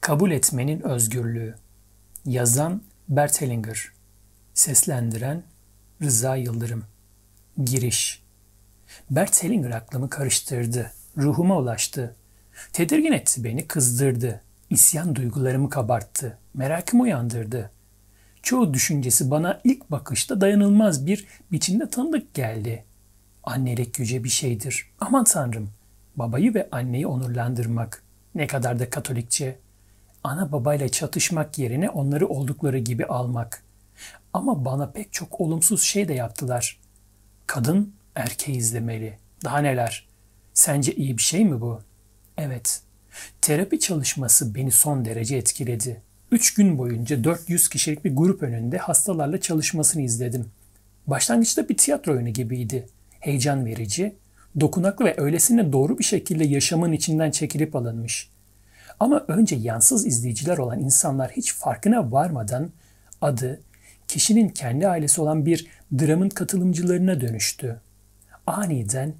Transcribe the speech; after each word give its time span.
Kabul 0.00 0.30
etmenin 0.30 0.80
özgürlüğü. 0.80 1.54
Yazan 2.24 2.82
Bert 3.08 3.40
Hellinger. 3.40 3.92
Seslendiren 4.54 5.42
Rıza 6.02 6.36
Yıldırım. 6.36 6.84
Giriş. 7.64 8.22
Bert 9.10 9.42
Hellinger 9.42 9.70
aklımı 9.70 10.10
karıştırdı. 10.10 10.92
Ruhuma 11.16 11.58
ulaştı. 11.58 12.16
Tedirgin 12.72 13.12
etti 13.12 13.44
beni, 13.44 13.66
kızdırdı. 13.66 14.40
İsyan 14.70 15.16
duygularımı 15.16 15.70
kabarttı. 15.70 16.38
Merakımı 16.54 17.02
uyandırdı. 17.02 17.70
Çoğu 18.42 18.74
düşüncesi 18.74 19.30
bana 19.30 19.60
ilk 19.64 19.90
bakışta 19.90 20.40
dayanılmaz 20.40 21.06
bir 21.06 21.26
biçimde 21.52 21.90
tanıdık 21.90 22.34
geldi. 22.34 22.84
Annelik 23.44 23.98
yüce 23.98 24.24
bir 24.24 24.28
şeydir. 24.28 24.90
Aman 25.00 25.24
tanrım. 25.24 25.70
Babayı 26.16 26.54
ve 26.54 26.68
anneyi 26.72 27.06
onurlandırmak. 27.06 28.02
Ne 28.34 28.46
kadar 28.46 28.78
da 28.78 28.90
katolikçe 28.90 29.58
ana 30.24 30.52
babayla 30.52 30.88
çatışmak 30.88 31.58
yerine 31.58 31.90
onları 31.90 32.28
oldukları 32.28 32.78
gibi 32.78 33.06
almak. 33.06 33.62
Ama 34.32 34.64
bana 34.64 34.90
pek 34.90 35.12
çok 35.12 35.40
olumsuz 35.40 35.82
şey 35.82 36.08
de 36.08 36.14
yaptılar. 36.14 36.80
Kadın 37.46 37.92
erkeği 38.14 38.56
izlemeli. 38.56 39.18
Daha 39.44 39.58
neler? 39.58 40.08
Sence 40.54 40.94
iyi 40.94 41.16
bir 41.16 41.22
şey 41.22 41.44
mi 41.44 41.60
bu? 41.60 41.80
Evet. 42.38 42.82
Terapi 43.40 43.80
çalışması 43.80 44.54
beni 44.54 44.70
son 44.70 45.04
derece 45.04 45.36
etkiledi. 45.36 46.02
Üç 46.32 46.54
gün 46.54 46.78
boyunca 46.78 47.24
400 47.24 47.68
kişilik 47.68 48.04
bir 48.04 48.16
grup 48.16 48.42
önünde 48.42 48.78
hastalarla 48.78 49.40
çalışmasını 49.40 50.02
izledim. 50.02 50.46
Başlangıçta 51.06 51.68
bir 51.68 51.76
tiyatro 51.76 52.12
oyunu 52.12 52.28
gibiydi. 52.28 52.88
Heyecan 53.20 53.66
verici, 53.66 54.14
dokunaklı 54.60 55.04
ve 55.04 55.14
öylesine 55.18 55.72
doğru 55.72 55.98
bir 55.98 56.04
şekilde 56.04 56.44
yaşamın 56.44 56.92
içinden 56.92 57.30
çekilip 57.30 57.76
alınmış. 57.76 58.30
Ama 59.00 59.24
önce 59.28 59.56
yansız 59.56 60.06
izleyiciler 60.06 60.58
olan 60.58 60.80
insanlar 60.80 61.30
hiç 61.30 61.54
farkına 61.54 62.12
varmadan 62.12 62.70
adı 63.20 63.60
kişinin 64.08 64.48
kendi 64.48 64.88
ailesi 64.88 65.20
olan 65.20 65.46
bir 65.46 65.66
dramın 65.98 66.28
katılımcılarına 66.28 67.20
dönüştü. 67.20 67.80
Aniden 68.46 69.14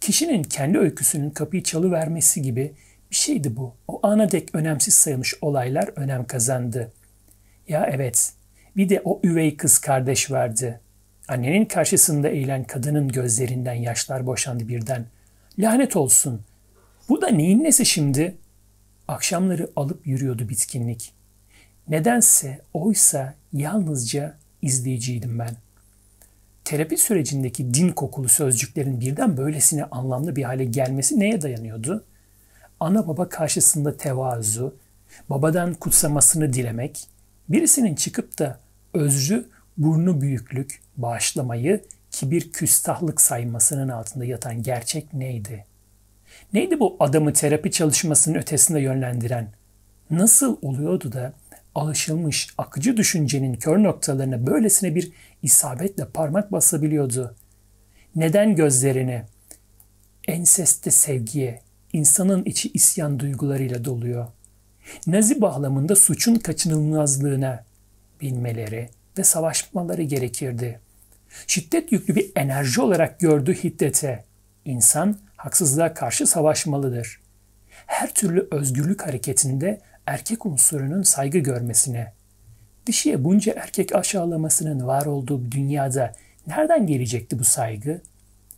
kişinin 0.00 0.42
kendi 0.42 0.78
öyküsünün 0.78 1.30
kapıyı 1.30 1.62
çalıvermesi 1.62 2.42
gibi 2.42 2.72
bir 3.10 3.16
şeydi 3.16 3.56
bu. 3.56 3.74
O 3.88 4.00
ana 4.02 4.30
dek 4.30 4.54
önemsiz 4.54 4.94
sayılmış 4.94 5.34
olaylar 5.40 5.90
önem 5.96 6.26
kazandı. 6.26 6.92
Ya 7.68 7.90
evet, 7.92 8.32
bir 8.76 8.88
de 8.88 9.02
o 9.04 9.20
üvey 9.24 9.56
kız 9.56 9.78
kardeş 9.78 10.30
vardı. 10.30 10.80
Annenin 11.28 11.64
karşısında 11.64 12.28
eğilen 12.28 12.64
kadının 12.64 13.08
gözlerinden 13.08 13.74
yaşlar 13.74 14.26
boşandı 14.26 14.68
birden. 14.68 15.06
Lanet 15.58 15.96
olsun. 15.96 16.40
Bu 17.08 17.22
da 17.22 17.28
neyin 17.28 17.64
nesi 17.64 17.86
şimdi?'' 17.86 18.45
Akşamları 19.08 19.70
alıp 19.76 20.06
yürüyordu 20.06 20.48
bitkinlik. 20.48 21.12
Nedense 21.88 22.60
oysa 22.74 23.34
yalnızca 23.52 24.36
izleyiciydim 24.62 25.38
ben. 25.38 25.56
Terapi 26.64 26.96
sürecindeki 26.96 27.74
din 27.74 27.88
kokulu 27.88 28.28
sözcüklerin 28.28 29.00
birden 29.00 29.36
böylesine 29.36 29.84
anlamlı 29.84 30.36
bir 30.36 30.42
hale 30.42 30.64
gelmesi 30.64 31.20
neye 31.20 31.42
dayanıyordu? 31.42 32.04
Ana 32.80 33.08
baba 33.08 33.28
karşısında 33.28 33.96
tevazu, 33.96 34.76
babadan 35.30 35.74
kutsamasını 35.74 36.52
dilemek, 36.52 37.06
birisinin 37.48 37.94
çıkıp 37.94 38.38
da 38.38 38.58
özrü, 38.94 39.48
burnu 39.78 40.20
büyüklük, 40.20 40.80
bağışlamayı 40.96 41.84
kibir 42.10 42.52
küstahlık 42.52 43.20
saymasının 43.20 43.88
altında 43.88 44.24
yatan 44.24 44.62
gerçek 44.62 45.14
neydi?'' 45.14 45.75
Neydi 46.52 46.80
bu 46.80 46.96
adamı 47.00 47.32
terapi 47.32 47.70
çalışmasının 47.70 48.38
ötesinde 48.38 48.80
yönlendiren? 48.80 49.52
Nasıl 50.10 50.56
oluyordu 50.62 51.12
da 51.12 51.32
alışılmış 51.74 52.48
akıcı 52.58 52.96
düşüncenin 52.96 53.54
kör 53.54 53.82
noktalarına 53.82 54.46
böylesine 54.46 54.94
bir 54.94 55.12
isabetle 55.42 56.04
parmak 56.04 56.52
basabiliyordu? 56.52 57.34
Neden 58.16 58.56
gözlerini 58.56 59.22
enseste 60.28 60.90
sevgiye, 60.90 61.62
insanın 61.92 62.44
içi 62.44 62.70
isyan 62.72 63.20
duygularıyla 63.20 63.84
doluyor? 63.84 64.26
Nazi 65.06 65.40
bağlamında 65.40 65.96
suçun 65.96 66.34
kaçınılmazlığına 66.34 67.64
bilmeleri 68.20 68.88
ve 69.18 69.24
savaşmaları 69.24 70.02
gerekirdi. 70.02 70.80
Şiddet 71.46 71.92
yüklü 71.92 72.16
bir 72.16 72.32
enerji 72.36 72.80
olarak 72.80 73.20
gördü 73.20 73.54
hiddete. 73.54 74.24
İnsan 74.64 75.16
haksızlığa 75.46 75.94
karşı 75.94 76.26
savaşmalıdır. 76.26 77.20
Her 77.86 78.14
türlü 78.14 78.48
özgürlük 78.50 79.06
hareketinde 79.06 79.80
erkek 80.06 80.46
unsurunun 80.46 81.02
saygı 81.02 81.38
görmesine, 81.38 82.12
dişiye 82.86 83.24
bunca 83.24 83.52
erkek 83.52 83.94
aşağılamasının 83.94 84.86
var 84.86 85.06
olduğu 85.06 85.50
dünyada 85.50 86.12
nereden 86.46 86.86
gelecekti 86.86 87.38
bu 87.38 87.44
saygı? 87.44 88.00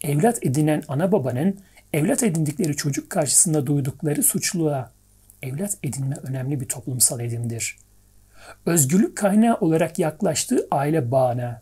Evlat 0.03 0.47
edinen 0.47 0.82
ana 0.88 1.12
babanın 1.12 1.59
evlat 1.93 2.22
edindikleri 2.22 2.76
çocuk 2.76 3.10
karşısında 3.10 3.66
duydukları 3.66 4.22
suçluğa, 4.22 4.93
evlat 5.43 5.78
edinme 5.82 6.16
önemli 6.22 6.60
bir 6.60 6.69
toplumsal 6.69 7.20
edimdir. 7.20 7.76
Özgürlük 8.66 9.16
kaynağı 9.16 9.56
olarak 9.56 9.99
yaklaştığı 9.99 10.69
aile 10.70 11.10
bağına, 11.10 11.60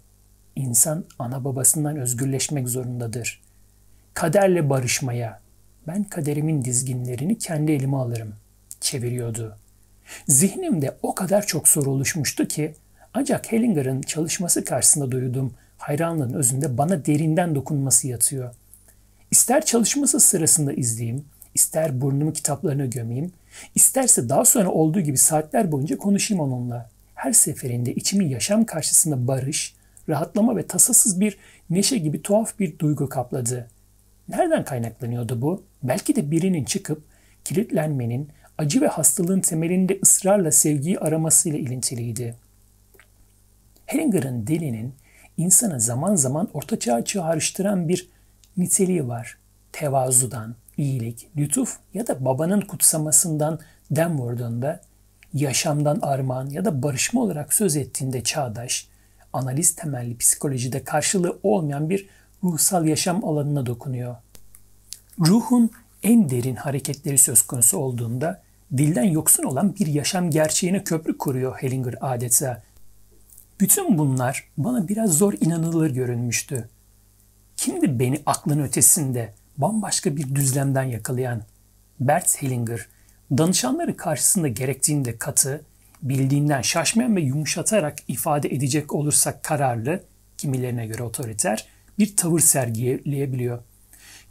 insan 0.57 1.05
ana 1.19 1.45
babasından 1.45 1.97
özgürleşmek 1.97 2.69
zorundadır 2.69 3.46
kaderle 4.17 4.71
barışmaya, 4.71 5.41
ben 5.87 6.05
kaderimin 6.05 6.65
dizginlerini 6.65 7.39
kendi 7.39 7.73
elime 7.73 7.97
alırım 7.97 8.35
çeviriyordu. 8.81 9.57
Zihnimde 10.29 10.97
o 11.03 11.15
kadar 11.15 11.47
çok 11.47 11.69
soru 11.69 11.91
oluşmuştu 11.91 12.49
ki 12.49 12.75
ancak 13.15 13.53
Hellinger'ın 13.53 14.03
çalışması 14.03 14.65
karşısında 14.65 15.11
duyduğum 15.11 15.55
hayranlığın 15.79 16.33
özünde 16.33 16.79
bana 16.79 17.07
derinden 17.07 17.55
dokunması 17.55 18.09
yatıyor. 18.09 18.55
İster 19.31 19.65
çalışması 19.65 20.21
sırasında 20.21 20.73
izleyeyim, 20.73 21.25
ister 21.55 22.01
burnumu 22.01 22.33
kitaplarına 22.33 22.87
gömeyim, 22.87 23.33
isterse 23.75 24.29
daha 24.29 24.45
sonra 24.45 24.71
olduğu 24.71 25.01
gibi 25.01 25.19
saatler 25.19 25.73
boyunca 25.73 25.99
konuşayım 25.99 26.43
onunla. 26.43 26.91
Her 27.15 27.33
seferinde 27.33 27.95
içimi 27.95 28.31
yaşam 28.31 28.65
karşısında 28.65 29.29
barış, 29.29 29.75
rahatlama 30.09 30.57
ve 30.57 30.67
tasasız 30.67 31.21
bir 31.21 31.39
neşe 31.71 31.99
gibi 31.99 32.23
tuhaf 32.23 32.59
bir 32.59 32.79
duygu 32.79 33.09
kapladı. 33.09 33.69
Nereden 34.29 34.65
kaynaklanıyordu 34.65 35.43
bu? 35.43 35.65
Belki 35.83 36.17
de 36.17 36.31
birinin 36.31 36.65
çıkıp 36.65 37.05
kilitlenmenin, 37.45 38.29
acı 38.59 38.81
ve 38.81 38.87
hastalığın 38.87 39.41
temelinde 39.41 39.99
ısrarla 40.03 40.53
sevgiyi 40.53 40.99
aramasıyla 40.99 41.59
ilintiliydi. 41.59 42.35
Hellinger'ın 43.87 44.47
dilinin 44.47 44.95
insana 45.37 45.79
zaman 45.79 46.15
zaman 46.15 46.49
ortaçağ 46.55 47.05
çağrıştıran 47.05 47.89
bir 47.89 48.09
niteliği 48.57 49.09
var. 49.09 49.39
Tevazudan, 49.73 50.55
iyilik, 50.77 51.29
lütuf 51.37 51.79
ya 51.95 52.07
da 52.07 52.25
babanın 52.25 52.61
kutsamasından 52.61 53.61
dem 53.91 54.19
vurduğunda, 54.19 54.81
yaşamdan 55.35 55.99
armağan 56.03 56.51
ya 56.51 56.65
da 56.65 56.83
barışma 56.83 57.23
olarak 57.23 57.55
söz 57.55 57.77
ettiğinde 57.77 58.23
çağdaş, 58.23 58.89
analiz 59.33 59.75
temelli 59.75 60.17
psikolojide 60.17 60.85
karşılığı 60.85 61.39
olmayan 61.43 61.91
bir 61.91 62.09
ruhsal 62.45 62.87
yaşam 62.87 63.25
alanına 63.25 63.67
dokunuyor. 63.67 64.17
Ruhun 65.21 65.71
en 66.03 66.31
derin 66.31 66.57
hareketleri 66.57 67.19
söz 67.19 67.43
konusu 67.43 67.79
olduğunda 67.79 68.43
dilden 68.77 69.05
yoksun 69.05 69.45
olan 69.45 69.77
bir 69.77 69.87
yaşam 69.87 70.31
gerçeğine 70.31 70.85
köprü 70.85 71.19
kuruyor 71.19 71.57
Hellinger 71.57 71.95
adeta. 72.01 72.63
Bütün 73.61 73.99
bunlar 73.99 74.49
bana 74.59 74.89
biraz 74.89 75.13
zor 75.13 75.35
inanılır 75.41 75.91
görünmüştü. 75.91 76.69
Kimdi 77.57 77.99
beni 77.99 78.23
aklın 78.27 78.63
ötesinde 78.63 79.35
bambaşka 79.59 80.17
bir 80.17 80.35
düzlemden 80.35 80.83
yakalayan? 80.83 81.43
Bert 82.01 82.43
Hellinger, 82.43 82.87
danışanları 83.31 83.97
karşısında 83.97 84.49
gerektiğinde 84.49 85.19
katı, 85.19 85.65
bildiğinden 86.03 86.63
şaşmayan 86.63 87.17
ve 87.17 87.21
yumuşatarak 87.21 87.99
ifade 88.09 88.49
edecek 88.49 88.93
olursak 88.93 89.45
kararlı, 89.45 90.03
kimilerine 90.39 90.87
göre 90.87 91.03
otoriter, 91.03 91.67
bir 91.99 92.17
tavır 92.17 92.41
sergileyebiliyor. 92.41 93.63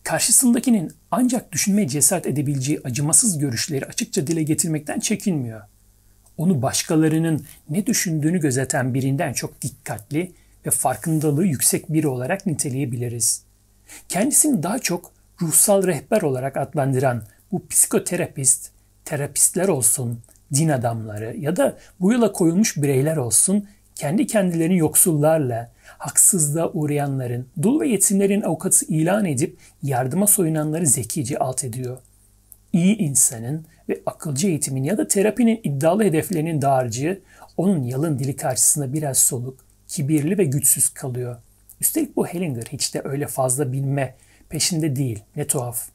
Karşısındakinin 0.03 0.91
ancak 1.12 1.51
düşünmeye 1.51 1.88
cesaret 1.88 2.27
edebileceği 2.27 2.81
acımasız 2.83 3.38
görüşleri 3.38 3.85
açıkça 3.85 4.27
dile 4.27 4.44
getirmekten 4.44 5.00
çekinmiyor. 5.00 5.62
Onu 6.38 6.62
başkalarının 6.62 7.45
ne 7.69 7.85
düşündüğünü 7.85 8.39
gözeten 8.39 8.94
birinden 8.94 9.33
çok 9.33 9.62
dikkatli 9.62 10.31
ve 10.65 10.69
farkındalığı 10.69 11.45
yüksek 11.45 11.94
biri 11.94 12.07
olarak 12.07 12.45
niteleyebiliriz. 12.45 13.44
Kendisini 14.09 14.63
daha 14.63 14.79
çok 14.79 15.11
ruhsal 15.41 15.88
rehber 15.88 16.21
olarak 16.21 16.57
adlandıran 16.57 17.23
bu 17.51 17.68
psikoterapist, 17.68 18.69
terapistler 19.06 19.68
olsun, 19.68 20.19
din 20.53 20.69
adamları 20.69 21.38
ya 21.38 21.56
da 21.56 21.77
bu 22.00 22.13
yola 22.13 22.31
koyulmuş 22.31 22.77
bireyler 22.77 23.18
olsun 23.18 23.68
kendi 23.95 24.27
kendilerini 24.27 24.77
yoksullarla, 24.77 25.71
haksızlığa 26.06 26.72
uğrayanların, 26.72 27.48
dul 27.62 27.80
ve 27.80 27.88
yetimlerin 27.88 28.42
avukatı 28.42 28.86
ilan 28.86 29.25
edip 29.25 29.57
yardıma 29.84 30.28
soyunanları 30.28 30.88
zekice 30.88 31.38
alt 31.40 31.63
ediyor. 31.63 31.98
İyi 32.74 32.98
insanın 32.98 33.66
ve 33.90 34.02
akılcı 34.06 34.48
eğitimin 34.48 34.84
ya 34.84 34.98
da 34.98 35.07
terapinin 35.07 35.60
iddialı 35.63 36.04
hedeflerinin 36.04 36.62
dağarcığı 36.62 37.22
onun 37.57 37.84
yalın 37.84 38.19
dili 38.19 38.36
karşısında 38.36 38.94
biraz 38.94 39.18
soluk, 39.18 39.66
kibirli 39.88 40.38
ve 40.38 40.44
güçsüz 40.46 40.90
kalıyor. 40.90 41.36
Üstelik 41.81 42.16
bu 42.16 42.28
Hellinger 42.28 42.66
hiç 42.72 42.94
de 42.94 43.02
öyle 43.04 43.28
fazla 43.28 43.72
bilme 43.72 44.16
peşinde 44.50 44.96
değil. 44.96 45.19
Ne 45.36 45.48
tuhaf. 45.48 45.90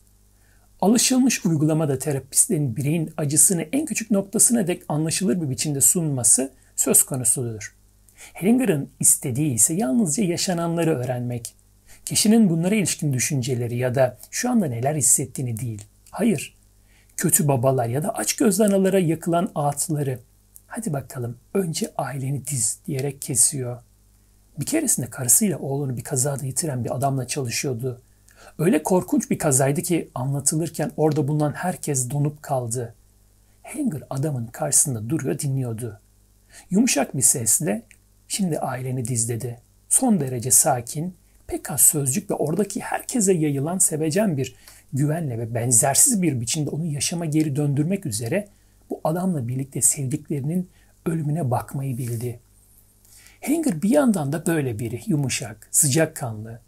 Alışılmış 0.81 1.47
uygulamada 1.47 1.99
terapistlerin 1.99 2.77
bireyin 2.77 3.13
acısını 3.17 3.63
en 3.63 3.87
küçük 3.87 4.11
noktasına 4.11 4.67
dek 4.67 4.83
anlaşılır 4.89 5.43
bir 5.43 5.51
biçimde 5.51 5.81
sunması 5.81 6.53
söz 6.77 7.03
konusudur. 7.03 7.80
Hellinger'ın 8.33 8.91
istediği 9.01 9.53
ise 9.53 9.75
yalnızca 9.75 10.25
yaşananları 10.25 10.99
öğrenmek. 10.99 11.55
Kişinin 12.05 12.51
bunlara 12.51 12.75
ilişkin 12.75 13.13
düşünceleri 13.13 13.77
ya 13.77 13.95
da 13.95 14.19
şu 14.31 14.51
anda 14.51 14.67
neler 14.67 14.95
hissettiğini 14.95 15.59
değil. 15.59 15.85
Hayır, 16.11 16.59
kötü 17.17 17.49
babalar 17.49 17.87
ya 17.87 18.03
da 18.03 18.15
aç 18.15 18.37
gözlü 18.37 18.65
analara 18.65 18.99
yakılan 18.99 19.51
ağıtları. 19.55 20.19
Hadi 20.67 20.93
bakalım 20.93 21.37
önce 21.55 21.91
aileni 21.97 22.47
diz 22.47 22.79
diyerek 22.87 23.23
kesiyor. 23.23 23.83
Bir 24.61 24.67
keresinde 24.67 25.07
karısıyla 25.07 25.59
oğlunu 25.59 25.97
bir 25.97 26.05
kazada 26.05 26.47
yitiren 26.47 26.85
bir 26.85 26.97
adamla 26.97 27.27
çalışıyordu. 27.27 28.01
Öyle 28.59 28.83
korkunç 28.83 29.31
bir 29.31 29.39
kazaydı 29.39 29.83
ki 29.83 30.11
anlatılırken 30.15 30.93
orada 30.97 31.29
bulunan 31.29 31.53
herkes 31.53 32.11
donup 32.11 32.43
kaldı. 32.43 32.95
Hanger 33.63 34.03
adamın 34.11 34.47
karşısında 34.47 35.11
duruyor 35.11 35.39
dinliyordu. 35.39 36.01
Yumuşak 36.71 37.17
bir 37.17 37.23
sesle 37.23 37.83
şimdi 38.31 38.59
aileni 38.59 39.05
diz 39.05 39.29
dedi. 39.29 39.59
Son 39.89 40.21
derece 40.21 40.51
sakin, 40.51 41.15
pek 41.47 41.71
az 41.71 41.81
sözcük 41.81 42.31
ve 42.31 42.35
oradaki 42.35 42.81
herkese 42.81 43.33
yayılan 43.33 43.79
sevecen 43.79 44.37
bir 44.37 44.55
güvenle 44.93 45.39
ve 45.39 45.55
benzersiz 45.55 46.23
bir 46.23 46.41
biçimde 46.41 46.71
onu 46.71 46.87
yaşama 46.87 47.25
geri 47.25 47.57
döndürmek 47.57 48.07
üzere 48.07 48.49
bu 48.91 49.01
adamla 49.05 49.49
birlikte 49.49 49.81
sevdiklerinin 49.81 50.69
ölümüne 51.07 51.51
bakmayı 51.51 51.99
bildi. 51.99 52.41
Hanger 53.47 53.83
bir 53.83 53.91
yandan 53.91 54.33
da 54.33 54.47
böyle 54.47 54.79
biri, 54.79 55.01
yumuşak, 55.07 55.69
sıcakkanlı, 55.71 56.61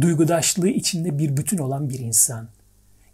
duygudaşlığı 0.00 0.68
içinde 0.68 1.18
bir 1.18 1.36
bütün 1.36 1.58
olan 1.58 1.88
bir 1.88 1.98
insan. 1.98 2.48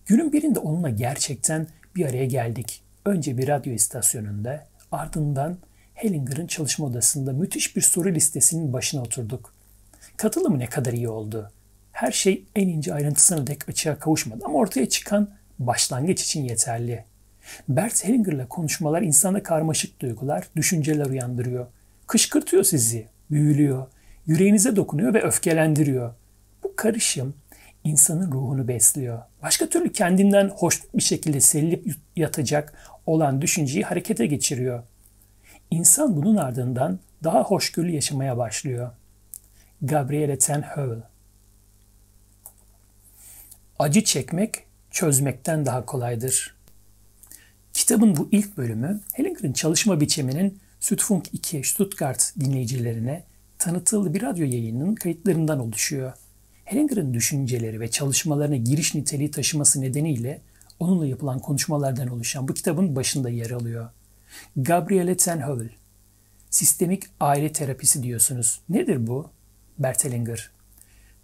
Günün 0.06 0.32
birinde 0.32 0.58
onunla 0.58 0.90
gerçekten 0.90 1.66
bir 1.96 2.06
araya 2.06 2.26
geldik. 2.26 2.82
Önce 3.04 3.38
bir 3.38 3.48
radyo 3.48 3.72
istasyonunda, 3.72 4.66
ardından 4.92 5.58
Hellinger'ın 5.96 6.46
çalışma 6.46 6.86
odasında 6.86 7.32
müthiş 7.32 7.76
bir 7.76 7.80
soru 7.80 8.14
listesinin 8.14 8.72
başına 8.72 9.02
oturduk. 9.02 9.54
Katılımı 10.16 10.58
ne 10.58 10.66
kadar 10.66 10.92
iyi 10.92 11.08
oldu. 11.08 11.50
Her 11.92 12.12
şey 12.12 12.44
en 12.56 12.68
ince 12.68 12.94
ayrıntısına 12.94 13.46
dek 13.46 13.68
açığa 13.68 13.98
kavuşmadı 13.98 14.44
ama 14.44 14.58
ortaya 14.58 14.88
çıkan 14.88 15.30
başlangıç 15.58 16.22
için 16.22 16.44
yeterli. 16.44 17.04
Bert 17.68 18.04
Hellinger'la 18.04 18.48
konuşmalar 18.48 19.02
insanda 19.02 19.42
karmaşık 19.42 20.00
duygular, 20.00 20.48
düşünceler 20.56 21.06
uyandırıyor. 21.06 21.66
Kışkırtıyor 22.06 22.64
sizi, 22.64 23.06
büyülüyor, 23.30 23.86
yüreğinize 24.26 24.76
dokunuyor 24.76 25.14
ve 25.14 25.22
öfkelendiriyor. 25.22 26.14
Bu 26.62 26.76
karışım 26.76 27.34
insanın 27.84 28.32
ruhunu 28.32 28.68
besliyor. 28.68 29.18
Başka 29.42 29.68
türlü 29.68 29.92
kendinden 29.92 30.48
hoş 30.48 30.82
bir 30.94 31.02
şekilde 31.02 31.40
serilip 31.40 31.94
yatacak 32.16 32.74
olan 33.06 33.42
düşünceyi 33.42 33.84
harekete 33.84 34.26
geçiriyor. 34.26 34.82
İnsan 35.70 36.16
bunun 36.16 36.36
ardından 36.36 36.98
daha 37.24 37.42
hoşgörülü 37.42 37.90
yaşamaya 37.90 38.38
başlıyor. 38.38 38.90
Gabriele 39.82 40.38
Ten 40.38 40.62
Heuvel 40.62 41.02
Acı 43.78 44.04
çekmek 44.04 44.54
çözmekten 44.90 45.66
daha 45.66 45.86
kolaydır. 45.86 46.56
Kitabın 47.72 48.16
bu 48.16 48.28
ilk 48.32 48.56
bölümü 48.56 49.00
Hellinger'in 49.12 49.52
çalışma 49.52 50.00
biçiminin 50.00 50.58
Sütfunk 50.80 51.34
2 51.34 51.62
Stuttgart 51.64 52.32
dinleyicilerine 52.40 53.24
tanıtıldığı 53.58 54.14
bir 54.14 54.22
radyo 54.22 54.46
yayınının 54.46 54.94
kayıtlarından 54.94 55.60
oluşuyor. 55.60 56.12
Hellinger'ın 56.64 57.14
düşünceleri 57.14 57.80
ve 57.80 57.90
çalışmalarına 57.90 58.56
giriş 58.56 58.94
niteliği 58.94 59.30
taşıması 59.30 59.80
nedeniyle 59.80 60.40
onunla 60.78 61.06
yapılan 61.06 61.38
konuşmalardan 61.38 62.08
oluşan 62.08 62.48
bu 62.48 62.54
kitabın 62.54 62.96
başında 62.96 63.30
yer 63.30 63.50
alıyor. 63.50 63.90
Gabriele 64.56 65.16
Tenhövel 65.16 65.68
Sistemik 66.50 67.02
aile 67.20 67.52
terapisi 67.52 68.02
diyorsunuz. 68.02 68.60
Nedir 68.68 69.06
bu? 69.06 69.30
Bert 69.78 70.04
Hellinger 70.04 70.50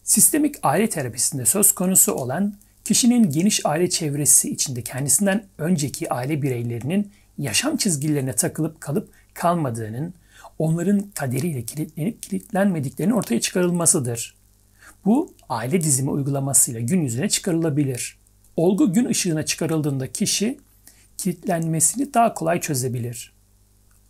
Sistemik 0.03 0.56
aile 0.62 0.88
terapisinde 0.88 1.47
söz 1.47 1.73
konusu 1.73 2.12
olan 2.12 2.55
kişinin 2.85 3.31
geniş 3.31 3.67
aile 3.67 3.91
çevresi 3.91 4.50
içinde 4.50 4.82
kendisinden 4.82 5.44
önceki 5.59 6.12
aile 6.12 6.43
bireylerinin 6.43 7.12
yaşam 7.38 7.76
çizgilerine 7.76 8.32
takılıp 8.32 8.81
kalıp 8.81 9.11
kalmadığının, 9.35 10.14
onların 10.59 11.00
kaderiyle 11.00 11.62
kilitlenip 11.62 12.23
kilitlenmediklerinin 12.23 13.14
ortaya 13.14 13.41
çıkarılmasıdır. 13.41 14.35
Bu 15.05 15.35
aile 15.49 15.81
dizimi 15.81 16.11
uygulamasıyla 16.11 16.81
gün 16.81 17.00
yüzüne 17.00 17.29
çıkarılabilir. 17.29 18.19
Olgu 18.56 18.93
gün 18.93 19.05
ışığına 19.05 19.44
çıkarıldığında 19.44 20.12
kişi 20.12 20.59
kilitlenmesini 21.22 22.14
daha 22.14 22.34
kolay 22.34 22.60
çözebilir. 22.60 23.32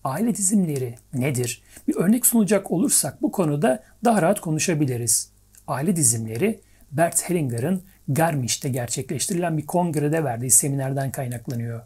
Aile 0.04 0.36
dizimleri 0.36 0.94
nedir? 1.14 1.62
Bir 1.88 1.96
örnek 1.96 2.26
sunacak 2.26 2.70
olursak 2.70 3.22
bu 3.22 3.32
konuda 3.32 3.82
daha 4.04 4.22
rahat 4.22 4.40
konuşabiliriz. 4.40 5.30
Aile 5.66 5.96
dizimleri 5.96 6.60
Bert 6.92 7.30
Hellinger'ın 7.30 7.82
Garmisch'te 8.08 8.68
gerçekleştirilen 8.68 9.58
bir 9.58 9.66
kongrede 9.66 10.24
verdiği 10.24 10.50
seminerden 10.50 11.12
kaynaklanıyor. 11.12 11.80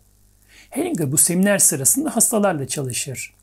Hellinger 0.71 1.13
bu 1.13 1.19
seminer 1.19 1.59
sırasında 1.59 2.17
hastalarla 2.17 2.67
çalışır. 2.67 3.35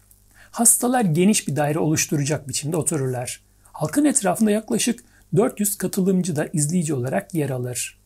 Hastalar 0.52 1.02
geniş 1.02 1.48
bir 1.48 1.56
daire 1.56 1.80
oluşturacak 1.80 2.48
biçimde 2.48 2.78
otururlar. 2.78 3.44
Halkın 3.64 4.06
etrafında 4.06 4.52
yaklaşık 4.52 5.04
400 5.36 5.78
katılımcı 5.78 6.36
da 6.36 6.48
izleyici 6.54 6.94
olarak 6.94 7.34
yer 7.34 7.50
alır. 7.50 8.03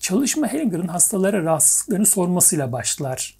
Çalışma 0.00 0.52
Hellinger'ın 0.52 0.88
hastalara 0.88 1.42
rahatsızlıklarını 1.42 2.06
sormasıyla 2.06 2.72
başlar. 2.72 3.38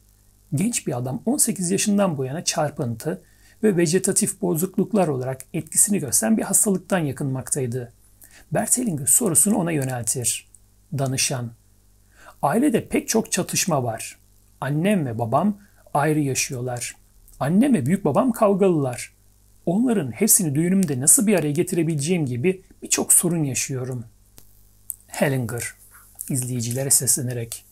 Genç 0.54 0.86
bir 0.86 0.96
adam 0.96 1.22
18 1.26 1.70
yaşından 1.70 2.18
bu 2.18 2.24
yana 2.24 2.44
çarpıntı 2.44 3.22
ve 3.62 3.76
vejetatif 3.76 4.42
bozukluklar 4.42 5.08
olarak 5.08 5.40
etkisini 5.54 5.98
gösteren 5.98 6.36
bir 6.36 6.42
hastalıktan 6.42 6.98
yakınmaktaydı. 6.98 7.92
Bert 8.52 8.78
Hellinger 8.78 9.06
sorusunu 9.06 9.56
ona 9.56 9.72
yöneltir. 9.72 10.48
Danışan. 10.98 11.50
Ailede 12.42 12.88
pek 12.88 13.08
çok 13.08 13.32
çatışma 13.32 13.84
var. 13.84 14.18
Annem 14.60 15.06
ve 15.06 15.18
babam 15.18 15.58
ayrı 15.94 16.20
yaşıyorlar. 16.20 16.96
Annem 17.40 17.74
ve 17.74 17.86
büyük 17.86 18.04
babam 18.04 18.32
kavgalılar. 18.32 19.12
Onların 19.66 20.10
hepsini 20.10 20.54
düğünümde 20.54 21.00
nasıl 21.00 21.26
bir 21.26 21.34
araya 21.34 21.52
getirebileceğim 21.52 22.26
gibi 22.26 22.62
birçok 22.82 23.12
sorun 23.12 23.44
yaşıyorum. 23.44 24.04
Hellinger 25.06 25.74
izleyicilere 26.30 26.90
seslenerek. 26.90 27.64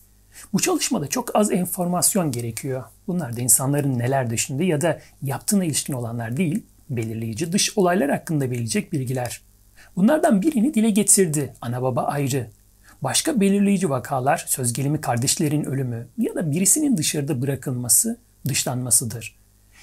Bu 0.53 0.61
çalışmada 0.61 1.07
çok 1.07 1.37
az 1.37 1.53
enformasyon 1.53 2.31
gerekiyor. 2.31 2.85
Bunlar 3.07 3.37
da 3.37 3.41
insanların 3.41 3.99
neler 3.99 4.31
düşündüğü 4.31 4.65
ya 4.65 4.81
da 4.81 5.01
yaptığına 5.23 5.65
ilişkin 5.65 5.93
olanlar 5.93 6.37
değil, 6.37 6.63
belirleyici 6.91 7.53
dış 7.53 7.79
olaylar 7.79 8.11
hakkında 8.11 8.51
verilecek 8.51 8.93
bilgiler. 8.93 9.41
Bunlardan 9.97 10.43
birini 10.43 10.75
dile 10.75 10.91
getirdi. 10.91 11.55
Ana 11.61 11.83
baba 11.83 12.03
ayrı. 12.03 12.51
Başka 13.03 13.41
belirleyici 13.41 13.91
vakalar 13.91 14.45
söz 14.49 14.73
gelimi 14.73 15.01
kardeşlerin 15.01 15.65
ölümü 15.65 16.07
ya 16.19 16.35
da 16.35 16.51
birisinin 16.51 16.97
dışarıda 16.97 17.43
bırakılması, 17.43 18.19
dışlanmasıdır. 18.49 19.37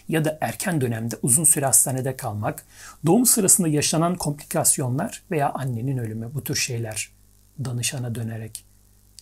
Ya 0.07 0.25
da 0.25 0.37
erken 0.41 0.81
dönemde 0.81 1.15
uzun 1.21 1.43
süre 1.43 1.65
hastanede 1.65 2.17
kalmak, 2.17 2.65
doğum 3.05 3.25
sırasında 3.25 3.67
yaşanan 3.67 4.15
komplikasyonlar 4.15 5.23
veya 5.31 5.49
annenin 5.49 5.97
ölümü 5.97 6.29
bu 6.33 6.43
tür 6.43 6.55
şeyler. 6.55 7.12
Danışana 7.65 8.15
dönerek. 8.15 8.65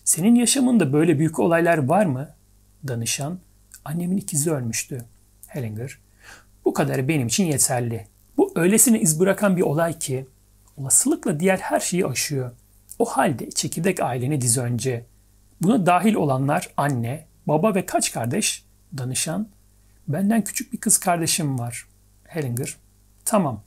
Senin 0.04 0.36
yaşamında 0.36 0.94
böyle 0.94 1.20
büyük 1.20 1.40
olaylar 1.40 1.78
var 1.78 2.06
mı? 2.06 2.30
Danışan, 2.88 3.40
annemin 3.86 4.18
ikizi 4.18 4.52
ölmüştü. 4.52 5.06
Hellinger, 5.48 6.00
bu 6.66 6.74
kadar 6.74 7.08
benim 7.08 7.28
için 7.28 7.46
yeterli. 7.46 8.08
Bu 8.38 8.52
öylesine 8.56 9.00
iz 9.00 9.20
bırakan 9.20 9.58
bir 9.58 9.62
olay 9.62 10.00
ki 10.00 10.26
olasılıkla 10.78 11.40
diğer 11.40 11.58
her 11.58 11.80
şeyi 11.80 12.06
aşıyor. 12.06 12.52
O 13.00 13.06
halde 13.06 13.50
çekirdek 13.50 14.00
aileni 14.00 14.42
diz 14.42 14.58
önce. 14.58 15.06
Buna 15.62 15.86
dahil 15.86 16.14
olanlar 16.14 16.70
anne, 16.78 17.26
baba 17.48 17.76
ve 17.76 17.86
kaç 17.86 18.14
kardeş? 18.14 18.66
Danışan, 18.98 19.48
benden 20.08 20.44
küçük 20.44 20.74
bir 20.74 20.78
kız 20.78 20.98
kardeşim 20.98 21.60
var. 21.60 21.88
Hellinger, 22.24 22.76
tamam. 23.26 23.64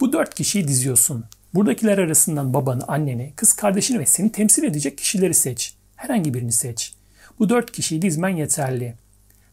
Bu 0.00 0.12
dört 0.12 0.34
kişiyi 0.34 0.68
diziyorsun. 0.68 1.24
Buradakiler 1.56 1.98
arasından 1.98 2.54
babanı, 2.54 2.84
anneni, 2.88 3.32
kız 3.36 3.52
kardeşini 3.52 3.98
ve 3.98 4.06
seni 4.06 4.32
temsil 4.32 4.64
edecek 4.64 4.98
kişileri 4.98 5.34
seç. 5.34 5.74
Herhangi 5.96 6.34
birini 6.34 6.52
seç. 6.52 6.94
Bu 7.38 7.48
dört 7.48 7.72
kişiyi 7.72 8.02
dizmen 8.02 8.28
yeterli. 8.28 8.94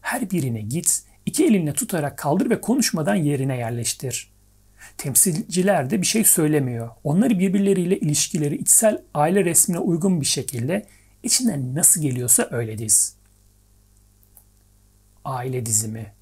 Her 0.00 0.30
birine 0.30 0.60
git, 0.60 1.02
iki 1.26 1.46
elinle 1.46 1.72
tutarak 1.72 2.18
kaldır 2.18 2.50
ve 2.50 2.60
konuşmadan 2.60 3.14
yerine 3.14 3.56
yerleştir. 3.56 4.30
Temsilciler 4.98 5.90
de 5.90 6.00
bir 6.00 6.06
şey 6.06 6.24
söylemiyor. 6.24 6.90
Onları 7.04 7.38
birbirleriyle 7.38 7.98
ilişkileri 7.98 8.56
içsel 8.56 9.02
aile 9.14 9.44
resmine 9.44 9.78
uygun 9.78 10.20
bir 10.20 10.26
şekilde 10.26 10.86
içinden 11.22 11.74
nasıl 11.74 12.02
geliyorsa 12.02 12.48
öyle 12.50 12.78
diz. 12.78 13.16
aile 15.24 15.66
dizimi. 15.66 16.12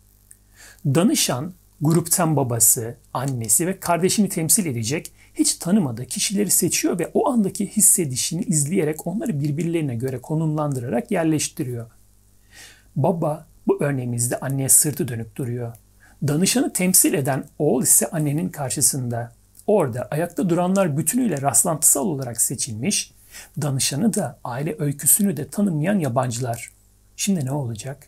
Danışan 0.87 1.53
gruptan 1.81 2.37
babası, 2.37 2.97
annesi 3.15 3.67
ve 3.67 3.81
kardeşini 3.81 4.29
temsil 4.29 4.67
edecek 4.67 5.13
hiç 5.35 5.55
tanımadığı 5.55 6.07
kişileri 6.07 6.51
seçiyor 6.51 6.99
ve 6.99 7.11
o 7.15 7.31
andaki 7.31 7.67
hissedişini 7.67 8.43
izleyerek 8.43 9.07
onları 9.07 9.41
birbirlerine 9.41 9.95
göre 9.97 10.19
konumlandırarak 10.19 11.11
yerleştiriyor. 11.11 11.91
Baba 12.97 13.47
bu 13.67 13.83
örneğimizde 13.83 14.41
anneye 14.41 14.69
sırtı 14.69 15.09
dönük 15.09 15.37
duruyor. 15.37 15.75
Danışanı 16.29 16.73
temsil 16.73 17.15
eden 17.15 17.45
oğul 17.59 17.83
ise 17.83 18.11
annenin 18.11 18.49
karşısında. 18.49 19.33
Orada 19.67 20.09
ayakta 20.11 20.49
duranlar 20.49 20.97
bütünüyle 20.99 21.43
rastlantısal 21.43 22.07
olarak 22.07 22.41
seçilmiş, 22.41 23.13
danışanı 23.63 24.15
da 24.15 24.39
aile 24.45 24.77
öyküsünü 24.79 25.37
de 25.37 25.49
tanımayan 25.49 25.99
yabancılar. 25.99 26.71
Şimdi 27.17 27.47
ne 27.47 27.53
olacak? 27.53 28.07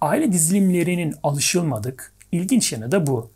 Aile 0.00 0.32
dizilimlerinin 0.32 1.14
alışılmadık, 1.22 2.12
ilginç 2.32 2.72
yanı 2.72 2.92
da 2.92 3.06
bu. 3.06 3.30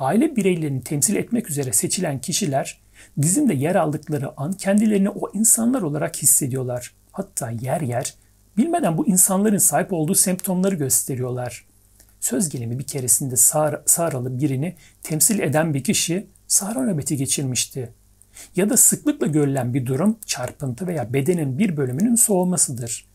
Aile 0.00 0.36
bireylerini 0.36 0.82
temsil 0.82 1.16
etmek 1.16 1.50
üzere 1.50 1.72
seçilen 1.72 2.20
kişiler 2.20 2.80
dizimde 3.22 3.54
yer 3.54 3.74
aldıkları 3.74 4.40
an 4.40 4.52
kendilerini 4.52 5.10
o 5.10 5.32
insanlar 5.34 5.82
olarak 5.82 6.16
hissediyorlar. 6.16 6.94
Hatta 7.12 7.50
yer 7.50 7.80
yer 7.80 8.14
bilmeden 8.56 8.98
bu 8.98 9.06
insanların 9.06 9.58
sahip 9.58 9.92
olduğu 9.92 10.14
semptomları 10.14 10.74
gösteriyorlar. 10.74 11.66
Söz 12.20 12.48
gelimi 12.48 12.78
bir 12.78 12.84
keresinde 12.84 13.36
sağ, 13.36 13.82
sağralı 13.86 14.40
birini 14.40 14.76
temsil 15.02 15.38
eden 15.38 15.74
bir 15.74 15.84
kişi 15.84 16.26
sahra 16.46 16.82
nöbeti 16.82 17.16
geçirmişti. 17.16 17.92
Ya 18.56 18.70
da 18.70 18.76
sıklıkla 18.76 19.26
görülen 19.26 19.74
bir 19.74 19.86
durum 19.86 20.16
çarpıntı 20.26 20.86
veya 20.86 21.12
bedenin 21.12 21.58
bir 21.58 21.76
bölümünün 21.76 22.14
soğumasıdır. 22.14 23.06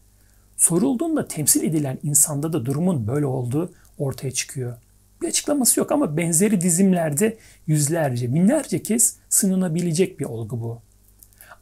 Sorulduğunda 0.57 1.27
temsil 1.27 1.63
edilen 1.63 1.97
insanda 2.03 2.53
da 2.53 2.65
durumun 2.65 3.07
böyle 3.07 3.25
olduğu 3.25 3.73
ortaya 3.97 4.31
çıkıyor. 4.31 4.77
Bir 5.21 5.27
açıklaması 5.27 5.79
yok 5.79 5.91
ama 5.91 6.17
benzeri 6.17 6.61
dizimlerde 6.61 7.37
yüzlerce, 7.67 8.33
binlerce 8.33 8.83
kez 8.83 9.15
sınanabilecek 9.29 10.19
bir 10.19 10.25
olgu 10.25 10.61
bu. 10.61 10.81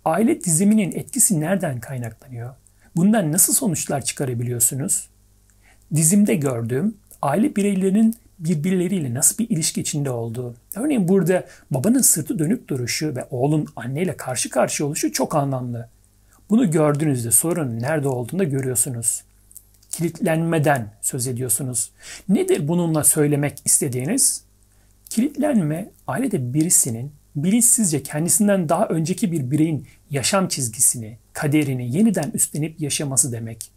Aile 0.06 0.44
diziminin 0.44 0.92
etkisi 0.92 1.40
nereden 1.40 1.80
kaynaklanıyor? 1.80 2.56
Bundan 2.96 3.32
nasıl 3.32 3.54
sonuçlar 3.54 4.02
çıkarabiliyorsunuz? 4.02 5.10
Dizimde 5.96 6.36
gördüğüm 6.36 6.98
aile 7.22 7.56
bireylerinin 7.56 8.16
birbirleriyle 8.40 9.14
nasıl 9.14 9.38
bir 9.38 9.50
ilişki 9.50 9.82
içinde 9.82 10.10
olduğu. 10.10 10.56
Örneğin 10.76 11.08
burada 11.08 11.46
babanın 11.72 12.02
sırtı 12.02 12.40
dönük 12.40 12.68
duruşu 12.68 13.16
ve 13.16 13.26
oğlun 13.32 13.68
anneyle 13.76 14.18
karşı 14.18 14.50
karşıya 14.50 14.88
oluşu 14.88 15.12
çok 15.12 15.36
anlamlı. 15.36 15.90
Bunu 16.50 16.72
gördüğünüzde 16.72 17.32
sorun 17.32 17.80
nerede 17.80 18.08
olduğunu 18.08 18.40
da 18.40 18.44
görüyorsunuz. 18.44 19.24
Kilitlenmeden 19.94 20.94
söz 21.02 21.28
ediyorsunuz. 21.28 21.92
Nedir 22.30 22.68
bununla 22.68 23.04
söylemek 23.04 23.58
istediğiniz? 23.66 24.44
Kilitlenme 25.10 25.90
ailede 26.08 26.54
birisinin 26.54 27.12
bilinçsizce 27.36 28.04
kendisinden 28.04 28.70
daha 28.70 28.88
önceki 28.88 29.32
bir 29.32 29.52
bireyin 29.52 29.88
yaşam 30.10 30.48
çizgisini, 30.48 31.18
kaderini 31.34 31.96
yeniden 31.96 32.32
üstlenip 32.34 32.82
yaşaması 32.82 33.32
demek. 33.32 33.72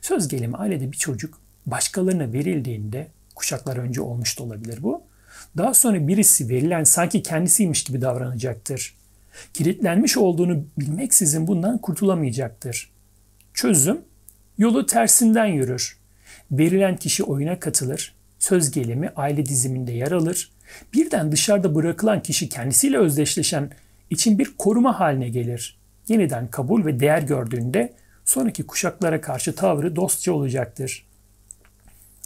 Söz 0.00 0.28
gelimi 0.28 0.56
ailede 0.56 0.92
bir 0.92 0.96
çocuk 0.96 1.38
başkalarına 1.66 2.32
verildiğinde 2.32 3.08
kuşaklar 3.34 3.76
önce 3.76 4.00
olmuş 4.00 4.38
da 4.38 4.42
olabilir 4.42 4.82
bu. 4.82 5.02
Daha 5.56 5.74
sonra 5.74 6.08
birisi 6.08 6.48
verilen 6.48 6.84
sanki 6.84 7.22
kendisiymiş 7.22 7.84
gibi 7.84 8.00
davranacaktır. 8.00 8.94
Kilitlenmiş 9.54 10.16
olduğunu 10.16 10.64
bilmeksizin 10.78 11.46
bundan 11.46 11.78
kurtulamayacaktır. 11.78 12.90
Çözüm 13.54 14.00
yolu 14.58 14.86
tersinden 14.86 15.46
yürür. 15.46 15.96
Verilen 16.50 16.96
kişi 16.96 17.24
oyuna 17.24 17.60
katılır, 17.60 18.14
söz 18.38 18.70
gelimi 18.70 19.12
aile 19.16 19.46
diziminde 19.46 19.92
yer 19.92 20.12
alır. 20.12 20.52
Birden 20.94 21.32
dışarıda 21.32 21.74
bırakılan 21.74 22.22
kişi 22.22 22.48
kendisiyle 22.48 22.98
özdeşleşen 22.98 23.70
için 24.10 24.38
bir 24.38 24.56
koruma 24.58 25.00
haline 25.00 25.28
gelir. 25.28 25.78
Yeniden 26.08 26.50
kabul 26.50 26.84
ve 26.84 27.00
değer 27.00 27.22
gördüğünde 27.22 27.92
sonraki 28.24 28.66
kuşaklara 28.66 29.20
karşı 29.20 29.54
tavrı 29.54 29.96
dostça 29.96 30.32
olacaktır. 30.32 31.06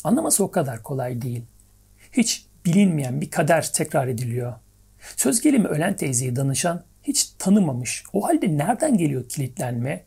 Anlaması 0.05 0.45
o 0.45 0.51
kadar 0.51 0.83
kolay 0.83 1.23
değil. 1.23 1.43
Hiç 2.13 2.47
bilinmeyen 2.65 3.21
bir 3.21 3.31
kader 3.31 3.73
tekrar 3.73 4.09
ediliyor. 4.09 4.55
Söz 5.17 5.41
gelimi 5.41 5.67
ölen 5.67 5.97
teyzeyi 5.97 6.37
danışan 6.37 6.85
hiç 7.03 7.31
tanımamış. 7.39 8.05
O 8.13 8.25
halde 8.29 8.59
nereden 8.59 8.99
geliyor 8.99 9.29
kilitlenme? 9.29 10.05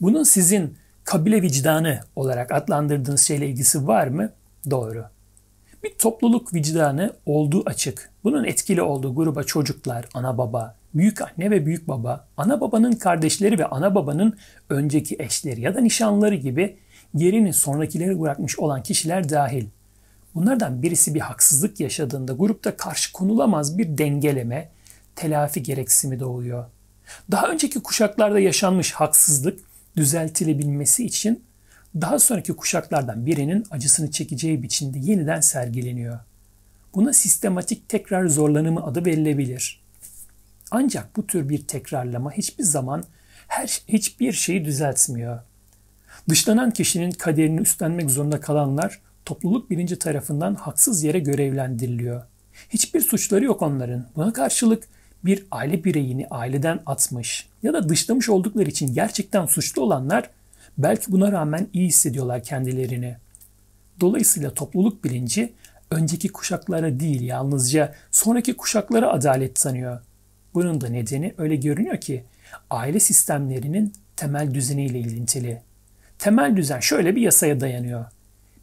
Bunun 0.00 0.22
sizin 0.22 0.78
kabile 1.06 1.42
vicdanı 1.42 2.00
olarak 2.16 2.52
adlandırdığınız 2.52 3.20
şeyle 3.20 3.48
ilgisi 3.48 3.86
var 3.86 4.06
mı? 4.06 4.32
Doğru. 4.70 5.04
Bir 5.84 5.94
topluluk 5.98 6.54
vicdanı 6.54 7.12
olduğu 7.26 7.62
açık. 7.66 8.10
Bunun 8.24 8.44
etkili 8.44 8.82
olduğu 8.82 9.14
gruba 9.14 9.42
çocuklar, 9.42 10.08
ana 10.14 10.38
baba, 10.38 10.76
büyük 10.94 11.22
anne 11.22 11.50
ve 11.50 11.66
büyük 11.66 11.88
baba, 11.88 12.26
ana 12.36 12.60
babanın 12.60 12.92
kardeşleri 12.92 13.58
ve 13.58 13.66
ana 13.66 13.94
babanın 13.94 14.36
önceki 14.70 15.16
eşleri 15.18 15.60
ya 15.60 15.74
da 15.74 15.80
nişanları 15.80 16.34
gibi 16.34 16.76
yerini 17.14 17.52
sonrakileri 17.52 18.20
bırakmış 18.20 18.58
olan 18.58 18.82
kişiler 18.82 19.28
dahil. 19.28 19.66
Bunlardan 20.34 20.82
birisi 20.82 21.14
bir 21.14 21.20
haksızlık 21.20 21.80
yaşadığında 21.80 22.32
grupta 22.32 22.76
karşı 22.76 23.12
konulamaz 23.12 23.78
bir 23.78 23.98
dengeleme, 23.98 24.68
telafi 25.16 25.62
gereksimi 25.62 26.20
doğuyor. 26.20 26.64
Daha 27.30 27.48
önceki 27.48 27.82
kuşaklarda 27.82 28.40
yaşanmış 28.40 28.92
haksızlık 28.92 29.60
düzeltilebilmesi 29.96 31.04
için 31.04 31.44
daha 32.00 32.18
sonraki 32.18 32.52
kuşaklardan 32.52 33.26
birinin 33.26 33.64
acısını 33.70 34.10
çekeceği 34.10 34.62
biçimde 34.62 34.98
yeniden 34.98 35.40
sergileniyor. 35.40 36.18
Buna 36.94 37.12
sistematik 37.12 37.88
tekrar 37.88 38.26
zorlanımı 38.26 38.84
adı 38.84 39.04
verilebilir. 39.04 39.82
Ancak 40.70 41.16
bu 41.16 41.26
tür 41.26 41.48
bir 41.48 41.66
tekrarlama 41.66 42.32
hiçbir 42.32 42.64
zaman 42.64 43.04
her 43.48 43.82
hiçbir 43.88 44.32
şeyi 44.32 44.64
düzeltmiyor. 44.64 45.40
Dışlanan 46.28 46.70
kişinin 46.70 47.10
kaderini 47.10 47.60
üstlenmek 47.60 48.10
zorunda 48.10 48.40
kalanlar 48.40 49.00
topluluk 49.24 49.70
birinci 49.70 49.98
tarafından 49.98 50.54
haksız 50.54 51.02
yere 51.02 51.18
görevlendiriliyor. 51.18 52.22
Hiçbir 52.70 53.00
suçları 53.00 53.44
yok 53.44 53.62
onların. 53.62 54.06
Buna 54.16 54.32
karşılık 54.32 54.88
bir 55.24 55.46
aile 55.50 55.84
bireyini 55.84 56.26
aileden 56.28 56.80
atmış 56.86 57.48
ya 57.62 57.72
da 57.72 57.88
dışlamış 57.88 58.28
oldukları 58.28 58.68
için 58.68 58.94
gerçekten 58.94 59.46
suçlu 59.46 59.82
olanlar 59.82 60.30
belki 60.78 61.12
buna 61.12 61.32
rağmen 61.32 61.68
iyi 61.72 61.88
hissediyorlar 61.88 62.42
kendilerini. 62.42 63.16
Dolayısıyla 64.00 64.54
topluluk 64.54 65.04
bilinci 65.04 65.52
önceki 65.90 66.28
kuşaklara 66.28 67.00
değil 67.00 67.22
yalnızca 67.22 67.94
sonraki 68.10 68.56
kuşaklara 68.56 69.12
adalet 69.12 69.58
sanıyor. 69.58 70.00
Bunun 70.54 70.80
da 70.80 70.88
nedeni 70.88 71.34
öyle 71.38 71.56
görünüyor 71.56 72.00
ki 72.00 72.24
aile 72.70 73.00
sistemlerinin 73.00 73.92
temel 74.16 74.54
düzeniyle 74.54 74.98
ilintili. 74.98 75.62
Temel 76.18 76.56
düzen 76.56 76.80
şöyle 76.80 77.16
bir 77.16 77.20
yasaya 77.20 77.60
dayanıyor. 77.60 78.04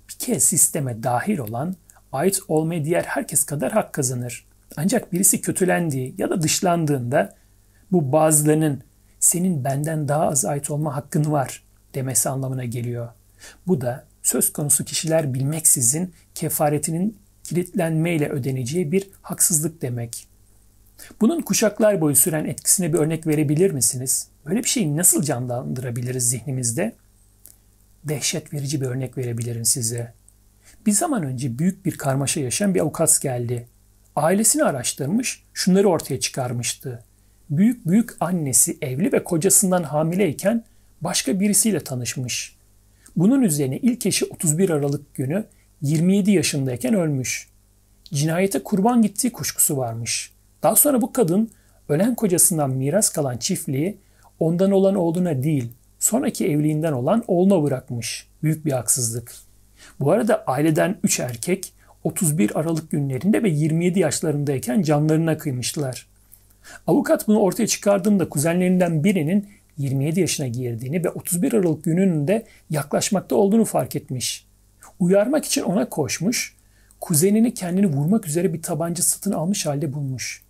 Bir 0.09 0.13
kez 0.13 0.43
sisteme 0.43 1.03
dahil 1.03 1.37
olan 1.37 1.75
ait 2.11 2.39
olmaya 2.47 2.85
diğer 2.85 3.03
herkes 3.03 3.43
kadar 3.43 3.71
hak 3.71 3.93
kazanır. 3.93 4.45
Ancak 4.77 5.13
birisi 5.13 5.41
kötülendiği 5.41 6.15
ya 6.17 6.29
da 6.29 6.41
dışlandığında 6.41 7.35
bu 7.91 8.11
bazılarının 8.11 8.83
senin 9.19 9.63
benden 9.63 10.07
daha 10.07 10.27
az 10.27 10.45
ait 10.45 10.69
olma 10.69 10.95
hakkın 10.95 11.31
var 11.31 11.63
demesi 11.93 12.29
anlamına 12.29 12.65
geliyor. 12.65 13.09
Bu 13.67 13.81
da 13.81 14.05
söz 14.23 14.53
konusu 14.53 14.85
kişiler 14.85 15.33
bilmeksizin 15.33 16.13
kefaretinin 16.35 17.17
kilitlenmeyle 17.43 18.29
ödeneceği 18.29 18.91
bir 18.91 19.09
haksızlık 19.21 19.81
demek. 19.81 20.27
Bunun 21.21 21.41
kuşaklar 21.41 22.01
boyu 22.01 22.15
süren 22.15 22.45
etkisine 22.45 22.93
bir 22.93 22.97
örnek 22.97 23.27
verebilir 23.27 23.71
misiniz? 23.71 24.27
Böyle 24.45 24.63
bir 24.63 24.69
şeyi 24.69 24.97
nasıl 24.97 25.23
canlandırabiliriz 25.23 26.29
zihnimizde? 26.29 26.95
Dehşet 28.03 28.53
verici 28.53 28.81
bir 28.81 28.85
örnek 28.85 29.17
verebilirim 29.17 29.65
size. 29.65 30.13
Bir 30.85 30.91
zaman 30.91 31.23
önce 31.23 31.59
büyük 31.59 31.85
bir 31.85 31.97
karmaşa 31.97 32.39
yaşayan 32.39 32.75
bir 32.75 32.79
avukat 32.79 33.21
geldi. 33.21 33.67
Ailesini 34.15 34.63
araştırmış, 34.63 35.43
şunları 35.53 35.89
ortaya 35.89 36.19
çıkarmıştı. 36.19 37.03
Büyük 37.49 37.87
büyük 37.87 38.09
annesi 38.19 38.77
evli 38.81 39.11
ve 39.11 39.23
kocasından 39.23 39.83
hamileyken 39.83 40.63
başka 41.01 41.39
birisiyle 41.39 41.79
tanışmış. 41.79 42.55
Bunun 43.15 43.41
üzerine 43.41 43.77
ilk 43.77 44.05
eşi 44.05 44.25
31 44.25 44.69
Aralık 44.69 45.15
günü 45.15 45.45
27 45.81 46.31
yaşındayken 46.31 46.93
ölmüş. 46.93 47.47
Cinayete 48.03 48.63
kurban 48.63 49.01
gittiği 49.01 49.31
kuşkusu 49.31 49.77
varmış. 49.77 50.33
Daha 50.63 50.75
sonra 50.75 51.01
bu 51.01 51.13
kadın 51.13 51.51
ölen 51.89 52.15
kocasından 52.15 52.69
miras 52.69 53.09
kalan 53.09 53.37
çiftliği 53.37 53.97
ondan 54.39 54.71
olan 54.71 54.95
oğluna 54.95 55.43
değil, 55.43 55.69
sonraki 55.99 56.47
evliliğinden 56.47 56.93
olan 56.93 57.23
oğluna 57.27 57.63
bırakmış. 57.63 58.27
Büyük 58.43 58.65
bir 58.65 58.71
haksızlık. 58.71 59.33
Bu 59.99 60.11
arada 60.11 60.43
aileden 60.47 60.97
3 61.03 61.19
erkek 61.19 61.73
31 62.03 62.59
Aralık 62.59 62.91
günlerinde 62.91 63.43
ve 63.43 63.49
27 63.49 63.99
yaşlarındayken 63.99 64.81
canlarına 64.81 65.37
kıymışlar. 65.37 66.07
Avukat 66.87 67.27
bunu 67.27 67.39
ortaya 67.39 67.67
çıkardığında 67.67 68.29
kuzenlerinden 68.29 69.03
birinin 69.03 69.49
27 69.77 70.19
yaşına 70.19 70.47
girdiğini 70.47 71.03
ve 71.03 71.09
31 71.09 71.53
Aralık 71.53 71.83
gününün 71.83 72.27
de 72.27 72.45
yaklaşmakta 72.69 73.35
olduğunu 73.35 73.65
fark 73.65 73.95
etmiş. 73.95 74.45
Uyarmak 74.99 75.45
için 75.45 75.61
ona 75.61 75.89
koşmuş, 75.89 76.55
kuzenini 77.01 77.53
kendini 77.53 77.87
vurmak 77.87 78.27
üzere 78.27 78.53
bir 78.53 78.61
tabanca 78.61 79.03
satın 79.03 79.31
almış 79.31 79.65
halde 79.65 79.93
bulmuş. 79.93 80.43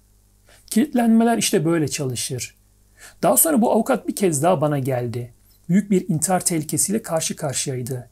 Kilitlenmeler 0.67 1.37
işte 1.37 1.65
böyle 1.65 1.87
çalışır. 1.87 2.55
Daha 3.23 3.37
sonra 3.37 3.61
bu 3.61 3.71
avukat 3.71 4.07
bir 4.07 4.15
kez 4.15 4.43
daha 4.43 4.61
bana 4.61 4.79
geldi. 4.79 5.33
Büyük 5.69 5.91
bir 5.91 6.09
intihar 6.09 6.45
tehlikesiyle 6.45 7.01
karşı 7.01 7.35
karşıyaydı. 7.35 8.09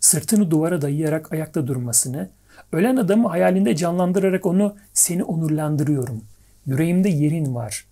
Sırtını 0.00 0.50
duvara 0.50 0.82
dayayarak 0.82 1.32
ayakta 1.32 1.66
durmasını, 1.66 2.28
ölen 2.72 2.96
adamı 2.96 3.28
hayalinde 3.28 3.76
canlandırarak 3.76 4.46
onu 4.46 4.76
seni 4.92 5.24
onurlandırıyorum. 5.24 6.24
Yüreğimde 6.66 7.08
yerin 7.08 7.54
var. 7.54 7.86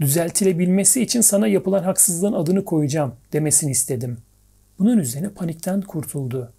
Düzeltilebilmesi 0.00 1.02
için 1.02 1.20
sana 1.20 1.46
yapılan 1.46 1.82
haksızlığın 1.82 2.32
adını 2.32 2.64
koyacağım 2.64 3.14
demesini 3.32 3.70
istedim. 3.70 4.18
Bunun 4.78 4.98
üzerine 4.98 5.28
panikten 5.28 5.80
kurtuldu. 5.80 6.52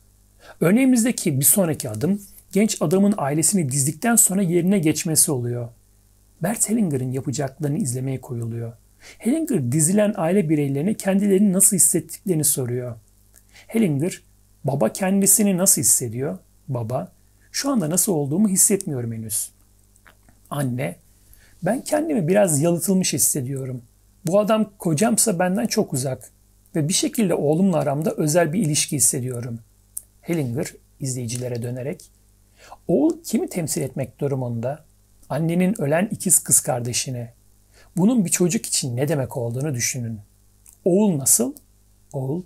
Örneğimizdeki 0.62 1.40
bir 1.40 1.46
sonraki 1.46 1.90
adım 1.90 2.22
genç 2.52 2.78
adamın 2.82 3.14
ailesini 3.18 3.72
dizdikten 3.72 4.16
sonra 4.16 4.42
yerine 4.42 4.80
geçmesi 4.80 5.32
oluyor. 5.32 5.70
Bert 6.44 6.70
Hellinger'ın 6.70 7.12
yapacaklarını 7.12 7.78
izlemeye 7.78 8.22
koyuluyor. 8.22 8.74
Hellinger 9.18 9.72
dizilen 9.72 10.14
aile 10.18 10.50
bireylerine 10.50 10.94
kendilerini 10.94 11.54
nasıl 11.54 11.76
hissettiklerini 11.76 12.44
soruyor. 12.44 12.96
Hellinger, 13.68 14.22
baba 14.64 14.94
kendisini 14.94 15.58
nasıl 15.58 15.82
hissediyor? 15.82 16.38
Baba, 16.68 17.12
şu 17.52 17.72
anda 17.72 17.90
nasıl 17.90 18.14
olduğumu 18.14 18.50
hissetmiyorum 18.50 19.14
henüz. 19.14 19.52
Anne, 20.50 20.96
ben 21.64 21.84
kendimi 21.84 22.28
biraz 22.28 22.62
yalıtılmış 22.62 23.14
hissediyorum. 23.14 23.82
Bu 24.26 24.40
adam 24.40 24.72
kocamsa 24.78 25.40
benden 25.40 25.68
çok 25.68 25.94
uzak 25.94 26.32
ve 26.76 26.88
bir 26.88 26.94
şekilde 26.94 27.34
oğlumla 27.34 27.78
aramda 27.78 28.12
özel 28.12 28.54
bir 28.54 28.60
ilişki 28.60 28.96
hissediyorum. 28.96 29.60
Hellinger 30.22 30.74
izleyicilere 31.00 31.62
dönerek, 31.64 32.12
oğul 32.88 33.24
kimi 33.24 33.50
temsil 33.50 33.82
etmek 33.82 34.20
durumunda? 34.20 34.86
Annenin 35.30 35.82
ölen 35.82 36.08
ikiz 36.12 36.40
kız 36.40 36.60
kardeşini, 36.60 37.30
bunun 37.98 38.26
bir 38.26 38.30
çocuk 38.30 38.66
için 38.66 38.98
ne 38.98 39.08
demek 39.08 39.38
olduğunu 39.38 39.74
düşünün. 39.74 40.20
Oğul 40.86 41.18
nasıl? 41.18 41.54
Oğul, 42.14 42.44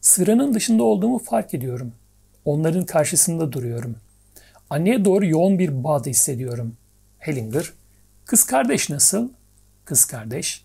sıranın 0.00 0.54
dışında 0.54 0.82
olduğumu 0.82 1.18
fark 1.18 1.54
ediyorum. 1.54 1.92
Onların 2.44 2.84
karşısında 2.84 3.52
duruyorum. 3.52 3.96
Anneye 4.70 5.04
doğru 5.04 5.26
yoğun 5.26 5.58
bir 5.58 5.84
bağ 5.84 6.04
da 6.04 6.10
hissediyorum. 6.10 6.76
Hellinger, 7.18 7.72
kız 8.24 8.44
kardeş 8.44 8.90
nasıl? 8.90 9.28
Kız 9.84 10.04
kardeş, 10.04 10.64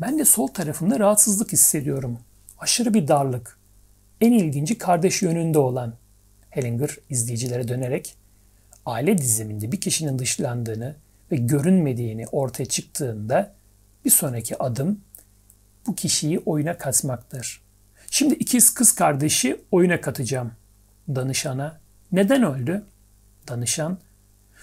ben 0.00 0.18
de 0.18 0.24
sol 0.24 0.46
tarafımda 0.46 0.98
rahatsızlık 0.98 1.52
hissediyorum. 1.52 2.18
Aşırı 2.58 2.94
bir 2.94 3.08
darlık. 3.08 3.58
En 4.20 4.32
ilginci 4.32 4.78
kardeş 4.78 5.22
yönünde 5.22 5.58
olan. 5.58 5.94
Hellinger 6.50 6.96
izleyicilere 7.10 7.68
dönerek, 7.68 8.14
aile 8.86 9.18
diziminde 9.18 9.72
bir 9.72 9.80
kişinin 9.80 10.18
dışlandığını 10.18 10.94
ve 11.32 11.36
görünmediğini 11.36 12.26
ortaya 12.26 12.66
çıktığında 12.66 13.54
bir 14.04 14.10
sonraki 14.10 14.62
adım 14.62 15.00
bu 15.86 15.94
kişiyi 15.94 16.38
oyuna 16.38 16.78
katmaktır. 16.78 17.62
Şimdi 18.10 18.34
ikiz 18.34 18.74
kız 18.74 18.94
kardeşi 18.94 19.60
oyuna 19.70 20.00
katacağım. 20.00 20.52
Danışana 21.08 21.80
neden 22.12 22.42
öldü? 22.42 22.84
Danışan 23.48 23.98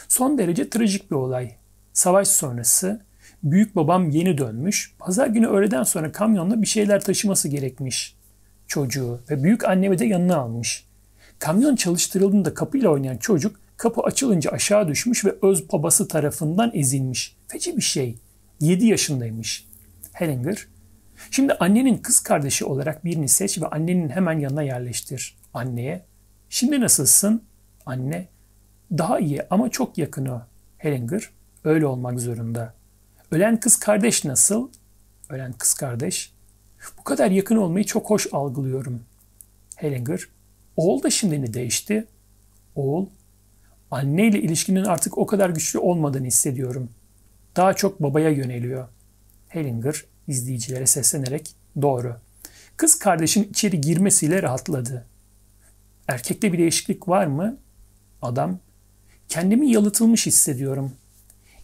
son 0.07 0.37
derece 0.37 0.69
trajik 0.69 1.11
bir 1.11 1.15
olay. 1.15 1.55
Savaş 1.93 2.27
sonrası 2.27 3.01
büyük 3.43 3.75
babam 3.75 4.09
yeni 4.09 4.37
dönmüş. 4.37 4.95
Pazar 4.99 5.27
günü 5.27 5.47
öğleden 5.47 5.83
sonra 5.83 6.11
kamyonla 6.11 6.61
bir 6.61 6.67
şeyler 6.67 7.01
taşıması 7.01 7.47
gerekmiş. 7.47 8.15
Çocuğu 8.67 9.19
ve 9.29 9.43
büyük 9.43 9.65
annemi 9.65 9.99
de 9.99 10.05
yanına 10.05 10.37
almış. 10.37 10.85
Kamyon 11.39 11.75
çalıştırıldığında 11.75 12.53
kapıyla 12.53 12.89
oynayan 12.89 13.17
çocuk 13.17 13.59
Kapı 13.77 14.01
açılınca 14.01 14.51
aşağı 14.51 14.87
düşmüş 14.87 15.25
ve 15.25 15.35
öz 15.41 15.71
babası 15.71 16.07
tarafından 16.07 16.71
ezilmiş. 16.73 17.35
Feci 17.47 17.77
bir 17.77 17.81
şey. 17.81 18.17
7 18.59 18.85
yaşındaymış. 18.85 19.67
Hellinger, 20.13 20.67
şimdi 21.31 21.53
annenin 21.53 21.97
kız 21.97 22.19
kardeşi 22.19 22.65
olarak 22.65 23.05
birini 23.05 23.29
seç 23.29 23.61
ve 23.61 23.67
annenin 23.67 24.09
hemen 24.09 24.39
yanına 24.39 24.63
yerleştir. 24.63 25.37
Anneye, 25.53 26.05
şimdi 26.49 26.81
nasılsın? 26.81 27.43
Anne, 27.85 28.27
daha 28.91 29.19
iyi 29.19 29.41
ama 29.49 29.69
çok 29.69 29.97
yakın 29.97 30.25
o. 30.25 30.41
Hellinger, 30.77 31.29
öyle 31.63 31.85
olmak 31.85 32.19
zorunda. 32.19 32.73
Ölen 33.31 33.59
kız 33.59 33.79
kardeş 33.79 34.25
nasıl? 34.25 34.69
Ölen 35.29 35.53
kız 35.53 35.73
kardeş, 35.73 36.33
bu 36.97 37.03
kadar 37.03 37.31
yakın 37.31 37.55
olmayı 37.55 37.85
çok 37.85 38.09
hoş 38.09 38.27
algılıyorum. 38.31 39.03
Hellinger, 39.75 40.27
oğul 40.77 41.03
da 41.03 41.09
şimdi 41.09 41.41
ne 41.41 41.53
değişti? 41.53 42.07
Oğul, 42.75 43.05
anneyle 43.91 44.41
ilişkinin 44.41 44.83
artık 44.83 45.17
o 45.17 45.25
kadar 45.25 45.49
güçlü 45.49 45.79
olmadığını 45.79 46.27
hissediyorum. 46.27 46.89
Daha 47.55 47.73
çok 47.73 48.03
babaya 48.03 48.29
yöneliyor. 48.29 48.87
Hellinger 49.47 50.05
izleyicilere 50.27 50.85
seslenerek 50.85 51.55
doğru. 51.81 52.15
Kız 52.77 52.99
kardeşin 52.99 53.43
içeri 53.43 53.81
girmesiyle 53.81 54.43
rahatladı. 54.43 55.05
Erkekte 56.07 56.53
bir 56.53 56.57
değişiklik 56.57 57.07
var 57.07 57.25
mı? 57.25 57.57
Adam, 58.21 58.59
kendimi 59.29 59.71
yalıtılmış 59.71 60.25
hissediyorum. 60.25 60.91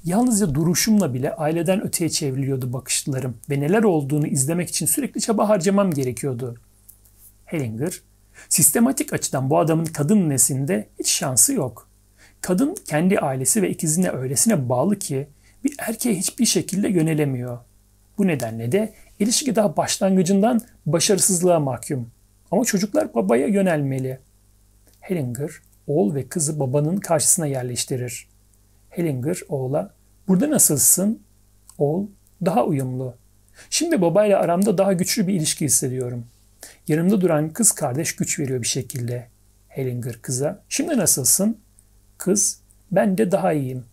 Yalnızca 0.06 0.56
duruşumla 0.56 1.14
bile 1.14 1.36
aileden 1.36 1.84
öteye 1.84 2.10
çevriliyordu 2.10 2.74
bakışlarım 2.74 3.38
ve 3.50 3.60
neler 3.60 3.84
olduğunu 3.84 4.28
izlemek 4.28 4.70
için 4.70 4.86
sürekli 4.86 5.22
çaba 5.22 5.50
harcamam 5.50 5.92
gerekiyordu. 5.92 6.56
Hellinger, 7.46 8.02
sistematik 8.50 9.14
açıdan 9.14 9.50
bu 9.50 9.60
adamın 9.60 9.86
kadın 9.86 10.30
neslinde 10.30 10.88
hiç 11.00 11.10
şansı 11.10 11.54
yok. 11.54 11.88
Kadın 12.42 12.76
kendi 12.88 13.20
ailesi 13.20 13.62
ve 13.62 13.70
ikizine 13.70 14.10
öylesine 14.10 14.70
bağlı 14.70 15.00
ki 15.00 15.28
bir 15.64 15.76
erkeğe 15.80 16.16
hiçbir 16.16 16.46
şekilde 16.46 16.88
yönelemiyor. 16.88 17.58
Bu 18.18 18.28
nedenle 18.28 18.72
de 18.72 18.94
ilişki 19.20 19.56
daha 19.56 19.78
başlangıcından 19.78 20.62
başarısızlığa 20.86 21.60
mahkum. 21.60 22.10
Ama 22.52 22.66
çocuklar 22.66 23.14
babaya 23.14 23.48
yönelmeli. 23.48 24.20
Hellinger, 25.00 25.52
oğul 25.92 26.16
ve 26.16 26.28
kızı 26.28 26.60
babanın 26.60 26.98
karşısına 26.98 27.46
yerleştirir. 27.46 28.28
Hellinger 28.90 29.42
oğula, 29.50 29.94
burada 30.28 30.50
nasılsın? 30.50 31.20
Oğul, 31.78 32.08
daha 32.46 32.66
uyumlu. 32.66 33.14
Şimdi 33.70 34.02
babayla 34.02 34.40
aramda 34.40 34.78
daha 34.78 34.94
güçlü 34.94 35.28
bir 35.28 35.34
ilişki 35.34 35.66
hissediyorum. 35.66 36.26
Yanımda 36.88 37.22
duran 37.22 37.50
kız 37.50 37.72
kardeş 37.72 38.16
güç 38.16 38.40
veriyor 38.40 38.62
bir 38.62 38.68
şekilde. 38.68 39.28
Hellinger 39.68 40.22
kıza, 40.22 40.64
şimdi 40.70 40.98
nasılsın? 40.98 41.58
Kız, 42.18 42.62
ben 42.92 43.18
de 43.18 43.32
daha 43.32 43.54
iyiyim. 43.54 43.86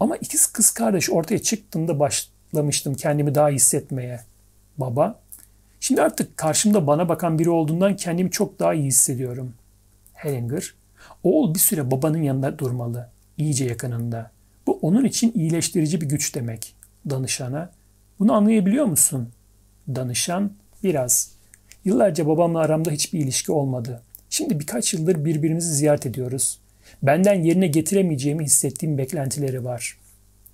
Ama 0.00 0.16
ikiz 0.16 0.46
kız 0.46 0.70
kardeş 0.70 1.10
ortaya 1.10 1.38
çıktığında 1.38 1.98
başlamıştım 1.98 2.94
kendimi 2.94 3.34
daha 3.34 3.50
iyi 3.50 3.54
hissetmeye. 3.54 4.20
Baba, 4.78 5.20
şimdi 5.80 6.02
artık 6.02 6.36
karşımda 6.36 6.86
bana 6.86 7.08
bakan 7.08 7.38
biri 7.38 7.50
olduğundan 7.50 7.96
kendimi 7.96 8.30
çok 8.30 8.58
daha 8.58 8.74
iyi 8.74 8.86
hissediyorum. 8.86 9.54
Hellinger, 10.12 10.74
oğul 11.22 11.54
bir 11.54 11.58
süre 11.58 11.90
babanın 11.90 12.22
yanında 12.22 12.58
durmalı, 12.58 13.10
iyice 13.36 13.64
yakınında. 13.64 14.30
Bu 14.66 14.78
onun 14.82 15.04
için 15.04 15.32
iyileştirici 15.34 16.00
bir 16.00 16.06
güç 16.06 16.34
demek. 16.34 16.74
Danışana, 17.10 17.70
bunu 18.18 18.32
anlayabiliyor 18.32 18.84
musun? 18.84 19.28
Danışan, 19.88 20.52
biraz. 20.82 21.34
Yıllarca 21.84 22.26
babamla 22.26 22.58
aramda 22.58 22.90
hiçbir 22.90 23.20
ilişki 23.20 23.52
olmadı. 23.52 24.02
Şimdi 24.30 24.60
birkaç 24.60 24.94
yıldır 24.94 25.24
birbirimizi 25.24 25.74
ziyaret 25.74 26.06
ediyoruz. 26.06 26.58
Benden 27.02 27.42
yerine 27.42 27.66
getiremeyeceğimi 27.66 28.44
hissettiğim 28.44 28.98
beklentileri 28.98 29.64
var. 29.64 29.98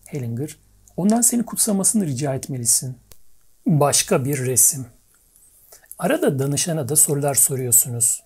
Hellinger, 0.06 0.56
ondan 0.96 1.20
seni 1.20 1.42
kutsamasını 1.42 2.06
rica 2.06 2.34
etmelisin. 2.34 2.96
Başka 3.66 4.24
bir 4.24 4.38
resim. 4.38 4.86
Arada 5.98 6.38
danışana 6.38 6.88
da 6.88 6.96
sorular 6.96 7.34
soruyorsunuz. 7.34 8.22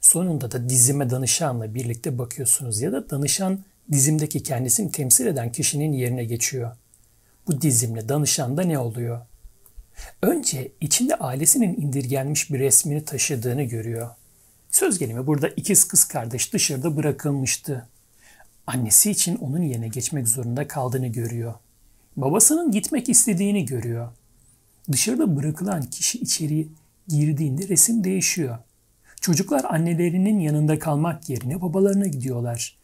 Sonunda 0.00 0.50
da 0.50 0.68
dizime 0.68 1.10
danışanla 1.10 1.74
birlikte 1.74 2.18
bakıyorsunuz 2.18 2.80
ya 2.80 2.92
da 2.92 3.10
danışan 3.10 3.64
dizimdeki 3.92 4.42
kendisini 4.42 4.92
temsil 4.92 5.26
eden 5.26 5.52
kişinin 5.52 5.92
yerine 5.92 6.24
geçiyor. 6.24 6.76
Bu 7.46 7.60
dizimle 7.60 8.08
danışanda 8.08 8.62
ne 8.62 8.78
oluyor? 8.78 9.20
Önce 10.22 10.72
içinde 10.80 11.14
ailesinin 11.14 11.76
indirgenmiş 11.76 12.50
bir 12.50 12.58
resmini 12.58 13.04
taşıdığını 13.04 13.62
görüyor. 13.62 14.10
Söz 14.70 14.98
gelimi 14.98 15.26
burada 15.26 15.48
ikiz 15.48 15.88
kız 15.88 16.04
kardeş 16.04 16.52
dışarıda 16.52 16.96
bırakılmıştı. 16.96 17.88
Annesi 18.66 19.10
için 19.10 19.36
onun 19.36 19.62
yerine 19.62 19.88
geçmek 19.88 20.28
zorunda 20.28 20.68
kaldığını 20.68 21.06
görüyor. 21.06 21.54
Babasının 22.16 22.70
gitmek 22.70 23.08
istediğini 23.08 23.64
görüyor. 23.64 24.12
Dışarıda 24.92 25.36
bırakılan 25.36 25.82
kişi 25.82 26.18
içeri 26.18 26.68
girdiğinde 27.08 27.68
resim 27.68 28.04
değişiyor. 28.04 28.58
Çocuklar 29.20 29.64
annelerinin 29.64 30.38
yanında 30.38 30.78
kalmak 30.78 31.28
yerine 31.28 31.62
babalarına 31.62 32.06
gidiyorlar. 32.06 32.78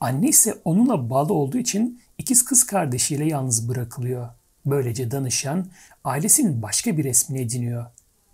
Anne 0.00 0.28
ise 0.28 0.54
onunla 0.64 1.10
bağlı 1.10 1.32
olduğu 1.34 1.58
için 1.58 2.00
ikiz 2.18 2.44
kız 2.44 2.66
kardeşiyle 2.66 3.24
yalnız 3.24 3.68
bırakılıyor. 3.68 4.28
Böylece 4.66 5.10
danışan 5.10 5.66
ailesinin 6.04 6.62
başka 6.62 6.96
bir 6.96 7.04
resmini 7.04 7.40
ediniyor. 7.40 7.86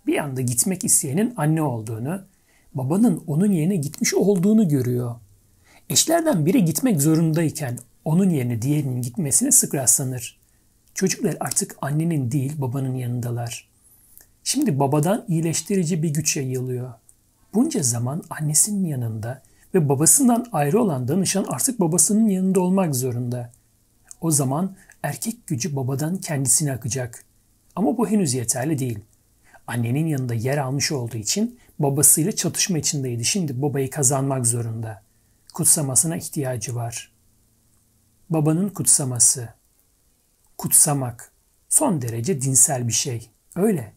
Bir 0.07 0.17
anda 0.17 0.41
gitmek 0.41 0.83
isteyenin 0.83 1.33
anne 1.37 1.61
olduğunu, 1.61 2.21
babanın 2.73 3.23
onun 3.27 3.51
yerine 3.51 3.75
gitmiş 3.75 4.13
olduğunu 4.13 4.67
görüyor. 4.67 5.15
Eşlerden 5.89 6.45
biri 6.45 6.65
gitmek 6.65 7.01
zorundayken 7.01 7.77
onun 8.05 8.29
yerine 8.29 8.61
diğerinin 8.61 9.01
gitmesine 9.01 9.51
sık 9.51 9.75
rastlanır. 9.75 10.39
Çocuklar 10.93 11.37
artık 11.39 11.77
annenin 11.81 12.31
değil 12.31 12.61
babanın 12.61 12.95
yanındalar. 12.95 13.69
Şimdi 14.43 14.79
babadan 14.79 15.25
iyileştirici 15.27 16.03
bir 16.03 16.09
güç 16.09 16.37
yayılıyor. 16.37 16.93
Bunca 17.57 17.83
zaman 17.83 18.23
annesinin 18.29 18.85
yanında 18.85 19.41
ve 19.73 19.89
babasından 19.89 20.45
ayrı 20.51 20.81
olan 20.81 21.07
danışan 21.07 21.45
artık 21.49 21.79
babasının 21.79 22.29
yanında 22.29 22.59
olmak 22.59 22.95
zorunda. 22.95 23.51
O 24.21 24.31
zaman 24.31 24.75
erkek 25.03 25.47
gücü 25.47 25.75
babadan 25.75 26.17
kendisine 26.17 26.71
akacak. 26.71 27.23
Ama 27.75 27.97
bu 27.97 28.09
henüz 28.09 28.33
yeterli 28.33 28.79
değil. 28.79 28.99
Annenin 29.67 30.07
yanında 30.07 30.33
yer 30.33 30.57
almış 30.57 30.91
olduğu 30.91 31.17
için 31.17 31.59
babasıyla 31.79 32.31
çatışma 32.31 32.77
içindeydi. 32.77 33.25
Şimdi 33.25 33.61
babayı 33.61 33.89
kazanmak 33.89 34.47
zorunda. 34.47 35.03
Kutsamasına 35.53 36.17
ihtiyacı 36.17 36.75
var. 36.75 37.11
Babanın 38.29 38.69
kutsaması. 38.69 39.49
Kutsamak. 40.57 41.31
Son 41.69 42.01
derece 42.01 42.41
dinsel 42.41 42.87
bir 42.87 42.93
şey. 42.93 43.29
Öyle. 43.55 43.93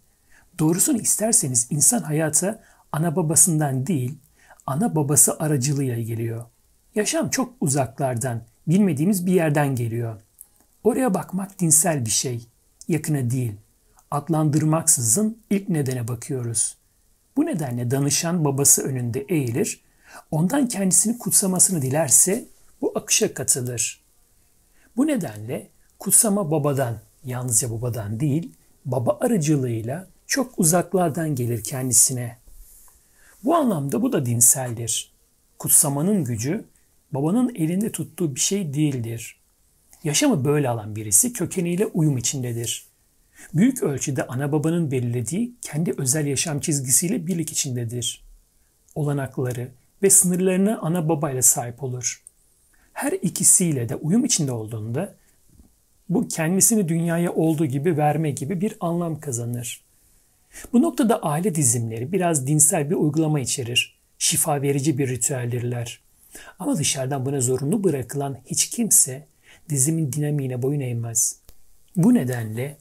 Doğrusunu 0.59 0.99
isterseniz 0.99 1.67
insan 1.71 2.03
hayata 2.03 2.63
ana 2.93 3.17
babasından 3.17 3.87
değil, 3.87 4.19
ana 4.67 4.95
babası 4.95 5.39
aracılığıyla 5.39 6.01
geliyor. 6.01 6.45
Yaşam 6.95 7.31
çok 7.31 7.55
uzaklardan, 7.61 8.43
bilmediğimiz 8.67 9.27
bir 9.27 9.33
yerden 9.33 9.75
geliyor. 9.75 10.21
Oraya 10.85 11.15
bakmak 11.15 11.59
dinsel 11.59 12.05
bir 12.05 12.11
şey, 12.11 12.47
yakına 12.89 13.31
değil. 13.31 13.53
Adlandırmaksızın 14.11 15.39
ilk 15.51 15.69
nedene 15.69 16.09
bakıyoruz. 16.09 16.77
Bu 17.37 17.47
nedenle 17.47 17.91
danışan 17.91 18.45
babası 18.45 18.83
önünde 18.83 19.21
eğilir, 19.21 19.81
ondan 20.31 20.69
kendisini 20.69 21.19
kutsamasını 21.19 21.83
dilerse 21.83 22.45
bu 22.81 22.93
akışa 22.95 23.35
katılır. 23.35 24.01
Bu 24.97 25.07
nedenle 25.07 25.69
kutsama 25.99 26.51
babadan, 26.51 26.99
yalnızca 27.25 27.71
babadan 27.71 28.21
değil, 28.21 28.53
baba 28.85 29.19
aracılığıyla 29.21 30.07
çok 30.27 30.59
uzaklardan 30.59 31.35
gelir 31.35 31.65
kendisine. 31.65 32.40
Bu 33.45 33.57
anlamda 33.57 34.03
bu 34.03 34.13
da 34.13 34.27
dinseldir. 34.27 35.13
Kutsamanın 35.59 36.25
gücü 36.25 36.65
babanın 37.13 37.55
elinde 37.55 37.93
tuttuğu 37.93 38.35
bir 38.35 38.41
şey 38.41 38.75
değildir. 38.75 39.41
Yaşamı 40.05 40.45
böyle 40.45 40.69
alan 40.69 40.97
birisi 40.97 41.33
kökeniyle 41.33 41.87
uyum 41.87 42.19
içindedir. 42.19 42.87
Büyük 43.55 43.83
ölçüde 43.83 44.27
ana 44.27 44.53
babanın 44.53 44.91
belirlediği 44.91 45.55
kendi 45.63 45.95
özel 45.99 46.27
yaşam 46.27 46.61
çizgisiyle 46.61 47.27
birlik 47.27 47.53
içindedir. 47.53 48.25
Olanakları 48.95 49.69
ve 50.03 50.11
sınırlarına 50.11 50.79
ana 50.79 51.09
babayla 51.09 51.43
sahip 51.43 51.83
olur. 51.83 52.25
Her 52.93 53.13
ikisiyle 53.13 53.89
de 53.89 53.97
uyum 53.97 54.25
içinde 54.25 54.53
olduğunda 54.53 55.15
bu 56.09 56.29
kendisini 56.29 56.89
dünyaya 56.89 57.33
olduğu 57.33 57.67
gibi 57.67 57.97
verme 57.97 58.31
gibi 58.31 58.61
bir 58.61 58.77
anlam 58.81 59.21
kazanır. 59.21 59.85
Bu 60.73 60.83
noktada 60.83 61.23
aile 61.23 61.55
dizimleri 61.55 62.13
biraz 62.13 62.47
dinsel 62.47 62.91
bir 62.91 62.95
uygulama 62.95 63.41
içerir. 63.41 63.99
Şifa 64.19 64.63
verici 64.63 64.99
bir 64.99 65.09
ritüeldirler. 65.09 66.01
Ama 66.59 66.79
dışarıdan 66.79 67.27
buna 67.27 67.41
zorunlu 67.41 67.85
bırakılan 67.85 68.39
hiç 68.47 68.71
kimse 68.71 69.27
dizimin 69.69 70.13
dinamiğine 70.13 70.63
boyun 70.63 70.81
eğmez. 70.81 71.41
Bu 71.97 72.15
nedenle 72.15 72.77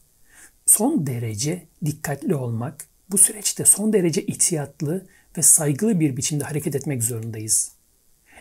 son 0.66 1.08
derece 1.08 1.68
dikkatli 1.86 2.36
olmak, 2.36 2.86
bu 3.12 3.18
süreçte 3.18 3.66
son 3.66 3.94
derece 3.94 4.26
ihtiyatlı 4.26 5.06
ve 5.38 5.42
saygılı 5.42 6.00
bir 6.00 6.18
biçimde 6.18 6.44
hareket 6.44 6.76
etmek 6.76 7.04
zorundayız. 7.04 7.72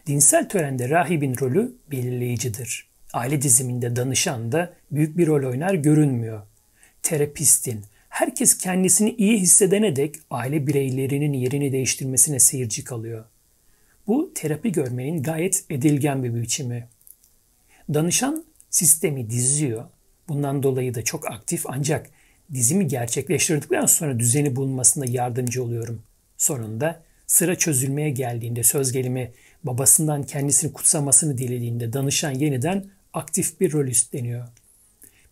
Dinsel 0.07 0.49
törende 0.49 0.91
rahibin 0.91 1.37
rolü 1.41 1.75
belirleyicidir. 1.91 2.89
Aile 3.13 3.43
diziminde 3.43 3.97
danışan 3.97 4.53
da 4.53 4.75
büyük 4.91 5.19
bir 5.19 5.27
rol 5.27 5.51
oynar 5.51 5.75
görünmüyor. 5.75 6.43
Terapistin, 7.03 7.85
herkes 8.19 8.59
kendisini 8.59 9.15
iyi 9.19 9.39
hissedene 9.39 9.97
dek 9.97 10.15
aile 10.31 10.67
bireylerinin 10.67 11.33
yerini 11.33 11.73
değiştirmesine 11.73 12.39
seyirci 12.39 12.85
kalıyor. 12.85 13.25
Bu 14.07 14.33
terapi 14.35 14.73
görmenin 14.73 15.23
gayet 15.23 15.65
edilgen 15.71 16.25
bir 16.25 16.35
biçimi. 16.35 16.89
Danışan 17.95 18.45
sistemi 18.71 19.31
diziyor. 19.31 19.85
Bundan 20.29 20.63
dolayı 20.63 20.95
da 20.95 21.05
çok 21.05 21.31
aktif 21.31 21.65
ancak 21.67 22.11
dizimi 22.53 22.87
gerçekleştirdikten 22.87 23.87
sonra 23.87 24.19
düzeni 24.19 24.57
bulunmasında 24.57 25.07
yardımcı 25.09 25.65
oluyorum. 25.65 26.03
Sonunda 26.37 27.03
sıra 27.27 27.59
çözülmeye 27.59 28.11
geldiğinde 28.11 28.63
söz 28.63 28.93
gelimi 28.93 29.33
babasından 29.65 30.23
kendisini 30.23 30.73
kutsamasını 30.73 31.39
dilediğinde 31.39 31.93
danışan 31.93 32.31
yeniden 32.31 32.85
aktif 33.13 33.61
bir 33.61 33.73
rol 33.73 33.87
üstleniyor. 33.87 34.49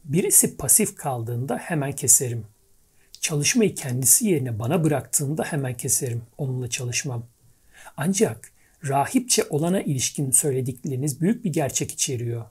Birisi 0.05 0.57
pasif 0.57 0.97
kaldığında 0.97 1.57
hemen 1.57 1.93
keserim. 1.93 2.45
Çalışmayı 3.27 3.75
kendisi 3.75 4.27
yerine 4.27 4.59
bana 4.59 4.85
bıraktığında 4.85 5.45
hemen 5.45 5.77
keserim. 5.77 6.23
Onunla 6.39 6.71
çalışmam. 6.71 7.27
Ancak 7.97 8.53
rahipçe 8.89 9.45
olana 9.51 9.83
ilişkin 9.83 10.31
söyledikleriniz 10.31 11.21
büyük 11.21 11.45
bir 11.45 11.53
gerçek 11.53 11.93
içeriyor. 11.93 12.45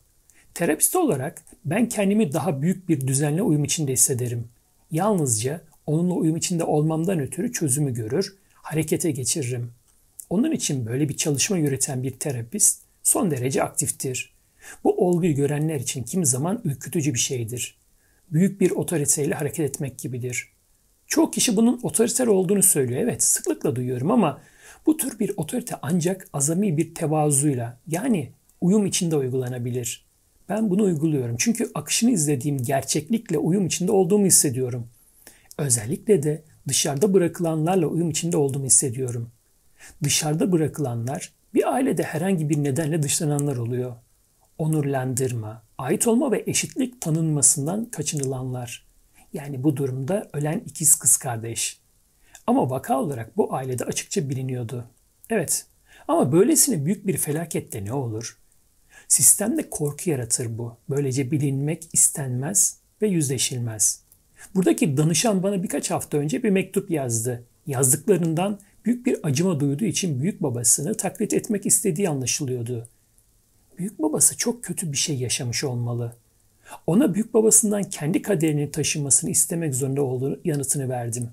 Terapist 0.54 0.96
olarak 0.96 1.44
ben 1.66 1.90
kendimi 1.90 2.34
daha 2.34 2.62
büyük 2.62 2.90
bir 2.90 3.08
düzenle 3.08 3.42
uyum 3.42 3.64
içinde 3.64 3.94
hissederim. 3.94 4.48
Yalnızca 4.92 5.62
onunla 5.86 6.14
uyum 6.14 6.36
içinde 6.36 6.64
olmamdan 6.64 7.20
ötürü 7.20 7.52
çözümü 7.52 7.94
görür, 7.94 8.36
harekete 8.54 9.12
geçiririm. 9.12 9.72
Onun 10.30 10.52
için 10.52 10.86
böyle 10.86 11.10
bir 11.10 11.18
çalışma 11.18 11.58
yürüten 11.58 12.04
bir 12.04 12.12
terapist 12.12 12.82
son 13.04 13.32
derece 13.32 13.64
aktiftir. 13.64 14.34
Bu 14.84 15.08
olguyu 15.08 15.36
görenler 15.36 15.80
için 15.80 16.04
kim 16.04 16.26
zaman 16.26 16.62
ürkütücü 16.64 17.14
bir 17.14 17.20
şeydir. 17.20 17.78
Büyük 18.32 18.62
bir 18.62 18.72
otoriteyle 18.72 19.36
hareket 19.36 19.70
etmek 19.70 20.00
gibidir. 20.00 20.55
Çoğu 21.08 21.32
kişi 21.32 21.58
bunun 21.58 21.80
otoriter 21.84 22.28
olduğunu 22.28 22.64
söylüyor. 22.64 23.02
Evet 23.02 23.24
sıklıkla 23.24 23.76
duyuyorum 23.76 24.12
ama 24.12 24.42
bu 24.86 24.98
tür 24.98 25.20
bir 25.20 25.32
otorite 25.38 25.76
ancak 25.82 26.28
azami 26.34 26.78
bir 26.78 26.96
tevazuyla 26.96 27.78
yani 27.88 28.32
uyum 28.62 28.86
içinde 28.86 29.16
uygulanabilir. 29.16 30.06
Ben 30.50 30.70
bunu 30.70 30.84
uyguluyorum 30.84 31.36
çünkü 31.40 31.72
akışını 31.76 32.12
izlediğim 32.12 32.64
gerçeklikle 32.64 33.38
uyum 33.38 33.66
içinde 33.66 33.92
olduğumu 33.92 34.26
hissediyorum. 34.26 34.88
Özellikle 35.58 36.24
de 36.24 36.44
dışarıda 36.68 37.14
bırakılanlarla 37.14 37.88
uyum 37.88 38.10
içinde 38.10 38.38
olduğumu 38.38 38.66
hissediyorum. 38.66 39.30
Dışarıda 40.04 40.52
bırakılanlar 40.52 41.34
bir 41.54 41.74
ailede 41.74 42.04
herhangi 42.04 42.50
bir 42.50 42.64
nedenle 42.64 43.04
dışlananlar 43.04 43.58
oluyor. 43.58 43.96
Onurlandırma, 44.58 45.64
ait 45.78 46.08
olma 46.08 46.32
ve 46.32 46.44
eşitlik 46.48 47.02
tanınmasından 47.02 47.86
kaçınılanlar. 47.86 48.85
Yani 49.36 49.64
bu 49.64 49.78
durumda 49.78 50.30
ölen 50.34 50.62
ikiz 50.66 50.96
kız 50.96 51.18
kardeş. 51.18 51.80
Ama 52.48 52.70
vaka 52.70 53.00
olarak 53.00 53.38
bu 53.38 53.54
ailede 53.54 53.86
açıkça 53.86 54.30
biliniyordu. 54.30 54.86
Evet 55.30 55.66
ama 56.08 56.32
böylesine 56.32 56.86
büyük 56.86 57.08
bir 57.08 57.18
felakette 57.18 57.86
ne 57.86 57.94
olur? 57.94 58.38
Sistemde 59.08 59.70
korku 59.70 60.10
yaratır 60.10 60.58
bu. 60.58 60.78
Böylece 60.90 61.32
bilinmek 61.32 61.90
istenmez 61.94 62.80
ve 63.02 63.08
yüzleşilmez. 63.08 64.02
Buradaki 64.56 64.98
danışan 64.98 65.44
bana 65.44 65.64
birkaç 65.64 65.92
hafta 65.92 66.18
önce 66.18 66.44
bir 66.44 66.50
mektup 66.50 66.92
yazdı. 66.92 67.44
Yazdıklarından 67.68 68.60
büyük 68.86 69.06
bir 69.06 69.20
acıma 69.24 69.60
duyduğu 69.60 69.86
için 69.86 70.22
büyük 70.22 70.44
babasını 70.44 70.98
taklit 70.98 71.34
etmek 71.34 71.66
istediği 71.66 72.10
anlaşılıyordu. 72.10 72.88
Büyük 73.78 74.00
babası 74.00 74.38
çok 74.38 74.64
kötü 74.64 74.92
bir 74.92 74.98
şey 74.98 75.18
yaşamış 75.18 75.64
olmalı. 75.64 76.16
Ona 76.88 77.14
büyük 77.14 77.34
babasından 77.34 77.84
kendi 77.84 78.22
kaderini 78.22 78.72
taşımasını 78.72 79.30
istemek 79.30 79.76
zorunda 79.76 80.02
olduğu 80.02 80.40
yanıtını 80.46 80.90
verdim. 80.90 81.30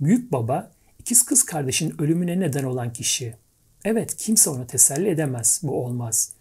Büyük 0.00 0.32
baba 0.32 0.70
ikiz 0.98 1.24
kız 1.24 1.42
kardeşin 1.42 2.02
ölümüne 2.02 2.40
neden 2.40 2.64
olan 2.64 2.92
kişi. 2.92 3.36
Evet 3.84 4.16
kimse 4.16 4.50
onu 4.50 4.66
teselli 4.66 5.08
edemez. 5.08 5.60
Bu 5.62 5.84
olmaz. 5.84 6.32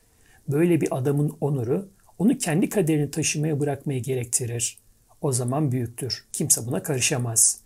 Böyle 0.48 0.82
bir 0.82 0.98
adamın 0.98 1.38
onuru 1.41 1.89
onu 2.19 2.38
kendi 2.38 2.69
kaderini 2.69 3.12
taşımaya 3.12 3.60
bırakmayı 3.60 4.04
gerektirir. 4.04 4.78
O 5.22 5.32
zaman 5.32 5.72
büyüktür. 5.72 6.26
Kimse 6.34 6.67
buna 6.67 6.84
karışamaz. 6.84 7.60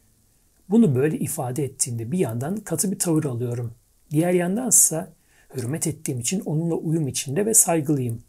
Bunu 0.69 0.95
böyle 0.95 1.19
ifade 1.19 1.63
ettiğinde 1.63 2.11
bir 2.11 2.19
yandan 2.19 2.57
katı 2.57 2.91
bir 2.91 2.99
tavır 2.99 3.23
alıyorum. 3.23 3.71
Diğer 4.11 4.33
yandansa 4.33 5.13
hürmet 5.55 5.87
ettiğim 5.87 6.19
için 6.19 6.39
onunla 6.39 6.75
uyum 6.75 7.07
içinde 7.07 7.45
ve 7.45 7.53
saygılıyım. 7.53 8.23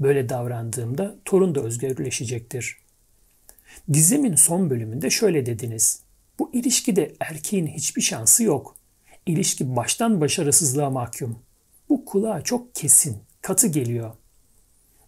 Böyle 0.00 0.28
davrandığımda 0.28 1.16
torun 1.24 1.54
da 1.54 1.60
özgürleşecektir. 1.60 2.76
Dizimin 3.92 4.34
son 4.34 4.70
bölümünde 4.70 5.10
şöyle 5.10 5.46
dediniz. 5.46 6.02
Bu 6.38 6.50
ilişkide 6.52 7.14
erkeğin 7.20 7.66
hiçbir 7.66 8.02
şansı 8.02 8.42
yok. 8.44 8.76
İlişki 9.26 9.76
baştan 9.76 10.20
başarısızlığa 10.20 10.90
mahkum. 10.90 11.38
Bu 11.88 12.04
kulağa 12.04 12.42
çok 12.42 12.74
kesin, 12.74 13.16
katı 13.42 13.66
geliyor. 13.66 14.14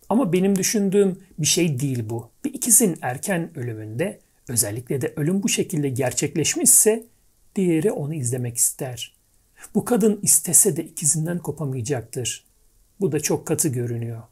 Ama 0.09 0.33
benim 0.33 0.59
düşündüğüm 0.59 1.19
bir 1.39 1.47
şey 1.47 1.81
değil 1.81 2.11
bu. 2.11 2.31
Bir 2.45 2.55
ikizin 2.55 2.99
erken 3.03 3.59
ölümünde 3.59 4.21
özellikle 4.49 5.01
de 5.01 5.13
ölüm 5.17 5.43
bu 5.43 5.49
şekilde 5.49 5.89
gerçekleşmişse 5.89 7.07
diğeri 7.57 7.93
onu 7.93 8.15
izlemek 8.15 8.57
ister. 8.57 9.17
Bu 9.75 9.85
kadın 9.85 10.21
istese 10.23 10.77
de 10.77 10.85
ikizinden 10.85 11.39
kopamayacaktır. 11.39 12.45
Bu 13.01 13.13
da 13.13 13.21
çok 13.21 13.47
katı 13.47 13.69
görünüyor. 13.69 14.23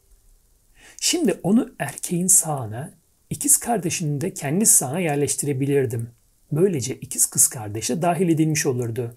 Şimdi 1.00 1.40
onu 1.42 1.70
erkeğin 1.78 2.26
sağına, 2.26 2.90
ikiz 3.30 3.56
kardeşini 3.56 4.20
de 4.20 4.34
kendi 4.34 4.66
sağına 4.66 5.00
yerleştirebilirdim. 5.00 6.08
Böylece 6.52 6.94
ikiz 6.94 7.26
kız 7.26 7.48
kardeşe 7.48 8.02
dahil 8.02 8.28
edilmiş 8.28 8.66
olurdu. 8.66 9.14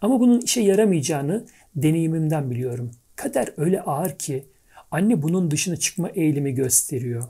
Ama 0.00 0.20
bunun 0.20 0.40
işe 0.40 0.60
yaramayacağını 0.60 1.46
deneyimimden 1.76 2.50
biliyorum. 2.50 2.90
Kader 3.16 3.52
öyle 3.56 3.82
ağır 3.82 4.18
ki 4.18 4.46
anne 4.90 5.22
bunun 5.22 5.50
dışına 5.50 5.76
çıkma 5.76 6.08
eğilimi 6.08 6.54
gösteriyor. 6.54 7.24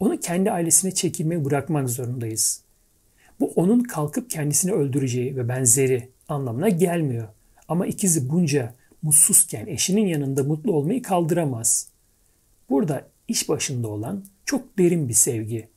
Onu 0.00 0.20
kendi 0.20 0.50
ailesine 0.50 0.90
çekilmeye 0.94 1.44
bırakmak 1.44 1.90
zorundayız. 1.90 2.62
Bu 3.40 3.52
onun 3.56 3.80
kalkıp 3.80 4.30
kendisini 4.30 4.72
öldüreceği 4.72 5.36
ve 5.36 5.48
benzeri 5.48 6.08
anlamına 6.28 6.68
gelmiyor. 6.68 7.28
Ama 7.68 7.86
ikizi 7.86 8.30
bunca 8.30 8.74
mutsuzken 9.02 9.66
eşinin 9.66 10.06
yanında 10.06 10.44
mutlu 10.44 10.72
olmayı 10.72 11.02
kaldıramaz. 11.02 11.88
Burada 12.70 13.08
iş 13.28 13.48
başında 13.48 13.88
olan 13.88 14.24
çok 14.44 14.78
derin 14.78 15.08
bir 15.08 15.14
sevgi. 15.14 15.68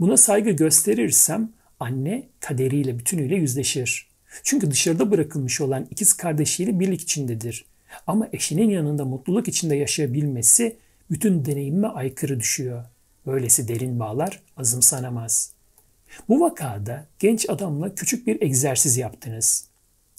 Buna 0.00 0.16
saygı 0.16 0.50
gösterirsem 0.50 1.52
anne 1.80 2.28
kaderiyle 2.40 2.98
bütünüyle 2.98 3.36
yüzleşir. 3.36 4.08
Çünkü 4.42 4.70
dışarıda 4.70 5.10
bırakılmış 5.10 5.60
olan 5.60 5.86
ikiz 5.90 6.12
kardeşiyle 6.12 6.80
birlik 6.80 7.00
içindedir. 7.00 7.64
Ama 8.06 8.28
eşinin 8.32 8.70
yanında 8.70 9.04
mutluluk 9.04 9.48
içinde 9.48 9.76
yaşayabilmesi 9.76 10.76
bütün 11.10 11.44
deneyimime 11.44 11.88
aykırı 11.88 12.40
düşüyor. 12.40 12.84
Böylesi 13.26 13.68
derin 13.68 14.00
bağlar 14.00 14.42
azımsanamaz. 14.56 15.52
Bu 16.28 16.40
vakada 16.40 17.06
genç 17.18 17.50
adamla 17.50 17.94
küçük 17.94 18.26
bir 18.26 18.42
egzersiz 18.42 18.96
yaptınız. 18.96 19.68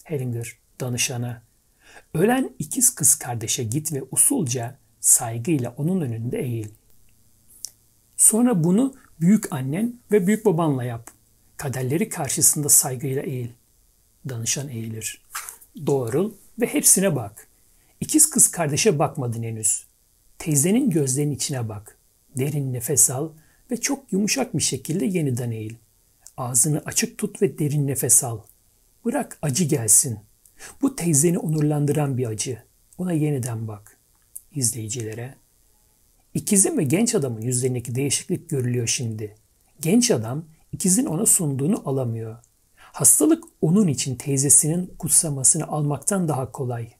Hellinger 0.03 0.57
danışana. 0.79 1.41
Ölen 2.13 2.49
ikiz 2.59 2.95
kız 2.95 3.15
kardeşe 3.15 3.63
git 3.63 3.93
ve 3.93 4.03
usulca 4.11 4.77
saygıyla 5.03 5.73
onun 5.77 6.01
önünde 6.01 6.39
eğil. 6.39 6.67
Sonra 8.17 8.63
bunu 8.63 8.95
büyük 9.19 9.53
annen 9.53 9.93
ve 10.11 10.27
büyük 10.27 10.45
babanla 10.45 10.83
yap. 10.83 11.11
Kaderleri 11.57 12.09
karşısında 12.09 12.69
saygıyla 12.69 13.21
eğil. 13.21 13.49
Danışan 14.29 14.69
eğilir. 14.69 15.21
Doğrul 15.85 16.33
ve 16.61 16.67
hepsine 16.67 17.15
bak. 17.15 17.47
İkiz 18.01 18.29
kız 18.29 18.51
kardeşe 18.51 18.99
bakmadın 18.99 19.43
henüz. 19.43 19.87
Teyzenin 20.39 20.89
gözlerinin 20.89 21.35
içine 21.35 21.69
bak. 21.69 21.97
Derin 22.37 22.73
nefes 22.73 23.09
al 23.09 23.29
ve 23.71 23.81
çok 23.81 24.13
yumuşak 24.13 24.57
bir 24.57 24.63
şekilde 24.63 25.05
yeniden 25.05 25.51
eğil. 25.51 25.75
Ağzını 26.37 26.81
açık 26.85 27.17
tut 27.17 27.41
ve 27.41 27.59
derin 27.59 27.87
nefes 27.87 28.23
al. 28.23 28.39
Bırak 29.05 29.37
acı 29.41 29.63
gelsin. 29.63 30.19
Bu 30.81 30.95
teyzeni 30.95 31.37
onurlandıran 31.37 32.17
bir 32.17 32.25
acı. 32.25 32.63
Ona 32.97 33.13
yeniden 33.13 33.67
bak. 33.67 33.92
İzleyicilere. 34.55 35.35
İkizin 36.33 36.77
ve 36.77 36.83
genç 36.83 37.15
adamın 37.15 37.41
yüzlerindeki 37.41 37.95
değişiklik 37.95 38.49
görülüyor 38.49 38.87
şimdi. 38.87 39.35
Genç 39.81 40.11
adam 40.11 40.45
ikizin 40.71 41.05
ona 41.05 41.25
sunduğunu 41.25 41.89
alamıyor. 41.89 42.37
Hastalık 42.75 43.43
onun 43.61 43.87
için 43.87 44.15
teyzesinin 44.15 44.93
kutsamasını 44.99 45.67
almaktan 45.67 46.27
daha 46.27 46.51
kolay. 46.51 46.93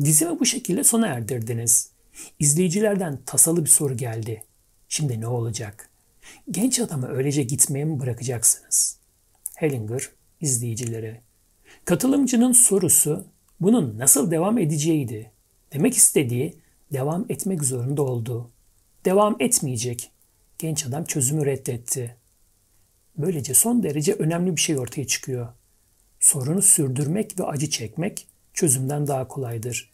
Dizimi 0.00 0.40
bu 0.40 0.46
şekilde 0.46 0.84
sona 0.84 1.06
erdirdiniz. 1.06 1.90
İzleyicilerden 2.38 3.18
tasalı 3.26 3.64
bir 3.64 3.70
soru 3.70 3.96
geldi. 3.96 4.42
Şimdi 4.88 5.20
ne 5.20 5.26
olacak? 5.26 5.90
Genç 6.50 6.80
adamı 6.80 7.08
öylece 7.08 7.42
gitmeye 7.42 7.84
mi 7.84 8.00
bırakacaksınız? 8.00 8.98
Hellinger 9.54 10.08
izleyicilere. 10.40 11.20
Katılımcının 11.84 12.52
sorusu 12.52 13.26
bunun 13.60 13.98
nasıl 13.98 14.30
devam 14.30 14.58
edeceğiydi. 14.58 15.32
Demek 15.72 15.94
istediği 15.94 16.58
devam 16.92 17.26
etmek 17.28 17.64
zorunda 17.64 18.02
oldu. 18.02 18.50
Devam 19.04 19.36
etmeyecek. 19.40 20.10
Genç 20.58 20.86
adam 20.86 21.04
çözümü 21.04 21.46
reddetti. 21.46 22.16
Böylece 23.16 23.54
son 23.54 23.82
derece 23.82 24.12
önemli 24.12 24.56
bir 24.56 24.60
şey 24.60 24.78
ortaya 24.78 25.06
çıkıyor. 25.06 25.48
Sorunu 26.20 26.62
sürdürmek 26.62 27.40
ve 27.40 27.44
acı 27.44 27.70
çekmek 27.70 28.26
çözümden 28.54 29.06
daha 29.06 29.28
kolaydır. 29.28 29.92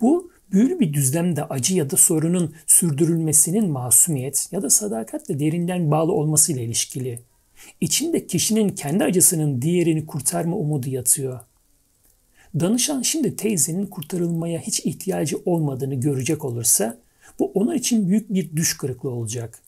Bu 0.00 0.30
büyülü 0.52 0.80
bir 0.80 0.92
düzlemde 0.92 1.44
acı 1.44 1.74
ya 1.74 1.90
da 1.90 1.96
sorunun 1.96 2.54
sürdürülmesinin 2.66 3.70
masumiyet 3.70 4.48
ya 4.52 4.62
da 4.62 4.70
sadakatle 4.70 5.38
derinden 5.38 5.90
bağlı 5.90 6.12
olmasıyla 6.12 6.62
ilişkili. 6.62 7.22
İçinde 7.80 8.26
kişinin 8.26 8.68
kendi 8.68 9.04
acısının 9.04 9.62
diğerini 9.62 10.06
kurtarma 10.06 10.56
umudu 10.56 10.88
yatıyor. 10.88 11.40
Danışan 12.60 13.02
şimdi 13.02 13.36
teyzenin 13.36 13.86
kurtarılmaya 13.86 14.60
hiç 14.60 14.80
ihtiyacı 14.80 15.38
olmadığını 15.44 15.94
görecek 15.94 16.44
olursa 16.44 16.98
bu 17.38 17.52
onun 17.54 17.74
için 17.74 18.08
büyük 18.08 18.34
bir 18.34 18.56
düş 18.56 18.76
kırıklığı 18.76 19.10
olacak. 19.10 19.62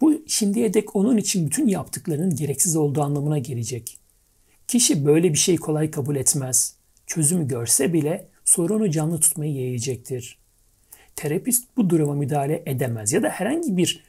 Bu 0.00 0.22
şimdiye 0.26 0.74
dek 0.74 0.96
onun 0.96 1.16
için 1.16 1.46
bütün 1.46 1.68
yaptıklarının 1.68 2.36
gereksiz 2.36 2.76
olduğu 2.76 3.02
anlamına 3.02 3.38
gelecek. 3.38 3.98
Kişi 4.68 5.06
böyle 5.06 5.32
bir 5.32 5.38
şey 5.38 5.56
kolay 5.56 5.90
kabul 5.90 6.16
etmez. 6.16 6.74
Çözümü 7.06 7.48
görse 7.48 7.92
bile 7.92 8.28
sorunu 8.44 8.90
canlı 8.90 9.20
tutmayı 9.20 9.52
yeğecektir. 9.52 10.38
Terapist 11.16 11.64
bu 11.76 11.90
duruma 11.90 12.14
müdahale 12.14 12.62
edemez 12.66 13.12
ya 13.12 13.22
da 13.22 13.28
herhangi 13.28 13.76
bir 13.76 14.04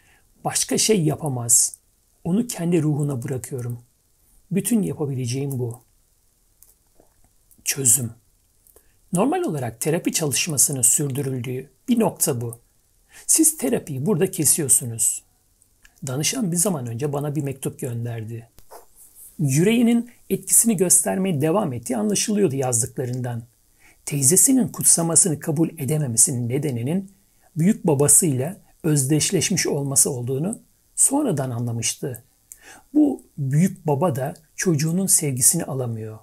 başka 0.45 0.77
şey 0.77 1.03
yapamaz. 1.03 1.77
Onu 2.23 2.47
kendi 2.47 2.81
ruhuna 2.81 3.23
bırakıyorum. 3.23 3.79
Bütün 4.51 4.81
yapabileceğim 4.81 5.59
bu. 5.59 5.81
Çözüm. 7.63 8.18
Normal 9.13 9.43
olarak 9.43 9.81
terapi 9.81 10.11
çalışmasının 10.11 10.81
sürdürüldüğü 10.81 11.69
bir 11.87 11.99
nokta 11.99 12.41
bu. 12.41 12.59
Siz 13.27 13.57
terapiyi 13.57 14.05
burada 14.05 14.31
kesiyorsunuz. 14.31 15.23
Danışan 16.07 16.51
bir 16.51 16.57
zaman 16.57 16.87
önce 16.87 17.13
bana 17.13 17.35
bir 17.35 17.43
mektup 17.43 17.79
gönderdi. 17.79 18.49
Yüreğinin 19.39 20.11
etkisini 20.29 20.77
göstermeye 20.77 21.41
devam 21.41 21.73
ettiği 21.73 21.97
anlaşılıyordu 21.97 22.55
yazdıklarından. 22.55 23.43
Teyzesinin 24.05 24.67
kutsamasını 24.67 25.39
kabul 25.39 25.69
edememesinin 25.77 26.49
nedeninin 26.49 27.11
büyük 27.57 27.87
babasıyla 27.87 28.57
özdeşleşmiş 28.83 29.67
olması 29.67 30.09
olduğunu 30.11 30.59
sonradan 30.95 31.49
anlamıştı. 31.49 32.23
Bu 32.93 33.23
büyük 33.37 33.87
baba 33.87 34.15
da 34.15 34.33
çocuğunun 34.55 35.07
sevgisini 35.07 35.63
alamıyor. 35.63 36.19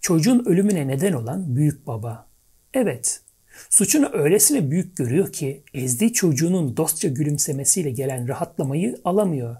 Çocuğun 0.00 0.44
ölümüne 0.44 0.88
neden 0.88 1.12
olan 1.12 1.56
büyük 1.56 1.86
baba. 1.86 2.26
Evet, 2.74 3.20
suçunu 3.70 4.10
öylesine 4.12 4.70
büyük 4.70 4.96
görüyor 4.96 5.32
ki 5.32 5.62
ezdiği 5.74 6.12
çocuğunun 6.12 6.76
dostça 6.76 7.08
gülümsemesiyle 7.08 7.90
gelen 7.90 8.28
rahatlamayı 8.28 9.00
alamıyor. 9.04 9.56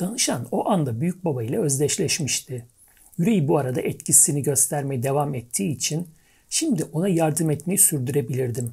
Danışan 0.00 0.46
o 0.50 0.68
anda 0.68 1.00
büyük 1.00 1.24
baba 1.24 1.42
ile 1.42 1.58
özdeşleşmişti. 1.58 2.66
Yüreği 3.18 3.48
bu 3.48 3.58
arada 3.58 3.80
etkisini 3.80 4.42
göstermeye 4.42 5.02
devam 5.02 5.34
ettiği 5.34 5.72
için 5.72 6.08
şimdi 6.48 6.84
ona 6.84 7.08
yardım 7.08 7.50
etmeyi 7.50 7.78
sürdürebilirdim. 7.78 8.72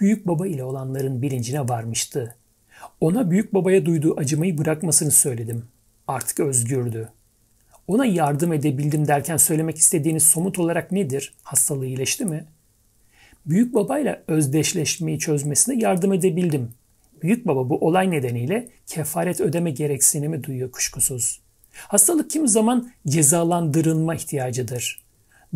Büyük 0.00 0.26
baba 0.26 0.46
ile 0.46 0.64
olanların 0.64 1.22
bilincine 1.22 1.68
varmıştı. 1.68 2.34
Ona 3.00 3.30
büyük 3.30 3.54
babaya 3.54 3.86
duyduğu 3.86 4.16
acımayı 4.16 4.58
bırakmasını 4.58 5.10
söyledim. 5.10 5.64
Artık 6.08 6.40
özgürdü. 6.40 7.08
Ona 7.86 8.06
yardım 8.06 8.52
edebildim 8.52 9.08
derken 9.08 9.36
söylemek 9.36 9.78
istediğiniz 9.78 10.22
somut 10.22 10.58
olarak 10.58 10.92
nedir? 10.92 11.34
Hastalığı 11.42 11.86
iyileşti 11.86 12.24
mi? 12.24 12.44
Büyük 13.46 13.74
babayla 13.74 14.22
özdeşleşmeyi 14.28 15.18
çözmesine 15.18 15.82
yardım 15.82 16.12
edebildim. 16.12 16.70
Büyük 17.22 17.46
baba 17.46 17.70
bu 17.70 17.78
olay 17.78 18.10
nedeniyle 18.10 18.68
kefaret 18.86 19.40
ödeme 19.40 19.70
gereksinimi 19.70 20.44
duyuyor 20.44 20.70
kuşkusuz. 20.70 21.40
Hastalık 21.72 22.30
kim 22.30 22.48
zaman 22.48 22.90
cezalandırılma 23.06 24.14
ihtiyacıdır. 24.14 25.02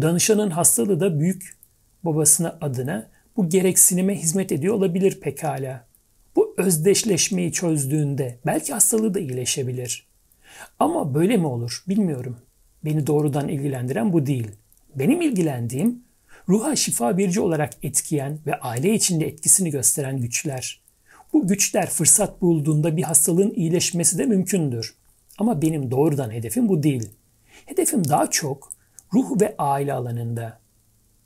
Danışanın 0.03 0.51
hastalığı 0.51 1.01
da 1.01 1.21
büyük 1.21 1.57
babasına 2.05 2.59
adına 2.61 3.09
bu 3.37 3.49
gereksinime 3.49 4.15
hizmet 4.15 4.53
ediyor 4.53 4.75
olabilir 4.75 5.21
pekala. 5.21 5.87
Bu 6.37 6.55
özdeşleşmeyi 6.59 7.53
çözdüğünde 7.53 8.39
belki 8.47 8.73
hastalığı 8.73 9.15
da 9.15 9.21
iyileşebilir. 9.21 10.10
Ama 10.79 11.15
böyle 11.15 11.37
mi 11.37 11.47
olur 11.47 11.85
bilmiyorum. 11.89 12.37
Beni 12.85 13.07
doğrudan 13.07 13.49
ilgilendiren 13.49 14.13
bu 14.13 14.27
değil. 14.27 14.51
Benim 14.95 15.21
ilgilendiğim 15.21 16.05
ruha 16.49 16.77
şifa 16.77 17.17
verici 17.17 17.41
olarak 17.41 17.73
etkiyen 17.83 18.39
ve 18.47 18.61
aile 18.61 18.95
içinde 18.95 19.27
etkisini 19.27 19.71
gösteren 19.71 20.21
güçler. 20.21 20.81
Bu 21.33 21.47
güçler 21.47 21.91
fırsat 21.91 22.43
bulduğunda 22.43 22.97
bir 22.97 23.03
hastalığın 23.03 23.53
iyileşmesi 23.55 24.19
de 24.19 24.27
mümkündür. 24.27 24.95
Ama 25.39 25.63
benim 25.63 25.91
doğrudan 25.91 26.31
hedefim 26.31 26.69
bu 26.69 26.83
değil. 26.83 27.09
Hedefim 27.67 28.09
daha 28.09 28.31
çok 28.31 28.73
ruh 29.15 29.41
ve 29.41 29.55
aile 29.59 29.93
alanında. 29.93 30.61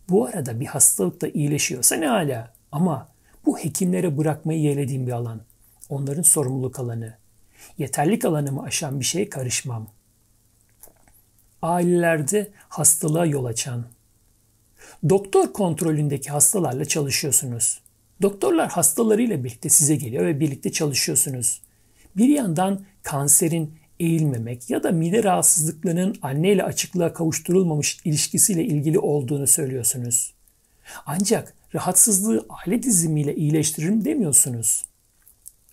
Bu 0.08 0.26
arada 0.26 0.60
bir 0.60 0.66
hastalık 0.66 1.20
da 1.20 1.28
iyileşiyorsa 1.28 1.96
ne 1.96 2.06
hala. 2.06 2.54
Ama 2.72 3.08
bu 3.46 3.58
hekimlere 3.58 4.18
bırakmayı 4.18 4.60
yeğlediğim 4.60 5.06
bir 5.06 5.12
alan. 5.12 5.40
Onların 5.88 6.22
sorumluluk 6.22 6.80
alanı. 6.80 7.14
Yeterlik 7.78 8.24
alanımı 8.24 8.62
aşan 8.62 9.00
bir 9.00 9.04
şeye 9.04 9.28
karışmam. 9.28 9.88
Ailelerde 11.62 12.50
hastalığa 12.68 13.26
yol 13.26 13.44
açan. 13.44 13.84
Doktor 15.08 15.52
kontrolündeki 15.52 16.30
hastalarla 16.30 16.84
çalışıyorsunuz. 16.84 17.80
Doktorlar 18.22 18.70
hastalarıyla 18.70 19.44
birlikte 19.44 19.68
size 19.68 19.96
geliyor 19.96 20.26
ve 20.26 20.40
birlikte 20.40 20.72
çalışıyorsunuz. 20.72 21.60
Bir 22.16 22.28
yandan 22.28 22.84
kanserin 23.02 23.74
eğilmemek 24.00 24.70
ya 24.70 24.82
da 24.82 24.90
mide 24.90 25.24
rahatsızlıklarının 25.24 26.16
anneyle 26.22 26.64
açıklığa 26.64 27.12
kavuşturulmamış 27.12 27.98
ilişkisiyle 28.04 28.64
ilgili 28.64 28.98
olduğunu 28.98 29.46
söylüyorsunuz. 29.46 30.34
Ancak 31.06 31.54
rahatsızlığı 31.74 32.46
aile 32.48 32.82
dizimiyle 32.82 33.34
iyileştiririm 33.36 34.04
demiyorsunuz. 34.04 34.84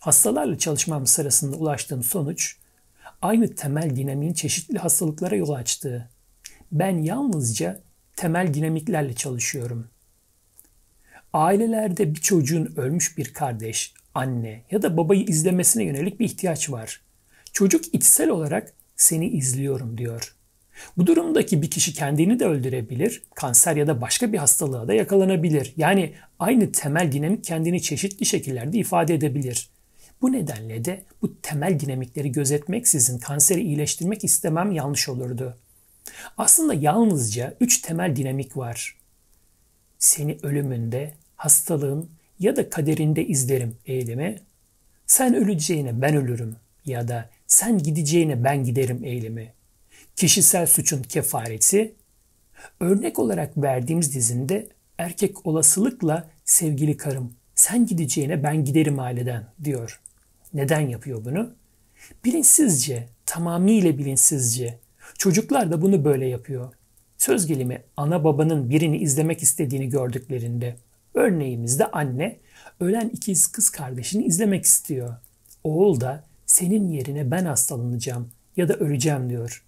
Hastalarla 0.02 0.58
çalışmam 0.58 1.08
sırasında 1.08 1.58
ulaştığım 1.58 2.04
sonuç 2.04 2.56
aynı 3.22 3.56
temel 3.56 3.96
dinamiğin 3.96 4.34
çeşitli 4.34 4.78
hastalıklara 4.78 5.36
yol 5.36 5.50
açtığı. 5.50 6.10
Ben 6.72 6.98
yalnızca 6.98 7.80
temel 8.16 8.54
dinamiklerle 8.54 9.14
çalışıyorum. 9.14 9.88
Ailelerde 11.34 12.16
bir 12.16 12.22
çocuğun 12.22 12.74
ölmüş 12.78 13.18
bir 13.18 13.34
kardeş, 13.34 13.94
anne 14.14 14.64
ya 14.72 14.82
da 14.82 14.98
babayı 14.98 15.26
izlemesine 15.26 15.84
yönelik 15.84 16.20
bir 16.20 16.26
ihtiyaç 16.26 16.70
var. 16.70 17.02
Çocuk 17.54 17.94
içsel 17.94 18.30
olarak 18.30 18.74
seni 18.96 19.28
izliyorum 19.28 19.98
diyor. 19.98 20.36
Bu 20.98 21.08
durumdaki 21.08 21.62
bir 21.62 21.72
kişi 21.72 21.94
kendini 21.94 22.40
de 22.40 22.46
öldürebilir, 22.46 23.24
kanser 23.36 23.76
ya 23.76 23.88
da 23.88 24.02
başka 24.02 24.34
bir 24.34 24.38
hastalığa 24.38 24.88
da 24.88 24.94
yakalanabilir. 24.94 25.74
Yani 25.78 26.14
aynı 26.40 26.72
temel 26.72 27.12
dinamik 27.12 27.44
kendini 27.44 27.82
çeşitli 27.82 28.26
şekillerde 28.26 28.78
ifade 28.78 29.14
edebilir. 29.14 29.70
Bu 30.22 30.32
nedenle 30.32 30.86
de 30.86 31.04
bu 31.22 31.42
temel 31.42 31.80
dinamikleri 31.80 32.32
gözetmeksizin 32.32 33.20
kanseri 33.20 33.62
iyileştirmek 33.62 34.24
istemem 34.24 34.72
yanlış 34.72 35.10
olurdu. 35.10 35.58
Aslında 36.38 36.74
yalnızca 36.74 37.58
üç 37.60 37.82
temel 37.82 38.16
dinamik 38.16 38.58
var. 38.58 38.98
Seni 40.00 40.38
ölümünde, 40.44 41.14
hastalığın 41.36 42.10
ya 42.40 42.56
da 42.56 42.70
kaderinde 42.70 43.26
izlerim 43.26 43.78
eylemi, 43.86 44.40
sen 45.06 45.36
öleceğine 45.36 46.02
ben 46.02 46.16
ölürüm 46.16 46.56
ya 46.86 47.08
da 47.08 47.30
sen 47.48 47.78
gideceğine 47.78 48.44
ben 48.44 48.64
giderim 48.64 49.04
eylemi, 49.04 49.54
kişisel 50.16 50.68
suçun 50.68 51.04
kefareti, 51.04 51.96
örnek 52.80 53.20
olarak 53.20 53.58
verdiğimiz 53.58 54.16
dizinde 54.16 54.70
erkek 54.98 55.46
olasılıkla 55.46 56.30
sevgili 56.46 56.98
karım 56.98 57.34
sen 57.56 57.86
gideceğine 57.86 58.44
ben 58.44 58.66
giderim 58.66 59.00
aileden 59.00 59.46
diyor. 59.64 60.01
Neden 60.54 60.80
yapıyor 60.80 61.26
bunu? 61.26 61.54
Bilinçsizce, 62.26 63.08
tamamıyla 63.26 63.98
bilinçsizce. 63.98 64.80
Çocuklar 65.18 65.72
da 65.72 65.82
bunu 65.82 66.06
böyle 66.06 66.26
yapıyor. 66.26 66.74
Söz 67.18 67.48
gelimi 67.48 67.82
ana 67.98 68.24
babanın 68.24 68.70
birini 68.70 68.98
izlemek 68.98 69.44
istediğini 69.44 69.90
gördüklerinde. 69.90 70.76
Örneğimizde 71.14 71.86
anne 71.86 72.38
ölen 72.80 73.10
ikiz 73.10 73.48
kız 73.48 73.70
kardeşini 73.70 74.26
izlemek 74.26 74.66
istiyor. 74.66 75.16
Oğul 75.64 76.02
da 76.02 76.24
senin 76.46 76.90
yerine 76.90 77.32
ben 77.32 77.46
hastalanacağım 77.46 78.30
ya 78.58 78.68
da 78.68 78.74
öleceğim 78.74 79.30
diyor. 79.30 79.66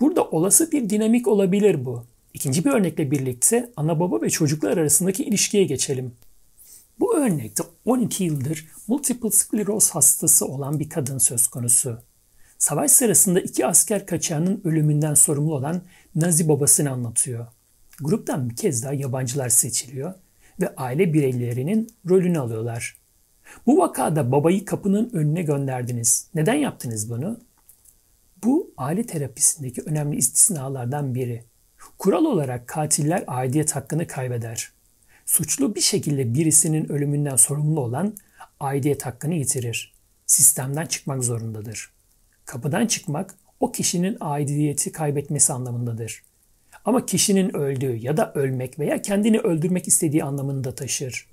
Burada 0.00 0.24
olası 0.24 0.72
bir 0.72 0.90
dinamik 0.90 1.28
olabilir 1.28 1.84
bu. 1.84 2.04
İkinci 2.34 2.64
bir 2.64 2.70
örnekle 2.70 3.10
birlikte 3.10 3.70
ana 3.76 4.00
baba 4.00 4.22
ve 4.22 4.30
çocuklar 4.30 4.76
arasındaki 4.76 5.24
ilişkiye 5.24 5.64
geçelim. 5.64 6.12
Bu 7.00 7.16
örnekte 7.16 7.62
12 7.84 8.24
yıldır 8.24 8.68
multiple 8.88 9.30
skleroz 9.30 9.90
hastası 9.90 10.46
olan 10.46 10.80
bir 10.80 10.88
kadın 10.88 11.18
söz 11.18 11.46
konusu. 11.46 11.98
Savaş 12.58 12.90
sırasında 12.90 13.40
iki 13.40 13.66
asker 13.66 14.06
kaçağının 14.06 14.60
ölümünden 14.64 15.14
sorumlu 15.14 15.54
olan 15.54 15.82
Nazi 16.14 16.48
babasını 16.48 16.90
anlatıyor. 16.90 17.46
Gruptan 18.00 18.50
bir 18.50 18.56
kez 18.56 18.82
daha 18.82 18.92
yabancılar 18.92 19.48
seçiliyor 19.48 20.14
ve 20.60 20.74
aile 20.76 21.12
bireylerinin 21.12 21.88
rolünü 22.08 22.38
alıyorlar. 22.38 22.98
Bu 23.66 23.78
vakada 23.78 24.32
babayı 24.32 24.64
kapının 24.64 25.10
önüne 25.12 25.42
gönderdiniz. 25.42 26.28
Neden 26.34 26.54
yaptınız 26.54 27.10
bunu? 27.10 27.40
Bu 28.44 28.70
aile 28.76 29.06
terapisindeki 29.06 29.82
önemli 29.82 30.16
istisnalardan 30.16 31.14
biri. 31.14 31.44
Kural 31.98 32.24
olarak 32.24 32.68
katiller 32.68 33.24
aidiyet 33.26 33.76
hakkını 33.76 34.06
kaybeder. 34.06 34.72
Suçlu 35.30 35.74
bir 35.74 35.80
şekilde 35.80 36.34
birisinin 36.34 36.92
ölümünden 36.92 37.36
sorumlu 37.36 37.80
olan 37.80 38.16
aidiyet 38.60 39.06
hakkını 39.06 39.34
yitirir. 39.34 39.94
Sistemden 40.26 40.86
çıkmak 40.86 41.24
zorundadır. 41.24 41.90
Kapıdan 42.44 42.86
çıkmak 42.86 43.34
o 43.60 43.72
kişinin 43.72 44.16
aidiyeti 44.20 44.92
kaybetmesi 44.92 45.52
anlamındadır. 45.52 46.22
Ama 46.84 47.06
kişinin 47.06 47.56
öldüğü 47.56 47.96
ya 47.96 48.16
da 48.16 48.32
ölmek 48.34 48.78
veya 48.78 49.02
kendini 49.02 49.38
öldürmek 49.38 49.88
istediği 49.88 50.24
anlamını 50.24 50.64
da 50.64 50.74
taşır. 50.74 51.26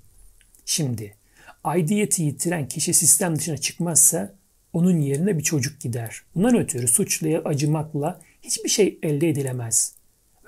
Şimdi 0.64 1.16
aidiyeti 1.64 2.22
yitiren 2.22 2.68
kişi 2.68 2.94
sistem 2.94 3.36
dışına 3.36 3.58
çıkmazsa 3.58 4.34
onun 4.72 4.98
yerine 5.00 5.38
bir 5.38 5.42
çocuk 5.42 5.80
gider. 5.80 6.22
Bundan 6.34 6.58
ötürü 6.58 6.88
suçluya 6.88 7.42
acımakla 7.44 8.20
hiçbir 8.42 8.68
şey 8.68 8.98
elde 9.02 9.28
edilemez. 9.28 9.94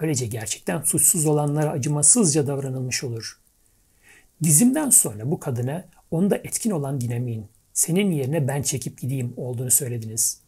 Böylece 0.01 0.27
gerçekten 0.27 0.83
suçsuz 0.83 1.27
olanlara 1.27 1.71
acımasızca 1.71 2.47
davranılmış 2.47 3.05
olur. 3.05 3.40
Dizimden 4.43 4.91
sonra 4.91 5.31
bu 5.31 5.41
kadına 5.41 5.85
onda 6.11 6.37
etkin 6.37 6.71
olan 6.71 7.01
dinamiğin 7.01 7.47
senin 7.73 8.11
yerine 8.11 8.49
ben 8.49 8.63
çekip 8.63 9.01
gideyim 9.01 9.33
olduğunu 9.37 9.71
söylediniz. 9.71 10.41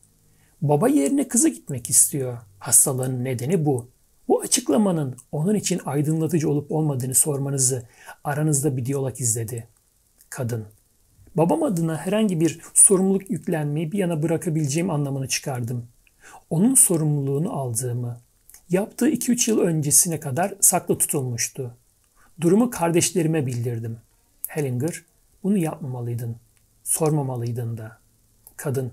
Baba 0.62 0.88
yerine 0.88 1.28
kızı 1.28 1.48
gitmek 1.48 1.90
istiyor. 1.90 2.38
Hastalığın 2.58 3.24
nedeni 3.24 3.66
bu. 3.66 3.88
Bu 4.28 4.40
açıklamanın 4.40 5.16
onun 5.32 5.54
için 5.54 5.80
aydınlatıcı 5.84 6.50
olup 6.50 6.72
olmadığını 6.72 7.14
sormanızı 7.14 7.82
aranızda 8.24 8.76
bir 8.76 8.84
diyalog 8.84 9.20
izledi. 9.20 9.68
Kadın, 10.30 10.64
babam 11.34 11.62
adına 11.62 11.96
herhangi 11.96 12.40
bir 12.40 12.60
sorumluluk 12.74 13.30
yüklenmeyi 13.30 13.92
bir 13.92 13.98
yana 13.98 14.22
bırakabileceğim 14.22 14.90
anlamını 14.90 15.28
çıkardım. 15.28 15.88
Onun 16.50 16.74
sorumluluğunu 16.74 17.52
aldığımı, 17.52 18.20
yaptığı 18.70 19.08
2-3 19.08 19.50
yıl 19.50 19.58
öncesine 19.58 20.20
kadar 20.20 20.54
saklı 20.60 20.98
tutulmuştu. 20.98 21.76
Durumu 22.42 22.70
kardeşlerime 22.70 23.46
bildirdim. 23.46 23.98
Hellinger, 24.48 25.02
bunu 25.42 25.58
yapmamalıydın. 25.58 26.36
Sormamalıydın 26.84 27.78
da. 27.78 27.98
Kadın, 28.56 28.92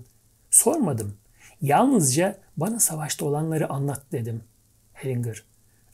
sormadım. 0.50 1.16
Yalnızca 1.62 2.38
bana 2.56 2.80
savaşta 2.80 3.24
olanları 3.24 3.70
anlat 3.70 4.02
dedim. 4.12 4.42
Hellinger, 4.92 5.44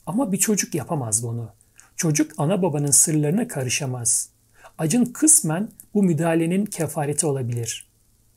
ama 0.06 0.32
bir 0.32 0.36
çocuk 0.36 0.74
yapamaz 0.74 1.22
bunu. 1.22 1.50
Çocuk 1.96 2.32
ana 2.38 2.62
babanın 2.62 2.90
sırlarına 2.90 3.48
karışamaz. 3.48 4.30
Acın 4.78 5.04
kısmen 5.04 5.68
bu 5.94 6.02
müdahalenin 6.02 6.64
kefareti 6.64 7.26
olabilir. 7.26 7.88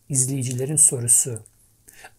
İzleyicilerin 0.09 0.75
sorusu. 0.75 1.39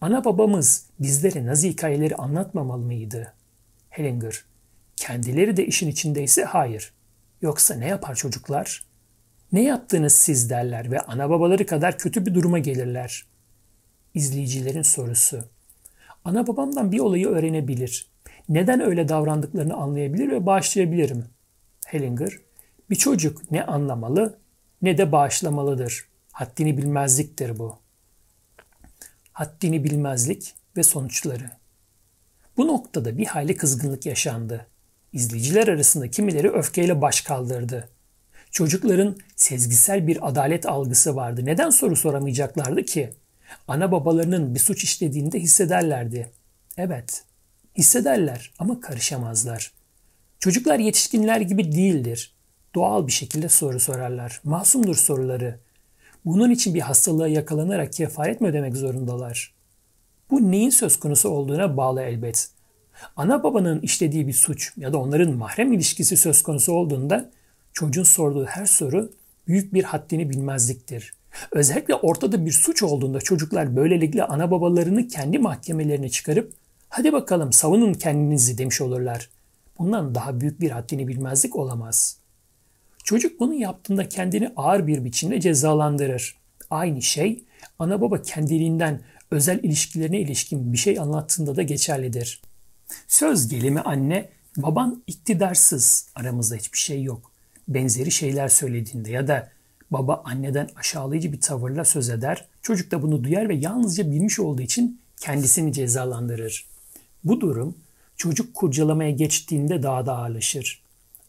Ana 0.01 0.25
babamız 0.25 0.85
bizlere 0.99 1.45
nazi 1.45 1.69
hikayeleri 1.69 2.15
anlatmamalı 2.15 2.81
mıydı? 2.81 3.33
Hellinger, 3.89 4.43
Kendileri 5.01 5.57
de 5.57 5.65
işin 5.65 5.87
içindeyse 5.87 6.43
hayır. 6.43 6.93
Yoksa 7.41 7.75
ne 7.75 7.87
yapar 7.87 8.15
çocuklar? 8.15 8.85
Ne 9.51 9.63
yaptınız 9.63 10.13
siz 10.13 10.49
derler 10.49 10.91
ve 10.91 10.99
ana 10.99 11.29
babaları 11.29 11.65
kadar 11.65 11.97
kötü 11.97 12.25
bir 12.25 12.33
duruma 12.33 12.59
gelirler. 12.59 13.25
İzleyicilerin 14.13 14.81
sorusu. 14.81 15.43
Ana 16.25 16.47
babamdan 16.47 16.91
bir 16.91 16.99
olayı 16.99 17.27
öğrenebilir. 17.27 18.07
Neden 18.49 18.81
öyle 18.81 19.09
davrandıklarını 19.09 19.73
anlayabilir 19.73 20.31
ve 20.31 20.45
bağışlayabilirim. 20.45 21.25
Hellinger, 21.85 22.39
bir 22.89 22.95
çocuk 22.95 23.51
ne 23.51 23.63
anlamalı 23.63 24.39
ne 24.81 24.97
de 24.97 25.11
bağışlamalıdır. 25.11 26.05
Haddini 26.31 26.77
bilmezliktir 26.77 27.59
bu. 27.59 27.79
Haddini 29.33 29.83
bilmezlik 29.83 30.53
ve 30.77 30.83
sonuçları. 30.83 31.51
Bu 32.57 32.67
noktada 32.67 33.17
bir 33.17 33.25
hayli 33.25 33.57
kızgınlık 33.57 34.05
yaşandı. 34.05 34.67
İzleyiciler 35.13 35.67
arasında 35.67 36.11
kimileri 36.11 36.51
öfkeyle 36.51 37.01
baş 37.01 37.21
kaldırdı. 37.21 37.89
Çocukların 38.51 39.17
sezgisel 39.35 40.07
bir 40.07 40.27
adalet 40.29 40.65
algısı 40.65 41.15
vardı. 41.15 41.45
Neden 41.45 41.69
soru 41.69 41.95
soramayacaklardı 41.95 42.83
ki? 42.85 43.09
Ana 43.67 43.91
babalarının 43.91 44.55
bir 44.55 44.59
suç 44.59 44.83
işlediğinde 44.83 45.39
hissederlerdi. 45.39 46.31
Evet, 46.77 47.23
hissederler 47.77 48.51
ama 48.59 48.81
karışamazlar. 48.81 49.71
Çocuklar 50.39 50.79
yetişkinler 50.79 51.41
gibi 51.41 51.71
değildir. 51.71 52.35
Doğal 52.75 53.07
bir 53.07 53.11
şekilde 53.11 53.49
soru 53.49 53.79
sorarlar. 53.79 54.41
Masumdur 54.43 54.95
soruları. 54.95 55.59
Bunun 56.25 56.51
için 56.51 56.73
bir 56.73 56.81
hastalığa 56.81 57.27
yakalanarak 57.27 57.93
kefaret 57.93 58.41
mi 58.41 58.47
ödemek 58.47 58.77
zorundalar? 58.77 59.53
Bu 60.31 60.51
neyin 60.51 60.69
söz 60.69 60.99
konusu 60.99 61.29
olduğuna 61.29 61.77
bağlı 61.77 62.01
elbet. 62.01 62.49
Ana 63.15 63.43
babanın 63.43 63.79
işlediği 63.79 64.27
bir 64.27 64.33
suç 64.33 64.73
ya 64.77 64.93
da 64.93 64.97
onların 64.97 65.37
mahrem 65.37 65.73
ilişkisi 65.73 66.17
söz 66.17 66.43
konusu 66.43 66.73
olduğunda 66.73 67.31
çocuğun 67.73 68.03
sorduğu 68.03 68.45
her 68.45 68.65
soru 68.65 69.11
büyük 69.47 69.73
bir 69.73 69.83
haddini 69.83 70.29
bilmezliktir. 70.29 71.13
Özellikle 71.51 71.95
ortada 71.95 72.45
bir 72.45 72.51
suç 72.51 72.83
olduğunda 72.83 73.19
çocuklar 73.19 73.75
böylelikle 73.75 74.23
ana 74.23 74.51
babalarını 74.51 75.07
kendi 75.07 75.39
mahkemelerine 75.39 76.09
çıkarıp 76.09 76.53
hadi 76.89 77.13
bakalım 77.13 77.53
savunun 77.53 77.93
kendinizi 77.93 78.57
demiş 78.57 78.81
olurlar. 78.81 79.29
Bundan 79.79 80.15
daha 80.15 80.41
büyük 80.41 80.61
bir 80.61 80.71
haddini 80.71 81.07
bilmezlik 81.07 81.55
olamaz. 81.55 82.17
Çocuk 83.03 83.39
bunu 83.39 83.53
yaptığında 83.53 84.09
kendini 84.09 84.51
ağır 84.55 84.87
bir 84.87 85.05
biçimde 85.05 85.41
cezalandırır. 85.41 86.37
Aynı 86.69 87.01
şey 87.01 87.43
ana 87.79 88.01
baba 88.01 88.21
kendiliğinden 88.21 89.01
özel 89.31 89.63
ilişkilerine 89.63 90.19
ilişkin 90.19 90.73
bir 90.73 90.77
şey 90.77 90.99
anlattığında 90.99 91.55
da 91.55 91.61
geçerlidir. 91.61 92.41
Söz 93.07 93.47
gelimi 93.47 93.81
anne, 93.81 94.29
baban 94.57 95.03
iktidarsız, 95.07 96.07
aramızda 96.15 96.55
hiçbir 96.55 96.77
şey 96.77 97.03
yok. 97.03 97.31
Benzeri 97.67 98.11
şeyler 98.11 98.47
söylediğinde 98.47 99.11
ya 99.11 99.27
da 99.27 99.51
baba 99.91 100.21
anneden 100.25 100.69
aşağılayıcı 100.75 101.33
bir 101.33 101.41
tavırla 101.41 101.85
söz 101.85 102.09
eder, 102.09 102.45
çocuk 102.61 102.91
da 102.91 103.01
bunu 103.01 103.23
duyar 103.23 103.49
ve 103.49 103.55
yalnızca 103.55 104.11
bilmiş 104.11 104.39
olduğu 104.39 104.61
için 104.61 105.01
kendisini 105.17 105.73
cezalandırır. 105.73 106.65
Bu 107.23 107.41
durum 107.41 107.77
çocuk 108.17 108.53
kurcalamaya 108.53 109.11
geçtiğinde 109.11 109.83
daha 109.83 110.05
da 110.05 110.17
ağırlaşır. 110.17 110.81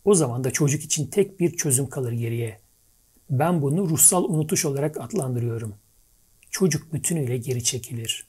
O 0.05 0.15
zaman 0.15 0.45
da 0.45 0.51
çocuk 0.51 0.83
için 0.83 1.07
tek 1.07 1.41
bir 1.41 1.57
çözüm 1.57 1.89
kalır 1.89 2.13
geriye. 2.13 2.59
Ben 3.31 3.63
bunu 3.63 3.89
ruhsal 3.89 4.25
unutuş 4.25 4.65
olarak 4.65 5.01
adlandırıyorum. 5.01 5.75
Çocuk 6.51 6.93
bütünüyle 6.93 7.37
geri 7.37 7.65
çekilir. 7.65 8.27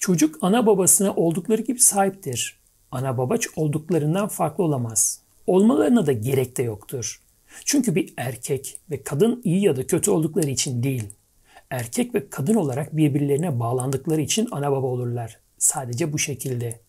Çocuk 0.00 0.38
ana 0.40 0.66
babasına 0.66 1.14
oldukları 1.14 1.62
gibi 1.62 1.80
sahiptir. 1.80 2.58
Ana 2.90 3.18
baba 3.18 3.36
olduklarından 3.56 4.28
farklı 4.28 4.64
olamaz. 4.64 5.20
Olmalarına 5.46 6.06
da 6.06 6.12
gerek 6.12 6.56
de 6.56 6.62
yoktur. 6.62 7.22
Çünkü 7.64 7.94
bir 7.94 8.14
erkek 8.16 8.78
ve 8.90 9.02
kadın 9.02 9.40
iyi 9.44 9.62
ya 9.62 9.76
da 9.76 9.86
kötü 9.86 10.10
oldukları 10.10 10.50
için 10.50 10.82
değil, 10.82 11.04
erkek 11.70 12.14
ve 12.14 12.30
kadın 12.30 12.54
olarak 12.54 12.96
birbirlerine 12.96 13.60
bağlandıkları 13.60 14.20
için 14.20 14.48
ana 14.50 14.72
baba 14.72 14.86
olurlar. 14.86 15.38
Sadece 15.58 16.12
bu 16.12 16.18
şekilde. 16.18 16.80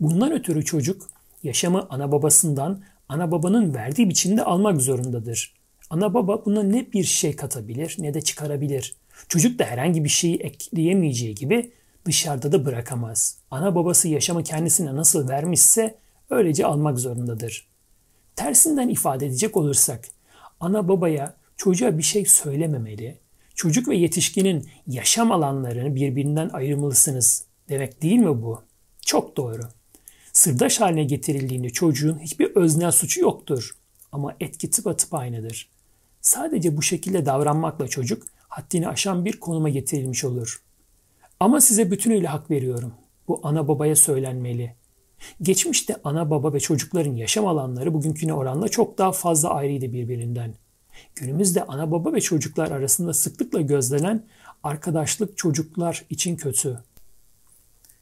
Bundan 0.00 0.32
ötürü 0.32 0.64
çocuk 0.64 1.08
yaşamı 1.42 1.86
ana 1.90 2.12
babasından 2.12 2.82
ana 3.08 3.30
babanın 3.30 3.74
verdiği 3.74 4.08
biçimde 4.08 4.44
almak 4.44 4.80
zorundadır. 4.80 5.54
Ana 5.90 6.14
baba 6.14 6.44
buna 6.44 6.62
ne 6.62 6.92
bir 6.92 7.04
şey 7.04 7.36
katabilir 7.36 7.96
ne 7.98 8.14
de 8.14 8.20
çıkarabilir. 8.20 8.94
Çocuk 9.28 9.58
da 9.58 9.64
herhangi 9.64 10.04
bir 10.04 10.08
şeyi 10.08 10.36
ekleyemeyeceği 10.36 11.34
gibi 11.34 11.72
dışarıda 12.06 12.52
da 12.52 12.64
bırakamaz. 12.66 13.38
Ana 13.50 13.74
babası 13.74 14.08
yaşamı 14.08 14.42
kendisine 14.42 14.96
nasıl 14.96 15.28
vermişse 15.28 15.98
öylece 16.30 16.66
almak 16.66 16.98
zorundadır. 16.98 17.68
Tersinden 18.36 18.88
ifade 18.88 19.26
edecek 19.26 19.56
olursak, 19.56 20.04
ana 20.60 20.88
babaya 20.88 21.34
çocuğa 21.56 21.98
bir 21.98 22.02
şey 22.02 22.24
söylememeli, 22.24 23.18
çocuk 23.54 23.88
ve 23.88 23.96
yetişkinin 23.96 24.68
yaşam 24.86 25.32
alanlarını 25.32 25.94
birbirinden 25.94 26.48
ayırmalısınız 26.48 27.44
demek 27.68 28.02
değil 28.02 28.18
mi 28.18 28.42
bu? 28.42 28.62
Çok 29.00 29.36
doğru. 29.36 29.62
Sırdaş 30.32 30.80
haline 30.80 31.04
getirildiğinde 31.04 31.70
çocuğun 31.70 32.18
hiçbir 32.18 32.56
öznel 32.56 32.90
suçu 32.90 33.20
yoktur. 33.20 33.76
Ama 34.12 34.36
etki 34.40 34.70
tıpatıp 34.70 35.14
aynıdır. 35.14 35.70
Sadece 36.20 36.76
bu 36.76 36.82
şekilde 36.82 37.26
davranmakla 37.26 37.88
çocuk 37.88 38.22
haddini 38.48 38.88
aşan 38.88 39.24
bir 39.24 39.40
konuma 39.40 39.68
getirilmiş 39.68 40.24
olur. 40.24 40.62
Ama 41.40 41.60
size 41.60 41.90
bütünüyle 41.90 42.26
hak 42.26 42.50
veriyorum. 42.50 42.94
Bu 43.28 43.40
ana 43.42 43.68
babaya 43.68 43.96
söylenmeli. 43.96 44.74
Geçmişte 45.42 45.96
ana 46.04 46.30
baba 46.30 46.52
ve 46.52 46.60
çocukların 46.60 47.14
yaşam 47.14 47.46
alanları 47.46 47.94
bugünküne 47.94 48.32
oranla 48.32 48.68
çok 48.68 48.98
daha 48.98 49.12
fazla 49.12 49.54
ayrıydı 49.54 49.92
birbirinden. 49.92 50.54
Günümüzde 51.14 51.64
ana 51.64 51.90
baba 51.90 52.12
ve 52.12 52.20
çocuklar 52.20 52.70
arasında 52.70 53.14
sıklıkla 53.14 53.60
gözlenen 53.60 54.24
arkadaşlık 54.62 55.38
çocuklar 55.38 56.04
için 56.10 56.36
kötü. 56.36 56.82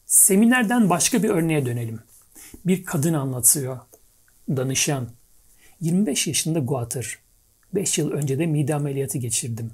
Seminerden 0.06 0.90
başka 0.90 1.22
bir 1.22 1.30
örneğe 1.30 1.66
dönelim. 1.66 2.00
Bir 2.64 2.84
kadın 2.84 3.14
anlatıyor. 3.14 3.78
Danışan. 4.48 5.08
25 5.80 6.26
yaşında 6.26 6.58
guatr. 6.58 7.18
5 7.74 7.98
yıl 7.98 8.10
önce 8.10 8.38
de 8.38 8.46
mide 8.46 8.74
ameliyatı 8.74 9.18
geçirdim. 9.18 9.72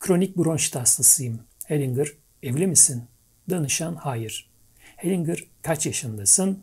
Kronik 0.00 0.36
bronşit 0.36 0.76
hastasıyım. 0.76 1.40
Hellinger, 1.66 2.12
evli 2.42 2.66
misin? 2.66 3.04
Danışan, 3.50 3.94
hayır. 3.94 4.50
Hellinger, 4.96 5.44
kaç 5.62 5.86
yaşındasın? 5.86 6.62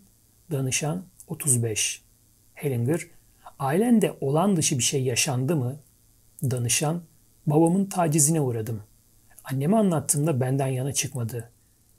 Danışan, 0.52 1.06
35. 1.28 2.02
Hellinger, 2.54 3.08
ailende 3.60 4.18
olan 4.22 4.56
dışı 4.56 4.78
bir 4.78 4.84
şey 4.84 5.04
yaşandı 5.04 5.56
mı? 5.56 5.80
Danışan, 6.44 7.02
babamın 7.48 7.86
tacizine 7.86 8.42
uğradım. 8.42 8.84
Anneme 9.44 9.78
anlattığımda 9.78 10.40
benden 10.40 10.68
yana 10.68 10.94
çıkmadı. 10.94 11.52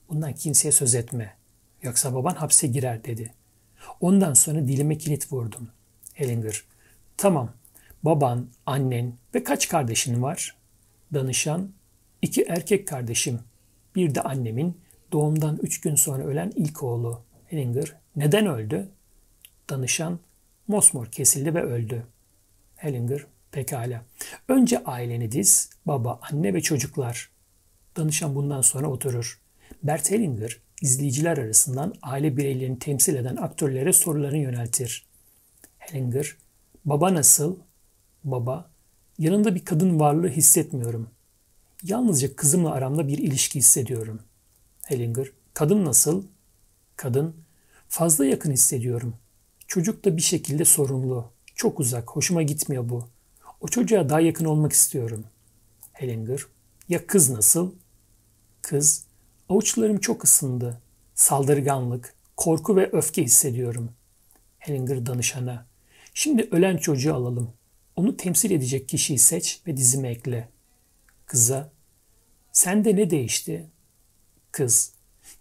Bundan 0.08 0.32
kimseye 0.32 0.72
söz 0.72 0.94
etme. 0.94 1.36
Yoksa 1.82 2.14
baban 2.14 2.34
hapse 2.34 2.66
girer 2.66 3.04
dedi. 3.04 3.34
Ondan 4.00 4.34
sonra 4.34 4.68
dilime 4.68 4.98
kilit 4.98 5.32
vurdum. 5.32 5.68
Hellinger, 6.14 6.64
tamam 7.16 7.52
baban, 8.02 8.48
annen 8.66 9.14
ve 9.34 9.44
kaç 9.44 9.68
kardeşin 9.68 10.22
var? 10.22 10.56
Danışan, 11.14 11.72
iki 12.22 12.42
erkek 12.42 12.88
kardeşim. 12.88 13.40
Bir 13.96 14.14
de 14.14 14.20
annemin 14.20 14.80
doğumdan 15.12 15.58
üç 15.62 15.80
gün 15.80 15.94
sonra 15.94 16.24
ölen 16.24 16.52
ilk 16.56 16.82
oğlu. 16.82 17.22
Hellinger, 17.46 17.92
neden 18.16 18.46
öldü? 18.46 18.88
Danışan, 19.70 20.18
mosmor 20.68 21.06
kesildi 21.06 21.54
ve 21.54 21.62
öldü. 21.62 22.06
Hellinger, 22.76 23.26
pekala. 23.52 24.04
Önce 24.48 24.84
aileni 24.84 25.32
diz, 25.32 25.70
baba, 25.86 26.20
anne 26.32 26.54
ve 26.54 26.60
çocuklar. 26.60 27.30
Danışan 27.96 28.34
bundan 28.34 28.60
sonra 28.60 28.90
oturur. 28.90 29.40
Bert 29.82 30.10
Hellinger, 30.10 30.60
izleyiciler 30.82 31.38
arasından 31.38 31.94
aile 32.02 32.36
bireylerini 32.36 32.78
temsil 32.78 33.14
eden 33.14 33.36
aktörlere 33.36 33.92
sorularını 33.92 34.38
yöneltir. 34.38 35.06
Hellinger, 35.78 36.36
baba 36.84 37.14
nasıl? 37.14 37.56
Baba, 38.24 38.70
yanında 39.18 39.54
bir 39.54 39.64
kadın 39.64 40.00
varlığı 40.00 40.28
hissetmiyorum. 40.28 41.10
Yalnızca 41.82 42.36
kızımla 42.36 42.72
aramda 42.72 43.08
bir 43.08 43.18
ilişki 43.18 43.58
hissediyorum. 43.58 44.20
Hellinger, 44.84 45.26
kadın 45.54 45.84
nasıl? 45.84 46.24
Kadın, 46.96 47.34
fazla 47.88 48.26
yakın 48.26 48.52
hissediyorum. 48.52 49.14
Çocuk 49.66 50.04
da 50.04 50.16
bir 50.16 50.22
şekilde 50.22 50.64
sorumlu. 50.64 51.30
Çok 51.54 51.80
uzak, 51.80 52.10
hoşuma 52.10 52.42
gitmiyor 52.42 52.88
bu. 52.88 53.08
O 53.60 53.68
çocuğa 53.68 54.08
daha 54.08 54.20
yakın 54.20 54.44
olmak 54.44 54.72
istiyorum. 54.72 55.24
Hellinger, 55.92 56.40
ya 56.88 57.06
kız 57.06 57.30
nasıl? 57.30 57.72
Kız, 58.62 59.04
avuçlarım 59.48 59.98
çok 60.00 60.24
ısındı. 60.24 60.80
Saldırganlık, 61.14 62.14
korku 62.36 62.76
ve 62.76 62.90
öfke 62.92 63.22
hissediyorum. 63.22 63.90
Hellinger 64.58 65.06
danışana, 65.06 65.66
şimdi 66.14 66.48
ölen 66.50 66.76
çocuğu 66.76 67.14
alalım. 67.14 67.52
Onu 67.96 68.16
temsil 68.16 68.50
edecek 68.50 68.88
kişiyi 68.88 69.18
seç 69.18 69.60
ve 69.66 69.76
dizime 69.76 70.08
ekle. 70.08 70.55
Kıza, 71.26 71.72
sende 72.52 72.96
ne 72.96 73.10
değişti? 73.10 73.70
Kız, 74.52 74.92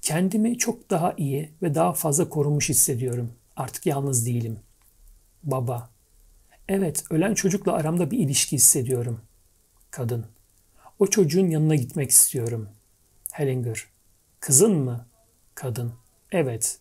kendimi 0.02 0.58
çok 0.58 0.90
daha 0.90 1.14
iyi 1.18 1.52
ve 1.62 1.76
daha 1.76 1.94
fazla 1.94 2.30
korunmuş 2.30 2.70
hissediyorum. 2.70 3.32
Artık 3.56 3.86
yalnız 3.86 4.26
değilim. 4.26 4.60
Baba, 5.44 5.90
evet 6.68 7.04
ölen 7.10 7.34
çocukla 7.34 7.74
aramda 7.74 8.12
bir 8.12 8.20
ilişki 8.20 8.56
hissediyorum. 8.56 9.22
Kadın, 9.92 10.26
o 11.00 11.08
çocuğun 11.08 11.50
yanına 11.50 11.76
gitmek 11.76 12.12
istiyorum. 12.12 12.70
Hellinger, 13.32 13.86
kızın 14.40 14.76
mı? 14.76 15.08
Kadın, 15.56 15.94
evet. 16.32 16.80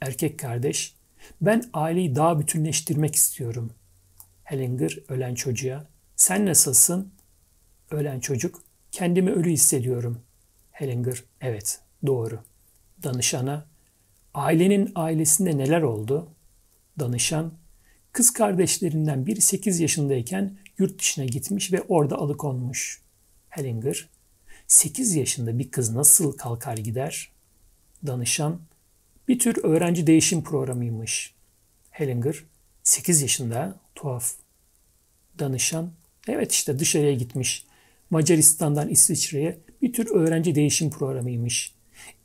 Erkek 0.00 0.38
kardeş, 0.38 0.96
ben 1.40 1.70
aileyi 1.72 2.16
daha 2.16 2.40
bütünleştirmek 2.40 3.14
istiyorum.'' 3.14 3.86
Hellinger 4.46 4.98
ölen 5.08 5.34
çocuğa. 5.34 5.86
Sen 6.16 6.46
nasılsın? 6.46 7.12
Ölen 7.90 8.20
çocuk. 8.20 8.62
Kendimi 8.92 9.30
ölü 9.30 9.50
hissediyorum. 9.50 10.22
Hellinger 10.70 11.24
evet 11.40 11.80
doğru. 12.06 12.40
Danışana 13.02 13.66
ailenin 14.34 14.92
ailesinde 14.94 15.58
neler 15.58 15.82
oldu? 15.82 16.30
Danışan 16.98 17.52
kız 18.12 18.32
kardeşlerinden 18.32 19.26
biri 19.26 19.40
8 19.40 19.80
yaşındayken 19.80 20.58
yurt 20.78 20.98
dışına 20.98 21.24
gitmiş 21.24 21.72
ve 21.72 21.82
orada 21.82 22.16
alıkonmuş. 22.16 23.02
Hellinger 23.48 24.08
8 24.66 25.14
yaşında 25.14 25.58
bir 25.58 25.70
kız 25.70 25.90
nasıl 25.94 26.32
kalkar 26.36 26.76
gider? 26.76 27.32
Danışan 28.06 28.60
bir 29.28 29.38
tür 29.38 29.64
öğrenci 29.64 30.06
değişim 30.06 30.44
programıymış. 30.44 31.34
Hellinger 31.90 32.44
8 32.82 33.22
yaşında 33.22 33.80
tuhaf. 33.94 34.32
Danışan 35.38 35.92
evet 36.28 36.52
işte 36.52 36.78
dışarıya 36.78 37.14
gitmiş. 37.14 37.66
Macaristan'dan 38.10 38.88
İsviçre'ye 38.88 39.58
bir 39.82 39.92
tür 39.92 40.10
öğrenci 40.14 40.54
değişim 40.54 40.90
programıymış. 40.90 41.74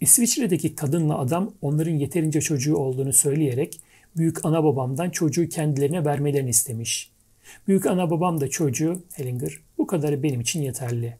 İsviçre'deki 0.01 0.75
kadınla 0.75 1.17
adam 1.17 1.53
onların 1.61 1.91
yeterince 1.91 2.41
çocuğu 2.41 2.75
olduğunu 2.75 3.13
söyleyerek 3.13 3.79
büyük 4.17 4.45
ana 4.45 4.63
babamdan 4.63 5.09
çocuğu 5.09 5.49
kendilerine 5.49 6.05
vermelerini 6.05 6.49
istemiş. 6.49 7.11
Büyük 7.67 7.85
ana 7.85 8.11
babam 8.11 8.41
da 8.41 8.49
çocuğu 8.49 9.03
Hellinger 9.13 9.59
bu 9.77 9.87
kadarı 9.87 10.23
benim 10.23 10.41
için 10.41 10.61
yeterli. 10.61 11.17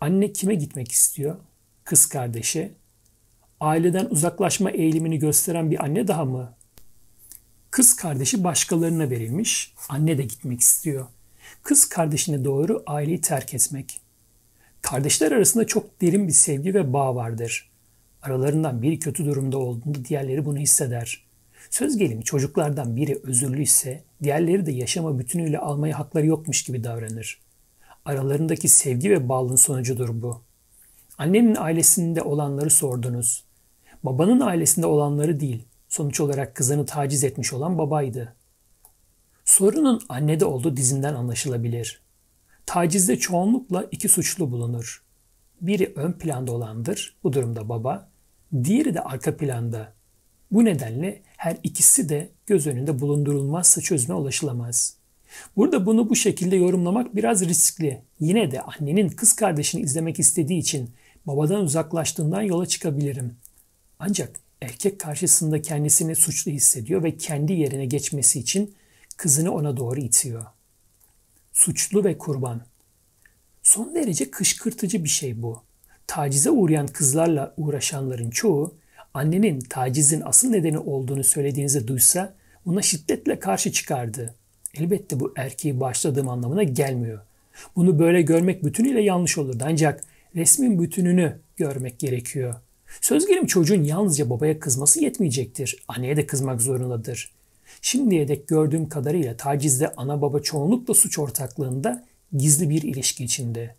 Anne 0.00 0.32
kime 0.32 0.54
gitmek 0.54 0.92
istiyor? 0.92 1.36
Kız 1.84 2.06
kardeşe. 2.06 2.72
Aileden 3.60 4.06
uzaklaşma 4.10 4.70
eğilimini 4.70 5.18
gösteren 5.18 5.70
bir 5.70 5.84
anne 5.84 6.08
daha 6.08 6.24
mı? 6.24 6.54
Kız 7.70 7.96
kardeşi 7.96 8.44
başkalarına 8.44 9.10
verilmiş, 9.10 9.74
anne 9.88 10.18
de 10.18 10.22
gitmek 10.22 10.60
istiyor. 10.60 11.06
Kız 11.62 11.88
kardeşine 11.88 12.44
doğru 12.44 12.82
aileyi 12.86 13.20
terk 13.20 13.54
etmek. 13.54 14.00
Kardeşler 14.82 15.32
arasında 15.32 15.66
çok 15.66 16.00
derin 16.00 16.28
bir 16.28 16.32
sevgi 16.32 16.74
ve 16.74 16.92
bağ 16.92 17.14
vardır. 17.14 17.70
Aralarından 18.22 18.82
biri 18.82 18.98
kötü 18.98 19.24
durumda 19.24 19.58
olduğunda 19.58 20.04
diğerleri 20.04 20.44
bunu 20.44 20.58
hisseder. 20.58 21.24
Söz 21.70 21.96
gelimi 21.96 22.24
çocuklardan 22.24 22.96
biri 22.96 23.20
özürlü 23.24 23.62
ise 23.62 24.04
diğerleri 24.22 24.66
de 24.66 24.72
yaşama 24.72 25.18
bütünüyle 25.18 25.58
almaya 25.58 25.98
hakları 25.98 26.26
yokmuş 26.26 26.64
gibi 26.64 26.84
davranır. 26.84 27.40
Aralarındaki 28.04 28.68
sevgi 28.68 29.10
ve 29.10 29.28
bağlılığın 29.28 29.56
sonucudur 29.56 30.22
bu. 30.22 30.42
Annenin 31.18 31.56
ailesinde 31.56 32.22
olanları 32.22 32.70
sordunuz. 32.70 33.44
Babanın 34.04 34.40
ailesinde 34.40 34.86
olanları 34.86 35.40
değil, 35.40 35.64
sonuç 35.88 36.20
olarak 36.20 36.54
kızını 36.54 36.86
taciz 36.86 37.24
etmiş 37.24 37.52
olan 37.52 37.78
babaydı. 37.78 38.34
Sorunun 39.50 40.02
annede 40.08 40.44
olduğu 40.44 40.76
dizinden 40.76 41.14
anlaşılabilir. 41.14 42.02
Tacizde 42.66 43.18
çoğunlukla 43.18 43.86
iki 43.90 44.08
suçlu 44.08 44.50
bulunur. 44.50 45.04
Biri 45.60 45.92
ön 45.96 46.12
planda 46.12 46.52
olandır, 46.52 47.16
bu 47.24 47.32
durumda 47.32 47.68
baba. 47.68 48.10
Diğeri 48.64 48.94
de 48.94 49.00
arka 49.00 49.36
planda. 49.36 49.92
Bu 50.50 50.64
nedenle 50.64 51.22
her 51.36 51.56
ikisi 51.62 52.08
de 52.08 52.30
göz 52.46 52.66
önünde 52.66 53.00
bulundurulmazsa 53.00 53.80
çözüme 53.80 54.14
ulaşılamaz. 54.14 54.96
Burada 55.56 55.86
bunu 55.86 56.10
bu 56.10 56.16
şekilde 56.16 56.56
yorumlamak 56.56 57.16
biraz 57.16 57.48
riskli. 57.48 58.02
Yine 58.20 58.50
de 58.50 58.60
annenin 58.60 59.08
kız 59.08 59.32
kardeşini 59.32 59.82
izlemek 59.82 60.18
istediği 60.18 60.58
için 60.58 60.90
babadan 61.26 61.62
uzaklaştığından 61.62 62.42
yola 62.42 62.66
çıkabilirim. 62.66 63.36
Ancak 63.98 64.40
erkek 64.62 65.00
karşısında 65.00 65.62
kendisini 65.62 66.16
suçlu 66.16 66.50
hissediyor 66.50 67.02
ve 67.02 67.16
kendi 67.16 67.52
yerine 67.52 67.86
geçmesi 67.86 68.40
için 68.40 68.74
kızını 69.20 69.52
ona 69.52 69.76
doğru 69.76 70.00
itiyor. 70.00 70.46
Suçlu 71.52 72.04
ve 72.04 72.18
kurban. 72.18 72.60
Son 73.62 73.94
derece 73.94 74.30
kışkırtıcı 74.30 75.04
bir 75.04 75.08
şey 75.08 75.42
bu. 75.42 75.62
Tacize 76.06 76.50
uğrayan 76.50 76.86
kızlarla 76.86 77.54
uğraşanların 77.56 78.30
çoğu 78.30 78.74
annenin 79.14 79.60
tacizin 79.60 80.20
asıl 80.20 80.48
nedeni 80.48 80.78
olduğunu 80.78 81.24
söylediğinizi 81.24 81.88
duysa 81.88 82.34
buna 82.66 82.82
şiddetle 82.82 83.38
karşı 83.38 83.72
çıkardı. 83.72 84.34
Elbette 84.74 85.20
bu 85.20 85.32
erkeği 85.36 85.80
başladığım 85.80 86.28
anlamına 86.28 86.62
gelmiyor. 86.62 87.20
Bunu 87.76 87.98
böyle 87.98 88.22
görmek 88.22 88.64
bütünüyle 88.64 89.02
yanlış 89.02 89.38
olurdu 89.38 89.64
ancak 89.66 90.04
resmin 90.36 90.82
bütününü 90.82 91.38
görmek 91.56 91.98
gerekiyor. 91.98 92.54
Söz 93.00 93.26
gelimi 93.26 93.48
çocuğun 93.48 93.82
yalnızca 93.82 94.30
babaya 94.30 94.58
kızması 94.58 95.00
yetmeyecektir. 95.00 95.76
Anneye 95.88 96.16
de 96.16 96.26
kızmak 96.26 96.60
zorundadır. 96.62 97.39
Şimdiye 97.82 98.28
dek 98.28 98.48
gördüğüm 98.48 98.88
kadarıyla 98.88 99.36
tacizde 99.36 99.92
ana 99.96 100.22
baba 100.22 100.40
çoğunlukla 100.40 100.94
suç 100.94 101.18
ortaklığında 101.18 102.04
gizli 102.36 102.70
bir 102.70 102.82
ilişki 102.82 103.24
içinde. 103.24 103.74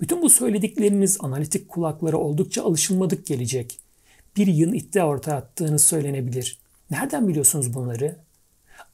Bütün 0.00 0.22
bu 0.22 0.30
söyledikleriniz 0.30 1.16
analitik 1.20 1.68
kulaklara 1.68 2.16
oldukça 2.16 2.64
alışılmadık 2.64 3.26
gelecek. 3.26 3.78
Bir 4.36 4.46
yığın 4.46 4.72
iddia 4.72 5.06
ortaya 5.06 5.36
attığınız 5.36 5.84
söylenebilir. 5.84 6.58
Nereden 6.90 7.28
biliyorsunuz 7.28 7.74
bunları? 7.74 8.16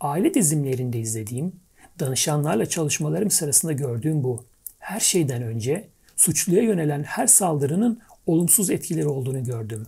Aile 0.00 0.34
dizimlerinde 0.34 0.98
izlediğim, 1.00 1.52
danışanlarla 2.00 2.66
çalışmalarım 2.66 3.30
sırasında 3.30 3.72
gördüğüm 3.72 4.24
bu. 4.24 4.44
Her 4.78 5.00
şeyden 5.00 5.42
önce 5.42 5.88
suçluya 6.16 6.62
yönelen 6.62 7.02
her 7.02 7.26
saldırının 7.26 8.00
olumsuz 8.26 8.70
etkileri 8.70 9.08
olduğunu 9.08 9.44
gördüm. 9.44 9.86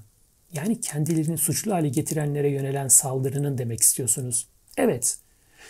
Yani 0.53 0.81
kendilerini 0.81 1.39
suçlu 1.39 1.73
hale 1.73 1.89
getirenlere 1.89 2.51
yönelen 2.51 2.89
saldırının 2.89 3.59
demek 3.59 3.81
istiyorsunuz. 3.81 4.47
Evet. 4.77 5.19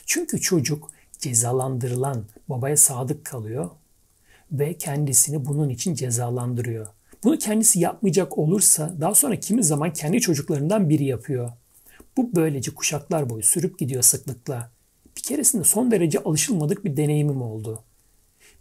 Çünkü 0.07 0.41
çocuk 0.41 0.91
cezalandırılan 1.19 2.25
babaya 2.49 2.77
sadık 2.77 3.25
kalıyor 3.25 3.71
ve 4.53 4.75
kendisini 4.79 5.45
bunun 5.45 5.69
için 5.69 5.95
cezalandırıyor. 5.95 6.87
Bunu 7.25 7.39
kendisi 7.39 7.81
yapmayacak 7.81 8.39
olursa 8.39 8.95
daha 9.01 9.15
sonra 9.15 9.37
kimi 9.37 9.65
zaman 9.65 9.93
kendi 9.93 10.21
çocuklarından 10.21 10.89
biri 10.89 11.05
yapıyor. 11.05 11.51
Bu 12.17 12.31
böylece 12.35 12.75
kuşaklar 12.75 13.31
boyu 13.31 13.43
sürüp 13.43 13.79
gidiyor 13.79 14.03
sıklıkla. 14.03 14.71
Bir 15.17 15.23
keresinde 15.23 15.65
son 15.65 15.91
derece 15.91 16.19
alışılmadık 16.19 16.85
bir 16.85 16.97
deneyimim 16.97 17.43
oldu. 17.43 17.83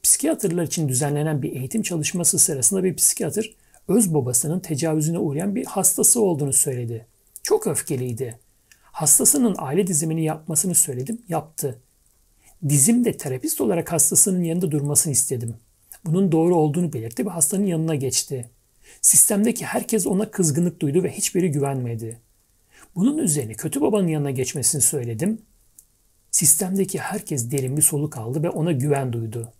Psikiyatrlar 0.03 0.63
için 0.63 0.89
düzenlenen 0.89 1.41
bir 1.41 1.55
eğitim 1.55 1.81
çalışması 1.81 2.39
sırasında 2.39 2.83
bir 2.83 2.95
psikiyatr 2.95 3.55
öz 3.87 4.13
babasının 4.13 4.59
tecavüzüne 4.59 5.19
uğrayan 5.19 5.55
bir 5.55 5.65
hastası 5.65 6.21
olduğunu 6.21 6.53
söyledi. 6.53 7.05
Çok 7.43 7.67
öfkeliydi. 7.67 8.39
Hastasının 8.91 9.55
aile 9.57 9.87
dizimini 9.87 10.23
yapmasını 10.23 10.75
söyledim, 10.75 11.21
yaptı. 11.29 11.79
Dizimde 12.69 13.17
terapist 13.17 13.61
olarak 13.61 13.91
hastasının 13.91 14.43
yanında 14.43 14.71
durmasını 14.71 15.13
istedim. 15.13 15.55
Bunun 16.05 16.31
doğru 16.31 16.55
olduğunu 16.55 16.93
belirtti 16.93 17.25
ve 17.25 17.29
hastanın 17.29 17.65
yanına 17.65 17.95
geçti. 17.95 18.49
Sistemdeki 19.01 19.65
herkes 19.65 20.07
ona 20.07 20.31
kızgınlık 20.31 20.79
duydu 20.79 21.03
ve 21.03 21.11
hiçbiri 21.11 21.51
güvenmedi. 21.51 22.17
Bunun 22.95 23.17
üzerine 23.17 23.53
kötü 23.53 23.81
babanın 23.81 24.07
yanına 24.07 24.31
geçmesini 24.31 24.81
söyledim. 24.81 25.41
Sistemdeki 26.31 26.99
herkes 26.99 27.51
derin 27.51 27.77
bir 27.77 27.81
soluk 27.81 28.17
aldı 28.17 28.43
ve 28.43 28.49
ona 28.49 28.71
güven 28.71 29.13
duydu. 29.13 29.53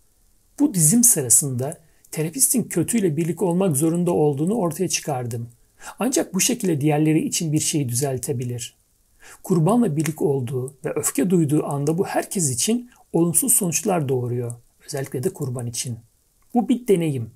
Bu 0.60 0.74
dizim 0.74 1.04
sırasında 1.04 1.78
terapistin 2.10 2.64
kötüyle 2.64 3.16
birlik 3.16 3.42
olmak 3.42 3.76
zorunda 3.76 4.12
olduğunu 4.12 4.54
ortaya 4.54 4.88
çıkardım. 4.88 5.48
Ancak 5.98 6.34
bu 6.34 6.40
şekilde 6.40 6.80
diğerleri 6.80 7.24
için 7.26 7.52
bir 7.52 7.60
şeyi 7.60 7.88
düzeltebilir. 7.88 8.81
Kurbanla 9.42 9.96
birlik 9.96 10.22
olduğu 10.22 10.74
ve 10.84 10.92
öfke 10.94 11.30
duyduğu 11.30 11.66
anda 11.66 11.98
bu 11.98 12.06
herkes 12.06 12.50
için 12.50 12.90
olumsuz 13.12 13.52
sonuçlar 13.52 14.08
doğuruyor. 14.08 14.52
Özellikle 14.86 15.24
de 15.24 15.28
kurban 15.30 15.66
için. 15.66 15.98
Bu 16.54 16.68
bir 16.68 16.88
deneyim. 16.88 17.30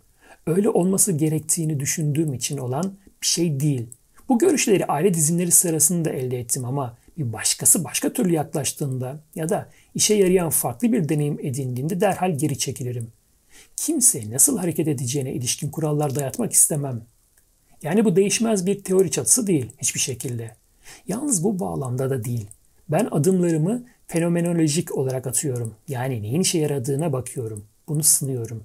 Öyle 0.46 0.68
olması 0.68 1.12
gerektiğini 1.12 1.80
düşündüğüm 1.80 2.34
için 2.34 2.58
olan 2.58 2.94
bir 3.22 3.26
şey 3.26 3.60
değil. 3.60 3.86
Bu 4.28 4.38
görüşleri 4.38 4.86
aile 4.86 5.14
dizimleri 5.14 5.50
sırasında 5.50 6.10
elde 6.10 6.40
ettim 6.40 6.64
ama 6.64 6.96
bir 7.18 7.32
başkası 7.32 7.84
başka 7.84 8.12
türlü 8.12 8.32
yaklaştığında 8.32 9.20
ya 9.34 9.48
da 9.48 9.70
işe 9.94 10.14
yarayan 10.14 10.50
farklı 10.50 10.92
bir 10.92 11.08
deneyim 11.08 11.38
edindiğinde 11.42 12.00
derhal 12.00 12.38
geri 12.38 12.58
çekilirim. 12.58 13.08
Kimse 13.76 14.30
nasıl 14.30 14.58
hareket 14.58 14.88
edeceğine 14.88 15.32
ilişkin 15.32 15.70
kurallar 15.70 16.14
dayatmak 16.14 16.52
istemem. 16.52 17.02
Yani 17.82 18.04
bu 18.04 18.16
değişmez 18.16 18.66
bir 18.66 18.82
teori 18.82 19.10
çatısı 19.10 19.46
değil 19.46 19.70
hiçbir 19.78 20.00
şekilde. 20.00 20.56
Yalnız 21.08 21.44
bu 21.44 21.58
bağlamda 21.58 22.10
da 22.10 22.24
değil. 22.24 22.46
Ben 22.88 23.08
adımlarımı 23.10 23.84
fenomenolojik 24.06 24.96
olarak 24.96 25.26
atıyorum. 25.26 25.74
Yani 25.88 26.22
neyin 26.22 26.40
işe 26.40 26.58
yaradığına 26.58 27.12
bakıyorum. 27.12 27.64
Bunu 27.88 28.02
sınıyorum. 28.02 28.64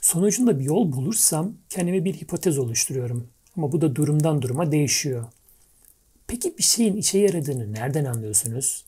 Sonucunda 0.00 0.58
bir 0.58 0.64
yol 0.64 0.92
bulursam 0.92 1.52
kendime 1.68 2.04
bir 2.04 2.14
hipotez 2.14 2.58
oluşturuyorum. 2.58 3.28
Ama 3.56 3.72
bu 3.72 3.80
da 3.80 3.96
durumdan 3.96 4.42
duruma 4.42 4.72
değişiyor. 4.72 5.24
Peki 6.26 6.58
bir 6.58 6.62
şeyin 6.62 6.96
işe 6.96 7.18
yaradığını 7.18 7.72
nereden 7.72 8.04
anlıyorsunuz? 8.04 8.84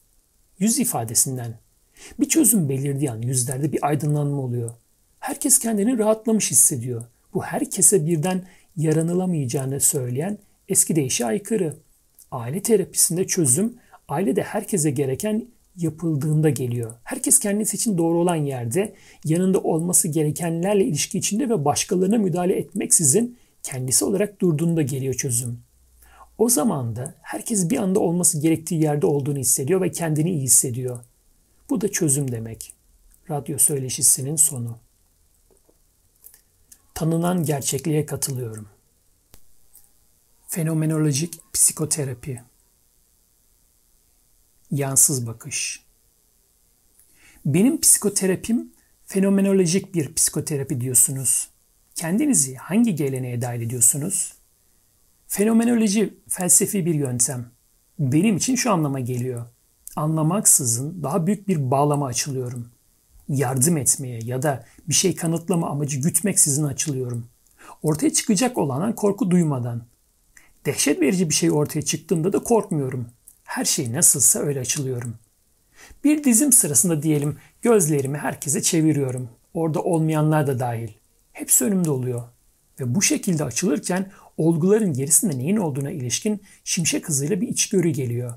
Yüz 0.58 0.78
ifadesinden. 0.78 1.58
Bir 2.20 2.28
çözüm 2.28 2.68
belirdiği 2.68 3.10
an 3.10 3.22
yüzlerde 3.22 3.72
bir 3.72 3.86
aydınlanma 3.86 4.42
oluyor. 4.42 4.70
Herkes 5.20 5.58
kendini 5.58 5.98
rahatlamış 5.98 6.50
hissediyor. 6.50 7.04
Bu 7.34 7.42
herkese 7.42 8.06
birden 8.06 8.44
yaranılamayacağını 8.76 9.80
söyleyen 9.80 10.38
eski 10.68 10.96
deyişe 10.96 11.26
aykırı. 11.26 11.76
Aile 12.30 12.62
terapisinde 12.62 13.26
çözüm 13.26 13.74
ailede 14.08 14.42
herkese 14.42 14.90
gereken 14.90 15.48
yapıldığında 15.76 16.50
geliyor. 16.50 16.94
Herkes 17.04 17.38
kendisi 17.38 17.76
için 17.76 17.98
doğru 17.98 18.18
olan 18.18 18.36
yerde, 18.36 18.94
yanında 19.24 19.58
olması 19.60 20.08
gerekenlerle 20.08 20.84
ilişki 20.84 21.18
içinde 21.18 21.48
ve 21.48 21.64
başkalarına 21.64 22.18
müdahale 22.18 22.56
etmeksizin 22.56 23.38
kendisi 23.62 24.04
olarak 24.04 24.40
durduğunda 24.40 24.82
geliyor 24.82 25.14
çözüm. 25.14 25.60
O 26.38 26.48
zaman 26.48 26.96
da 26.96 27.14
herkes 27.22 27.70
bir 27.70 27.76
anda 27.76 28.00
olması 28.00 28.40
gerektiği 28.40 28.82
yerde 28.82 29.06
olduğunu 29.06 29.38
hissediyor 29.38 29.80
ve 29.80 29.90
kendini 29.90 30.30
iyi 30.30 30.42
hissediyor. 30.42 30.98
Bu 31.70 31.80
da 31.80 31.88
çözüm 31.88 32.32
demek. 32.32 32.72
Radyo 33.30 33.58
söyleşisinin 33.58 34.36
sonu. 34.36 34.78
Tanınan 36.94 37.44
gerçekliğe 37.44 38.06
katılıyorum. 38.06 38.66
Fenomenolojik 40.50 41.40
psikoterapi. 41.52 42.42
Yansız 44.70 45.26
bakış. 45.26 45.84
Benim 47.46 47.80
psikoterapim 47.80 48.72
fenomenolojik 49.06 49.94
bir 49.94 50.14
psikoterapi 50.14 50.80
diyorsunuz. 50.80 51.48
Kendinizi 51.94 52.54
hangi 52.54 52.94
geleneğe 52.94 53.42
dahil 53.42 53.60
ediyorsunuz? 53.60 54.34
Fenomenoloji 55.26 56.14
felsefi 56.28 56.86
bir 56.86 56.94
yöntem. 56.94 57.50
Benim 57.98 58.36
için 58.36 58.54
şu 58.54 58.72
anlama 58.72 59.00
geliyor. 59.00 59.46
Anlamaksızın 59.96 61.02
daha 61.02 61.26
büyük 61.26 61.48
bir 61.48 61.70
bağlama 61.70 62.06
açılıyorum. 62.06 62.68
Yardım 63.28 63.76
etmeye 63.76 64.20
ya 64.24 64.42
da 64.42 64.64
bir 64.88 64.94
şey 64.94 65.16
kanıtlama 65.16 65.70
amacı 65.70 66.00
gütmeksizin 66.00 66.64
açılıyorum. 66.64 67.26
Ortaya 67.82 68.12
çıkacak 68.12 68.58
olana 68.58 68.94
korku 68.94 69.30
duymadan. 69.30 69.82
Dehşet 70.68 71.00
verici 71.00 71.28
bir 71.28 71.34
şey 71.34 71.50
ortaya 71.50 71.82
çıktığında 71.82 72.32
da 72.32 72.38
korkmuyorum. 72.38 73.06
Her 73.44 73.64
şey 73.64 73.92
nasılsa 73.92 74.38
öyle 74.38 74.60
açılıyorum. 74.60 75.14
Bir 76.04 76.24
dizim 76.24 76.52
sırasında 76.52 77.02
diyelim 77.02 77.36
gözlerimi 77.62 78.18
herkese 78.18 78.62
çeviriyorum. 78.62 79.28
Orada 79.54 79.82
olmayanlar 79.82 80.46
da 80.46 80.58
dahil. 80.58 80.88
Hepsi 81.32 81.64
önümde 81.64 81.90
oluyor. 81.90 82.22
Ve 82.80 82.94
bu 82.94 83.02
şekilde 83.02 83.44
açılırken 83.44 84.10
olguların 84.36 84.92
gerisinde 84.92 85.38
neyin 85.38 85.56
olduğuna 85.56 85.90
ilişkin 85.90 86.42
şimşek 86.64 87.08
hızıyla 87.08 87.40
bir 87.40 87.48
içgörü 87.48 87.88
geliyor. 87.88 88.34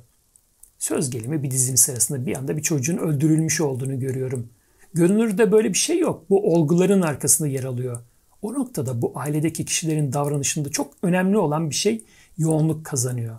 Söz 0.79 1.09
gelimi 1.09 1.43
bir 1.43 1.51
dizim 1.51 1.77
sırasında 1.77 2.25
bir 2.25 2.37
anda 2.37 2.57
bir 2.57 2.61
çocuğun 2.61 2.97
öldürülmüş 2.97 3.61
olduğunu 3.61 3.99
görüyorum. 3.99 4.49
Görünürde 4.93 5.51
böyle 5.51 5.69
bir 5.69 5.77
şey 5.77 5.99
yok. 5.99 6.29
Bu 6.29 6.53
olguların 6.53 7.01
arkasında 7.01 7.47
yer 7.47 7.63
alıyor. 7.63 7.99
O 8.41 8.53
noktada 8.53 9.01
bu 9.01 9.11
ailedeki 9.15 9.65
kişilerin 9.65 10.13
davranışında 10.13 10.69
çok 10.69 10.93
önemli 11.03 11.37
olan 11.37 11.69
bir 11.69 11.75
şey 11.75 12.03
yoğunluk 12.37 12.85
kazanıyor. 12.85 13.37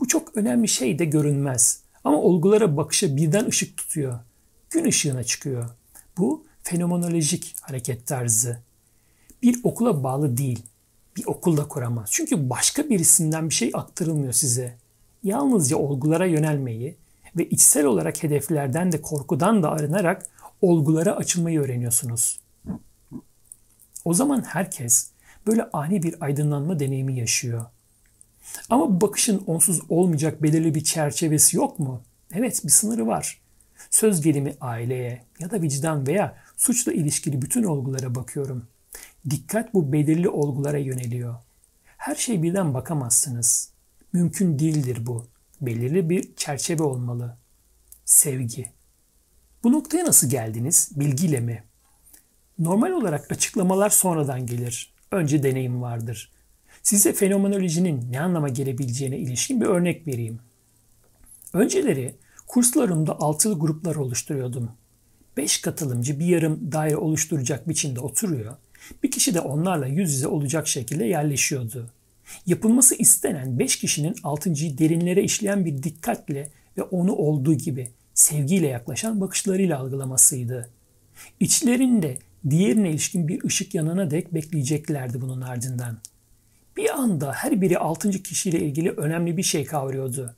Bu 0.00 0.08
çok 0.08 0.36
önemli 0.36 0.68
şey 0.68 0.98
de 0.98 1.04
görünmez. 1.04 1.82
Ama 2.04 2.18
olgulara 2.18 2.76
bakışa 2.76 3.16
birden 3.16 3.46
ışık 3.46 3.76
tutuyor. 3.76 4.18
Gün 4.70 4.84
ışığına 4.84 5.24
çıkıyor. 5.24 5.70
Bu 6.18 6.44
fenomenolojik 6.62 7.56
hareket 7.60 8.06
tarzı. 8.06 8.58
Bir 9.42 9.60
okula 9.62 10.02
bağlı 10.04 10.36
değil. 10.36 10.62
Bir 11.16 11.26
okul 11.26 11.56
da 11.56 11.68
kuramaz. 11.68 12.08
Çünkü 12.12 12.50
başka 12.50 12.90
birisinden 12.90 13.48
bir 13.48 13.54
şey 13.54 13.70
aktarılmıyor 13.74 14.32
size. 14.32 14.76
Yalnızca 15.22 15.76
olgulara 15.76 16.26
yönelmeyi 16.26 16.96
ve 17.36 17.48
içsel 17.48 17.84
olarak 17.84 18.22
hedeflerden 18.22 18.92
de 18.92 19.02
korkudan 19.02 19.62
da 19.62 19.70
arınarak 19.70 20.26
olgulara 20.62 21.16
açılmayı 21.16 21.60
öğreniyorsunuz. 21.60 22.40
O 24.04 24.14
zaman 24.14 24.42
herkes 24.42 25.10
böyle 25.46 25.70
ani 25.72 26.02
bir 26.02 26.16
aydınlanma 26.20 26.80
deneyimi 26.80 27.18
yaşıyor. 27.18 27.66
Ama 28.70 29.00
bakışın 29.00 29.42
onsuz 29.46 29.80
olmayacak 29.88 30.42
belirli 30.42 30.74
bir 30.74 30.84
çerçevesi 30.84 31.56
yok 31.56 31.78
mu? 31.78 32.02
Evet 32.32 32.64
bir 32.64 32.70
sınırı 32.70 33.06
var. 33.06 33.40
Söz 33.90 34.20
gelimi 34.20 34.54
aileye 34.60 35.24
ya 35.38 35.50
da 35.50 35.62
vicdan 35.62 36.06
veya 36.06 36.36
suçla 36.56 36.92
ilişkili 36.92 37.42
bütün 37.42 37.62
olgulara 37.62 38.14
bakıyorum. 38.14 38.66
Dikkat 39.30 39.74
bu 39.74 39.92
belirli 39.92 40.28
olgulara 40.28 40.78
yöneliyor. 40.78 41.34
Her 41.96 42.14
şey 42.14 42.42
birden 42.42 42.74
bakamazsınız. 42.74 43.70
Mümkün 44.12 44.58
değildir 44.58 45.06
bu. 45.06 45.26
Belirli 45.60 46.10
bir 46.10 46.34
çerçeve 46.36 46.82
olmalı. 46.82 47.36
Sevgi. 48.04 48.70
Bu 49.62 49.72
noktaya 49.72 50.04
nasıl 50.04 50.30
geldiniz? 50.30 50.90
Bilgiyle 50.96 51.40
mi? 51.40 51.64
Normal 52.58 52.90
olarak 52.90 53.32
açıklamalar 53.32 53.90
sonradan 53.90 54.46
gelir. 54.46 54.94
Önce 55.10 55.42
deneyim 55.42 55.82
vardır. 55.82 56.32
Size 56.88 57.12
fenomenolojinin 57.12 58.12
ne 58.12 58.20
anlama 58.20 58.48
gelebileceğine 58.48 59.18
ilişkin 59.18 59.60
bir 59.60 59.66
örnek 59.66 60.06
vereyim. 60.06 60.38
Önceleri 61.52 62.14
kurslarımda 62.46 63.20
altılı 63.20 63.58
gruplar 63.58 63.96
oluşturuyordum. 63.96 64.70
Beş 65.36 65.60
katılımcı 65.60 66.20
bir 66.20 66.26
yarım 66.26 66.72
daire 66.72 66.96
oluşturacak 66.96 67.68
biçimde 67.68 68.00
oturuyor. 68.00 68.56
Bir 69.02 69.10
kişi 69.10 69.34
de 69.34 69.40
onlarla 69.40 69.86
yüz 69.86 70.12
yüze 70.12 70.28
olacak 70.28 70.68
şekilde 70.68 71.04
yerleşiyordu. 71.04 71.90
Yapılması 72.46 72.94
istenen 72.94 73.58
beş 73.58 73.76
kişinin 73.76 74.16
altıncıyı 74.22 74.78
derinlere 74.78 75.22
işleyen 75.22 75.64
bir 75.64 75.82
dikkatle 75.82 76.50
ve 76.78 76.82
onu 76.82 77.12
olduğu 77.12 77.54
gibi 77.54 77.90
sevgiyle 78.14 78.66
yaklaşan 78.66 79.20
bakışlarıyla 79.20 79.78
algılamasıydı. 79.78 80.70
İçlerinde 81.40 82.18
diğerine 82.50 82.90
ilişkin 82.90 83.28
bir 83.28 83.44
ışık 83.44 83.74
yanana 83.74 84.10
dek 84.10 84.34
bekleyeceklerdi 84.34 85.20
bunun 85.20 85.40
ardından. 85.40 85.98
Bir 86.78 86.98
anda 86.98 87.32
her 87.32 87.60
biri 87.60 87.78
altıncı 87.78 88.22
kişiyle 88.22 88.60
ilgili 88.60 88.90
önemli 88.90 89.36
bir 89.36 89.42
şey 89.42 89.64
kavruyordu. 89.64 90.34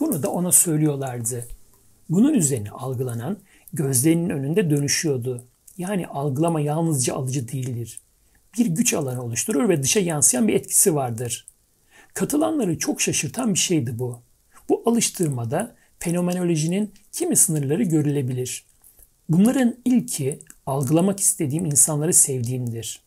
Bunu 0.00 0.22
da 0.22 0.30
ona 0.30 0.52
söylüyorlardı. 0.52 1.44
Bunun 2.10 2.34
üzerine 2.34 2.70
algılanan 2.70 3.38
gözlerinin 3.72 4.30
önünde 4.30 4.70
dönüşüyordu. 4.70 5.44
Yani 5.78 6.06
algılama 6.06 6.60
yalnızca 6.60 7.14
alıcı 7.14 7.48
değildir. 7.48 8.00
Bir 8.58 8.66
güç 8.66 8.94
alanı 8.94 9.22
oluşturur 9.22 9.68
ve 9.68 9.82
dışa 9.82 10.00
yansıyan 10.00 10.48
bir 10.48 10.54
etkisi 10.54 10.94
vardır. 10.94 11.46
Katılanları 12.14 12.78
çok 12.78 13.00
şaşırtan 13.00 13.54
bir 13.54 13.58
şeydi 13.58 13.98
bu. 13.98 14.20
Bu 14.68 14.82
alıştırmada 14.86 15.74
fenomenolojinin 15.98 16.94
kimi 17.12 17.36
sınırları 17.36 17.82
görülebilir. 17.82 18.64
Bunların 19.28 19.76
ilki 19.84 20.38
algılamak 20.66 21.20
istediğim 21.20 21.66
insanları 21.66 22.14
sevdiğimdir. 22.14 23.00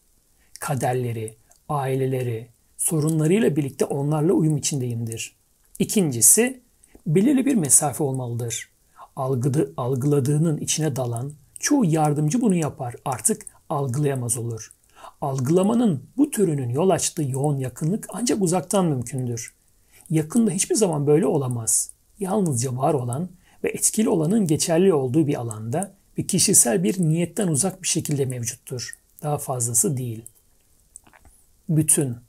Kaderleri, 0.59 1.35
aileleri, 1.69 2.56
sorunlarıyla 2.87 3.55
birlikte 3.55 3.85
onlarla 3.85 4.33
uyum 4.33 4.57
içindeyimdir. 4.57 5.35
İkincisi, 5.79 6.61
belirli 7.07 7.45
bir 7.45 7.55
mesafe 7.55 8.03
olmalıdır. 8.03 8.69
Algıdı, 9.15 9.73
algıladığının 9.77 10.57
içine 10.57 10.95
dalan, 10.95 11.33
çoğu 11.59 11.85
yardımcı 11.85 12.41
bunu 12.41 12.55
yapar, 12.55 12.95
artık 13.05 13.45
algılayamaz 13.69 14.37
olur. 14.37 14.73
Algılamanın 15.21 16.03
bu 16.17 16.31
türünün 16.31 16.69
yol 16.69 16.89
açtığı 16.89 17.23
yoğun 17.23 17.57
yakınlık 17.57 18.07
ancak 18.09 18.41
uzaktan 18.41 18.85
mümkündür. 18.85 19.53
Yakında 20.09 20.51
hiçbir 20.51 20.75
zaman 20.75 21.07
böyle 21.07 21.25
olamaz. 21.25 21.91
Yalnızca 22.19 22.77
var 22.77 22.93
olan 22.93 23.29
ve 23.63 23.69
etkili 23.69 24.09
olanın 24.09 24.47
geçerli 24.47 24.93
olduğu 24.93 25.27
bir 25.27 25.35
alanda 25.35 25.93
ve 26.17 26.23
kişisel 26.27 26.83
bir 26.83 26.99
niyetten 26.99 27.47
uzak 27.47 27.81
bir 27.81 27.87
şekilde 27.87 28.25
mevcuttur. 28.25 28.97
Daha 29.23 29.37
fazlası 29.37 29.97
değil. 29.97 30.25
Bütün. 31.69 32.26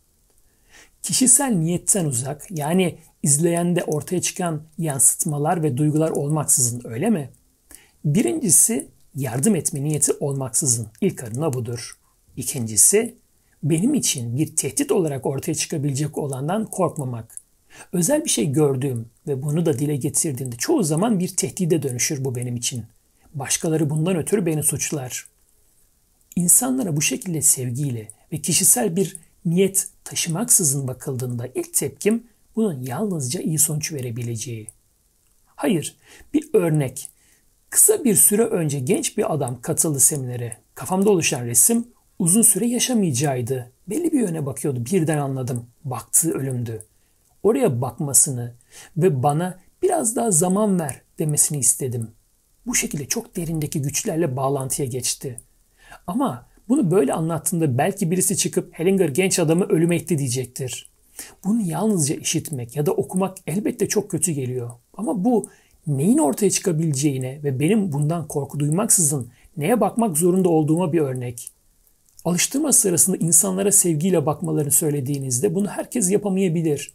Kişisel 1.02 1.52
niyetten 1.52 2.04
uzak 2.04 2.46
yani 2.50 2.98
izleyende 3.22 3.84
ortaya 3.84 4.20
çıkan 4.20 4.62
yansıtmalar 4.78 5.62
ve 5.62 5.76
duygular 5.76 6.10
olmaksızın 6.10 6.82
öyle 6.84 7.10
mi? 7.10 7.30
Birincisi 8.04 8.88
yardım 9.14 9.56
etme 9.56 9.82
niyeti 9.82 10.12
olmaksızın 10.20 10.88
ilk 11.00 11.24
adına 11.24 11.52
budur. 11.52 11.98
İkincisi 12.36 13.14
benim 13.62 13.94
için 13.94 14.36
bir 14.36 14.56
tehdit 14.56 14.92
olarak 14.92 15.26
ortaya 15.26 15.54
çıkabilecek 15.54 16.18
olandan 16.18 16.66
korkmamak. 16.66 17.38
Özel 17.92 18.24
bir 18.24 18.30
şey 18.30 18.52
gördüğüm 18.52 19.06
ve 19.26 19.42
bunu 19.42 19.66
da 19.66 19.78
dile 19.78 19.96
getirdiğimde 19.96 20.56
çoğu 20.56 20.82
zaman 20.82 21.18
bir 21.18 21.28
tehdide 21.28 21.82
dönüşür 21.82 22.24
bu 22.24 22.34
benim 22.34 22.56
için. 22.56 22.84
Başkaları 23.34 23.90
bundan 23.90 24.16
ötürü 24.16 24.46
beni 24.46 24.62
suçlar. 24.62 25.26
İnsanlara 26.36 26.96
bu 26.96 27.02
şekilde 27.02 27.42
sevgiyle 27.42 28.08
ve 28.32 28.42
kişisel 28.42 28.96
bir 28.96 29.16
niyet 29.50 29.88
taşımaksızın 30.04 30.88
bakıldığında 30.88 31.46
ilk 31.54 31.74
tepkim 31.74 32.26
bunun 32.56 32.82
yalnızca 32.82 33.40
iyi 33.40 33.58
sonuç 33.58 33.92
verebileceği. 33.92 34.68
Hayır, 35.46 35.96
bir 36.34 36.50
örnek. 36.52 37.08
Kısa 37.70 38.04
bir 38.04 38.14
süre 38.14 38.44
önce 38.44 38.78
genç 38.80 39.18
bir 39.18 39.34
adam 39.34 39.60
katıldı 39.60 40.00
seminere. 40.00 40.56
Kafamda 40.74 41.10
oluşan 41.10 41.46
resim 41.46 41.88
uzun 42.18 42.42
süre 42.42 42.66
yaşamayacağıydı. 42.66 43.72
Belli 43.88 44.12
bir 44.12 44.20
yöne 44.20 44.46
bakıyordu. 44.46 44.84
Birden 44.84 45.18
anladım. 45.18 45.66
Baktığı 45.84 46.32
ölümdü. 46.32 46.84
Oraya 47.42 47.80
bakmasını 47.80 48.54
ve 48.96 49.22
bana 49.22 49.60
biraz 49.82 50.16
daha 50.16 50.30
zaman 50.30 50.80
ver 50.80 51.02
demesini 51.18 51.58
istedim. 51.58 52.10
Bu 52.66 52.74
şekilde 52.74 53.08
çok 53.08 53.36
derindeki 53.36 53.82
güçlerle 53.82 54.36
bağlantıya 54.36 54.88
geçti. 54.88 55.40
Ama 56.06 56.46
bunu 56.68 56.90
böyle 56.90 57.12
anlattığında 57.12 57.78
belki 57.78 58.10
birisi 58.10 58.36
çıkıp 58.36 58.78
Hellinger 58.78 59.08
genç 59.08 59.38
adamı 59.38 59.64
ölüme 59.64 59.96
itti 59.96 60.18
diyecektir. 60.18 60.90
Bunu 61.44 61.62
yalnızca 61.62 62.14
işitmek 62.14 62.76
ya 62.76 62.86
da 62.86 62.92
okumak 62.92 63.38
elbette 63.46 63.88
çok 63.88 64.10
kötü 64.10 64.32
geliyor. 64.32 64.70
Ama 64.96 65.24
bu 65.24 65.48
neyin 65.86 66.18
ortaya 66.18 66.50
çıkabileceğine 66.50 67.40
ve 67.44 67.60
benim 67.60 67.92
bundan 67.92 68.28
korku 68.28 68.60
duymaksızın 68.60 69.28
neye 69.56 69.80
bakmak 69.80 70.18
zorunda 70.18 70.48
olduğuma 70.48 70.92
bir 70.92 71.00
örnek. 71.00 71.50
Alıştırma 72.24 72.72
sırasında 72.72 73.16
insanlara 73.16 73.72
sevgiyle 73.72 74.26
bakmalarını 74.26 74.70
söylediğinizde 74.70 75.54
bunu 75.54 75.68
herkes 75.68 76.10
yapamayabilir. 76.10 76.92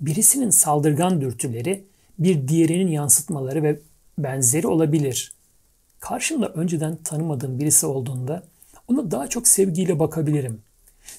Birisinin 0.00 0.50
saldırgan 0.50 1.20
dürtüleri 1.20 1.84
bir 2.18 2.48
diğerinin 2.48 2.90
yansıtmaları 2.90 3.62
ve 3.62 3.80
benzeri 4.18 4.66
olabilir. 4.66 5.32
Karşımda 6.00 6.48
önceden 6.48 6.96
tanımadığım 6.96 7.58
birisi 7.58 7.86
olduğunda 7.86 8.42
ona 8.88 9.10
daha 9.10 9.28
çok 9.28 9.48
sevgiyle 9.48 9.98
bakabilirim. 9.98 10.62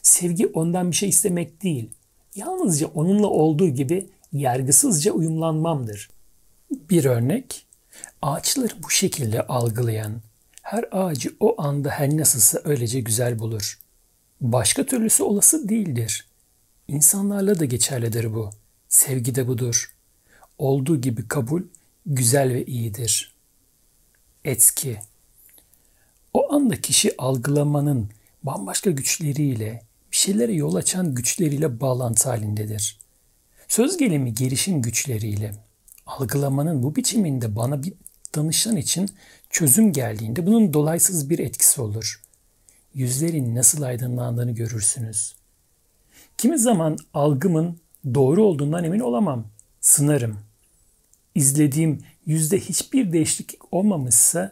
Sevgi 0.02 0.48
ondan 0.48 0.92
bir 0.92 0.96
şey 0.96 1.10
istemek 1.10 1.64
değil. 1.64 1.90
Yalnızca 2.36 2.88
onunla 2.88 3.28
olduğu 3.28 3.68
gibi 3.68 4.10
yargısızca 4.34 5.12
uyumlanmamdır. 5.12 6.10
Bir 6.72 7.06
örnek, 7.06 7.66
ağaçları 8.22 8.74
bu 8.84 8.90
şekilde 8.90 9.48
algılayan, 9.48 10.22
her 10.62 10.86
ağacı 10.92 11.36
o 11.40 11.62
anda 11.62 11.90
her 11.90 12.18
nasılsa 12.18 12.62
öylece 12.64 13.00
güzel 13.00 13.40
bulur. 13.40 13.80
Başka 14.42 14.86
türlüsü 14.86 15.24
olası 15.24 15.70
değildir. 15.70 16.28
İnsanlarla 16.88 17.60
da 17.60 17.66
geçerlidir 17.66 18.34
bu. 18.34 18.50
Sevgi 18.90 19.36
de 19.36 19.48
budur. 19.48 19.96
Olduğu 20.58 21.02
gibi 21.02 21.28
kabul 21.28 21.62
güzel 22.06 22.54
ve 22.54 22.66
iyidir. 22.66 23.36
Etki 24.46 25.00
O 26.38 26.54
anda 26.54 26.82
kişi 26.82 27.18
algılamanın 27.18 28.10
bambaşka 28.44 28.92
güçleriyle, 28.92 29.82
bir 30.12 30.18
şeylere 30.18 30.54
yol 30.54 30.76
açan 30.76 31.16
güçleriyle 31.16 31.80
bağlantı 31.80 32.30
halindedir. 32.30 33.00
Söz 33.68 33.98
gelimi 33.98 34.34
gelişim 34.34 34.82
güçleriyle. 34.82 35.56
algılamanın 36.06 36.84
bu 36.84 36.96
biçiminde 36.96 37.56
bana 37.56 37.84
bir 37.84 37.94
danışan 38.36 38.78
için 38.78 39.10
çözüm 39.50 39.94
geldiğinde 39.94 40.48
bunun 40.48 40.74
dolaysız 40.74 41.30
bir 41.30 41.40
etkisi 41.40 41.82
olur. 41.82 42.24
Yüzlerin 42.94 43.56
nasıl 43.56 43.82
aydınlandığını 43.82 44.52
görürsünüz. 44.52 45.36
Kimi 46.38 46.60
zaman 46.60 46.98
algımın 47.14 47.78
doğru 48.14 48.44
olduğundan 48.44 48.84
emin 48.84 49.00
olamam. 49.00 49.48
Sınarım. 49.82 50.40
İzlediğim 51.36 52.00
yüzde 52.26 52.60
hiçbir 52.60 53.14
değişiklik 53.14 53.74
olmamışsa 53.74 54.52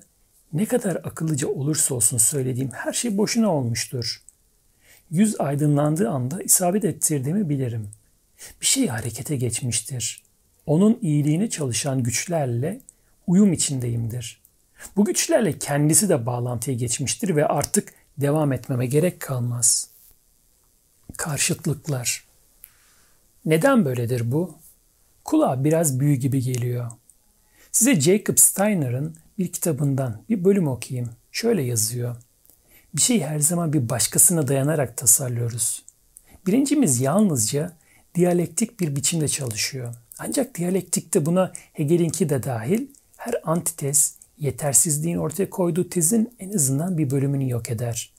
ne 0.55 0.65
kadar 0.65 0.95
akıllıca 0.95 1.47
olursa 1.47 1.95
olsun 1.95 2.17
söylediğim 2.17 2.71
her 2.71 2.93
şey 2.93 3.17
boşuna 3.17 3.53
olmuştur. 3.53 4.23
Yüz 5.11 5.41
aydınlandığı 5.41 6.09
anda 6.09 6.43
isabet 6.43 6.85
ettirdiğimi 6.85 7.49
bilirim. 7.49 7.89
Bir 8.61 8.65
şey 8.65 8.87
harekete 8.87 9.35
geçmiştir. 9.35 10.23
Onun 10.65 10.99
iyiliğine 11.01 11.49
çalışan 11.49 12.03
güçlerle 12.03 12.81
uyum 13.27 13.53
içindeyimdir. 13.53 14.41
Bu 14.95 15.05
güçlerle 15.05 15.59
kendisi 15.59 16.09
de 16.09 16.25
bağlantıya 16.25 16.77
geçmiştir 16.77 17.35
ve 17.35 17.47
artık 17.47 17.93
devam 18.17 18.53
etmeme 18.53 18.85
gerek 18.85 19.19
kalmaz. 19.19 19.89
Karşıtlıklar 21.17 22.25
Neden 23.45 23.85
böyledir 23.85 24.31
bu? 24.31 24.57
Kulağa 25.23 25.63
biraz 25.63 25.99
büyü 25.99 26.15
gibi 26.15 26.41
geliyor. 26.41 26.91
Size 27.71 28.01
Jacob 28.01 28.37
Steiner'ın 28.37 29.15
bir 29.39 29.51
kitabından 29.51 30.21
bir 30.29 30.43
bölüm 30.43 30.67
okuyayım. 30.67 31.09
Şöyle 31.31 31.61
yazıyor. 31.61 32.15
Bir 32.95 33.01
şey 33.01 33.21
her 33.21 33.39
zaman 33.39 33.73
bir 33.73 33.89
başkasına 33.89 34.47
dayanarak 34.47 34.97
tasarlıyoruz. 34.97 35.83
Birincimiz 36.47 37.01
yalnızca 37.01 37.71
diyalektik 38.15 38.79
bir 38.79 38.95
biçimde 38.95 39.27
çalışıyor. 39.27 39.95
Ancak 40.19 40.55
diyalektikte 40.55 41.25
buna 41.25 41.53
Hegel'inki 41.73 42.29
de 42.29 42.43
dahil 42.43 42.87
her 43.17 43.35
antitez 43.43 44.17
yetersizliğin 44.37 45.17
ortaya 45.17 45.49
koyduğu 45.49 45.89
tezin 45.89 46.33
en 46.39 46.53
azından 46.53 46.97
bir 46.97 47.09
bölümünü 47.09 47.49
yok 47.49 47.69
eder. 47.69 48.13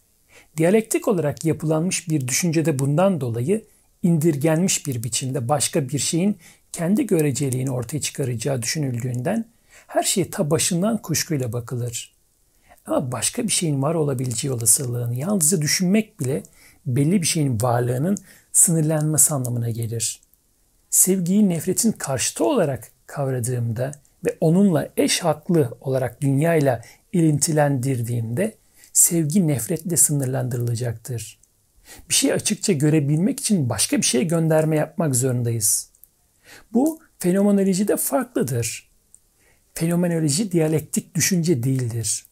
Diyalektik 0.57 1.09
olarak 1.09 1.45
yapılanmış 1.45 2.09
bir 2.09 2.29
düşüncede 2.29 2.79
bundan 2.79 3.21
dolayı 3.21 3.65
indirgenmiş 4.03 4.87
bir 4.87 5.03
biçimde 5.03 5.49
başka 5.49 5.89
bir 5.89 5.99
şeyin 5.99 6.39
kendi 6.73 7.07
göreceliğini 7.07 7.71
ortaya 7.71 8.01
çıkaracağı 8.01 8.63
düşünüldüğünden 8.63 9.45
her 9.97 10.03
şeye 10.03 10.31
ta 10.31 10.51
başından 10.51 11.03
kuşkuyla 11.03 11.53
bakılır. 11.53 12.15
Ama 12.87 13.13
başka 13.13 13.43
bir 13.43 13.53
şeyin 13.53 13.83
var 13.83 13.95
olabileceği 13.95 14.53
olasılığını 14.53 15.15
yalnızca 15.15 15.63
düşünmek 15.63 16.21
bile 16.21 16.43
belli 16.87 17.23
bir 17.23 17.27
şeyin 17.27 17.59
varlığının 17.63 18.19
sınırlanması 18.53 19.35
anlamına 19.35 19.71
gelir. 19.71 20.21
Sevgiyi 20.91 21.49
nefretin 21.49 21.93
karşıtı 21.93 22.45
olarak 22.45 22.89
kavradığımda 23.07 23.93
ve 24.25 24.37
onunla 24.41 24.89
eş 24.97 25.21
haklı 25.21 25.79
olarak 25.81 26.21
dünyayla 26.21 26.83
ilintilendirdiğimde 27.13 28.55
sevgi 28.93 29.49
nefretle 29.49 29.97
sınırlandırılacaktır. 29.97 31.39
Bir 32.09 32.15
şey 32.15 32.33
açıkça 32.33 32.73
görebilmek 32.73 33.41
için 33.41 33.69
başka 33.69 33.97
bir 33.97 34.03
şeye 34.03 34.25
gönderme 34.25 34.77
yapmak 34.77 35.17
zorundayız. 35.17 35.91
Bu 36.73 37.01
fenomenolojide 37.19 37.97
farklıdır. 37.97 38.96
Fenomenoloji 39.79 40.53
diyalektik 40.53 41.15
düşünce 41.15 41.63
değildir. 41.63 42.27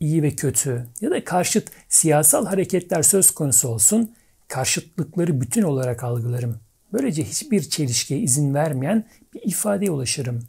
İyi 0.00 0.22
ve 0.22 0.30
kötü 0.30 0.86
ya 1.00 1.10
da 1.10 1.24
karşıt 1.24 1.70
siyasal 1.88 2.46
hareketler 2.46 3.02
söz 3.02 3.30
konusu 3.30 3.68
olsun, 3.68 4.14
karşıtlıkları 4.48 5.40
bütün 5.40 5.62
olarak 5.62 6.04
algılarım. 6.04 6.60
Böylece 6.92 7.24
hiçbir 7.24 7.62
çelişkiye 7.62 8.20
izin 8.20 8.54
vermeyen 8.54 9.04
bir 9.34 9.42
ifadeye 9.42 9.90
ulaşırım. 9.90 10.42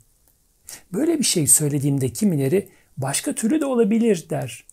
Böyle 0.93 1.19
bir 1.19 1.23
şey 1.23 1.47
söylediğimde 1.47 2.09
kimileri 2.09 2.69
başka 2.97 3.35
türlü 3.35 3.61
de 3.61 3.65
olabilir 3.65 4.25
der. 4.29 4.65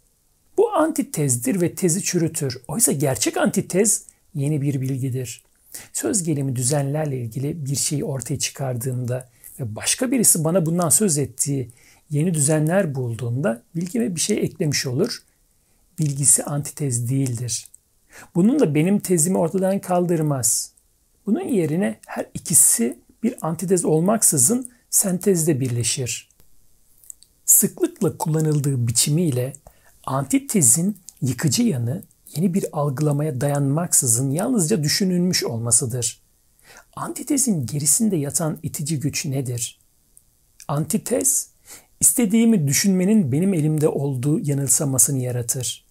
Bu 0.56 0.72
antitezdir 0.72 1.60
ve 1.60 1.74
tezi 1.74 2.02
çürütür. 2.02 2.58
Oysa 2.68 2.92
gerçek 2.92 3.36
antitez 3.36 4.06
yeni 4.34 4.62
bir 4.62 4.80
bilgidir. 4.80 5.44
Söz 5.92 6.22
gelimi 6.22 6.56
düzenlerle 6.56 7.18
ilgili 7.20 7.66
bir 7.66 7.76
şeyi 7.76 8.04
ortaya 8.04 8.38
çıkardığımda 8.38 9.28
başka 9.60 10.10
birisi 10.10 10.44
bana 10.44 10.66
bundan 10.66 10.88
söz 10.88 11.18
ettiği 11.18 11.70
yeni 12.10 12.34
düzenler 12.34 12.94
bulduğunda 12.94 13.62
bilgime 13.76 14.14
bir 14.14 14.20
şey 14.20 14.38
eklemiş 14.38 14.86
olur. 14.86 15.22
Bilgisi 15.98 16.44
antitez 16.44 17.10
değildir. 17.10 17.68
Bunun 18.34 18.60
da 18.60 18.74
benim 18.74 18.98
tezimi 18.98 19.38
ortadan 19.38 19.78
kaldırmaz. 19.78 20.72
Bunun 21.26 21.48
yerine 21.48 22.00
her 22.06 22.26
ikisi 22.34 22.98
bir 23.22 23.34
antitez 23.40 23.84
olmaksızın 23.84 24.70
sentezde 24.90 25.60
birleşir. 25.60 26.28
Sıklıkla 27.44 28.18
kullanıldığı 28.18 28.86
biçimiyle 28.86 29.52
antitezin 30.06 30.96
yıkıcı 31.22 31.62
yanı 31.62 32.02
yeni 32.36 32.54
bir 32.54 32.64
algılamaya 32.72 33.40
dayanmaksızın 33.40 34.30
yalnızca 34.30 34.84
düşünülmüş 34.84 35.44
olmasıdır. 35.44 36.20
Antitezin 36.98 37.66
gerisinde 37.66 38.16
yatan 38.16 38.58
itici 38.62 39.00
güç 39.00 39.26
nedir? 39.26 39.78
Antitez, 40.68 41.50
istediğimi 42.00 42.68
düşünmenin 42.68 43.32
benim 43.32 43.54
elimde 43.54 43.88
olduğu 43.88 44.40
yanılsamasını 44.40 45.18
yaratır. 45.18 45.86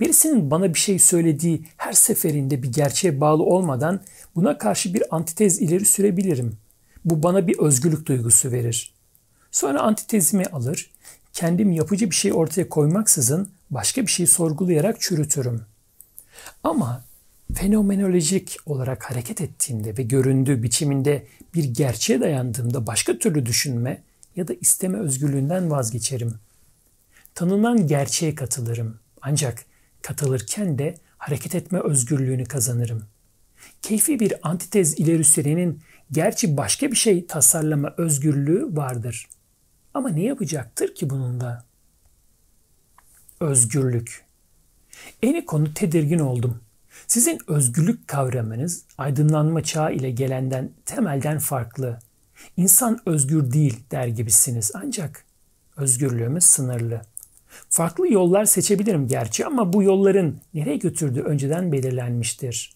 Birisinin 0.00 0.50
bana 0.50 0.74
bir 0.74 0.78
şey 0.78 0.98
söylediği 0.98 1.66
her 1.76 1.92
seferinde 1.92 2.62
bir 2.62 2.72
gerçeğe 2.72 3.20
bağlı 3.20 3.42
olmadan 3.42 4.00
buna 4.34 4.58
karşı 4.58 4.94
bir 4.94 5.16
antitez 5.16 5.60
ileri 5.60 5.84
sürebilirim. 5.84 6.56
Bu 7.04 7.22
bana 7.22 7.46
bir 7.46 7.58
özgürlük 7.58 8.06
duygusu 8.06 8.52
verir. 8.52 8.94
Sonra 9.50 9.80
antitezimi 9.80 10.44
alır, 10.44 10.90
kendim 11.32 11.72
yapıcı 11.72 12.10
bir 12.10 12.16
şey 12.16 12.32
ortaya 12.32 12.68
koymaksızın 12.68 13.48
başka 13.70 14.02
bir 14.02 14.10
şeyi 14.10 14.26
sorgulayarak 14.26 15.00
çürütürüm. 15.00 15.62
Ama 16.64 17.04
fenomenolojik 17.54 18.56
olarak 18.66 19.10
hareket 19.10 19.40
ettiğimde 19.40 19.96
ve 19.96 20.02
göründüğü 20.02 20.62
biçiminde 20.62 21.26
bir 21.54 21.64
gerçeğe 21.64 22.20
dayandığımda 22.20 22.86
başka 22.86 23.18
türlü 23.18 23.46
düşünme 23.46 24.02
ya 24.36 24.48
da 24.48 24.54
isteme 24.54 24.98
özgürlüğünden 24.98 25.70
vazgeçerim. 25.70 26.34
Tanınan 27.34 27.86
gerçeğe 27.86 28.34
katılırım. 28.34 28.98
Ancak 29.22 29.64
katılırken 30.02 30.78
de 30.78 30.94
hareket 31.18 31.54
etme 31.54 31.80
özgürlüğünü 31.80 32.44
kazanırım. 32.44 33.04
Keyfi 33.82 34.20
bir 34.20 34.34
antitez 34.42 35.00
ileri 35.00 35.24
sürenin 35.24 35.82
gerçi 36.12 36.56
başka 36.56 36.90
bir 36.90 36.96
şey 36.96 37.26
tasarlama 37.26 37.94
özgürlüğü 37.96 38.76
vardır. 38.76 39.28
Ama 39.94 40.08
ne 40.08 40.22
yapacaktır 40.22 40.94
ki 40.94 41.10
bununla? 41.10 41.64
Özgürlük. 43.40 44.24
Eni 45.22 45.46
konu 45.46 45.74
tedirgin 45.74 46.18
oldum. 46.18 46.60
Sizin 47.06 47.38
özgürlük 47.46 48.08
kavramınız 48.08 48.84
aydınlanma 48.98 49.62
çağı 49.62 49.92
ile 49.92 50.10
gelenden 50.10 50.70
temelden 50.84 51.38
farklı. 51.38 51.98
İnsan 52.56 53.00
özgür 53.06 53.52
değil 53.52 53.80
der 53.90 54.06
gibisiniz 54.06 54.70
ancak 54.74 55.24
özgürlüğümüz 55.76 56.44
sınırlı. 56.44 57.00
Farklı 57.68 58.12
yollar 58.12 58.44
seçebilirim 58.44 59.08
gerçi 59.08 59.46
ama 59.46 59.72
bu 59.72 59.82
yolların 59.82 60.36
nereye 60.54 60.76
götürdüğü 60.76 61.22
önceden 61.22 61.72
belirlenmiştir. 61.72 62.74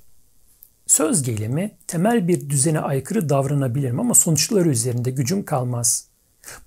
Söz 0.87 1.22
gelimi 1.22 1.70
temel 1.87 2.28
bir 2.28 2.51
düzene 2.51 2.81
aykırı 2.81 3.28
davranabilirim 3.28 4.01
ama 4.01 4.14
sonuçları 4.14 4.68
üzerinde 4.68 5.11
gücüm 5.11 5.45
kalmaz. 5.45 6.09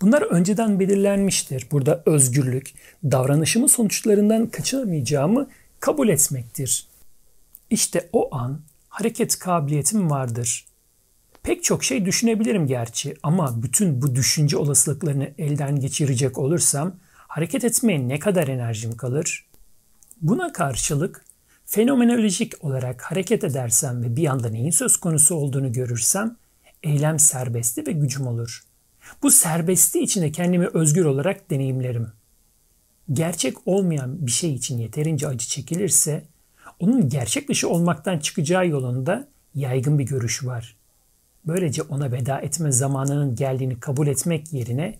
Bunlar 0.01 0.21
önceden 0.21 0.79
belirlenmiştir. 0.79 1.67
Burada 1.71 2.03
özgürlük, 2.05 2.73
davranışımın 3.03 3.67
sonuçlarından 3.67 4.47
kaçamayacağımı 4.47 5.49
kabul 5.79 6.09
etmektir. 6.09 6.87
İşte 7.73 8.09
o 8.13 8.35
an 8.35 8.61
hareket 8.89 9.39
kabiliyetim 9.39 10.09
vardır. 10.09 10.65
Pek 11.43 11.63
çok 11.63 11.83
şey 11.83 12.05
düşünebilirim 12.05 12.67
gerçi 12.67 13.15
ama 13.23 13.63
bütün 13.63 14.01
bu 14.01 14.15
düşünce 14.15 14.57
olasılıklarını 14.57 15.31
elden 15.37 15.79
geçirecek 15.79 16.37
olursam 16.37 16.95
hareket 17.13 17.63
etmeye 17.63 18.07
ne 18.07 18.19
kadar 18.19 18.47
enerjim 18.47 18.97
kalır? 18.97 19.45
Buna 20.21 20.53
karşılık 20.53 21.25
fenomenolojik 21.65 22.63
olarak 22.65 23.01
hareket 23.01 23.43
edersem 23.43 24.03
ve 24.03 24.15
bir 24.15 24.27
anda 24.27 24.49
neyin 24.49 24.71
söz 24.71 24.97
konusu 24.97 25.35
olduğunu 25.35 25.71
görürsem 25.71 26.35
eylem 26.83 27.19
serbesti 27.19 27.87
ve 27.87 27.91
gücüm 27.91 28.27
olur. 28.27 28.63
Bu 29.23 29.31
serbestliği 29.31 30.05
içinde 30.05 30.31
kendimi 30.31 30.67
özgür 30.67 31.05
olarak 31.05 31.49
deneyimlerim. 31.49 32.07
Gerçek 33.13 33.67
olmayan 33.67 34.27
bir 34.27 34.31
şey 34.31 34.53
için 34.53 34.77
yeterince 34.77 35.27
acı 35.27 35.47
çekilirse 35.47 36.32
onun 36.83 37.09
gerçek 37.09 37.49
dışı 37.49 37.69
olmaktan 37.69 38.19
çıkacağı 38.19 38.67
yolunda 38.67 39.27
yaygın 39.55 39.99
bir 39.99 40.03
görüş 40.03 40.45
var. 40.45 40.75
Böylece 41.47 41.81
ona 41.81 42.11
veda 42.11 42.39
etme 42.39 42.71
zamanının 42.71 43.35
geldiğini 43.35 43.79
kabul 43.79 44.07
etmek 44.07 44.53
yerine 44.53 44.99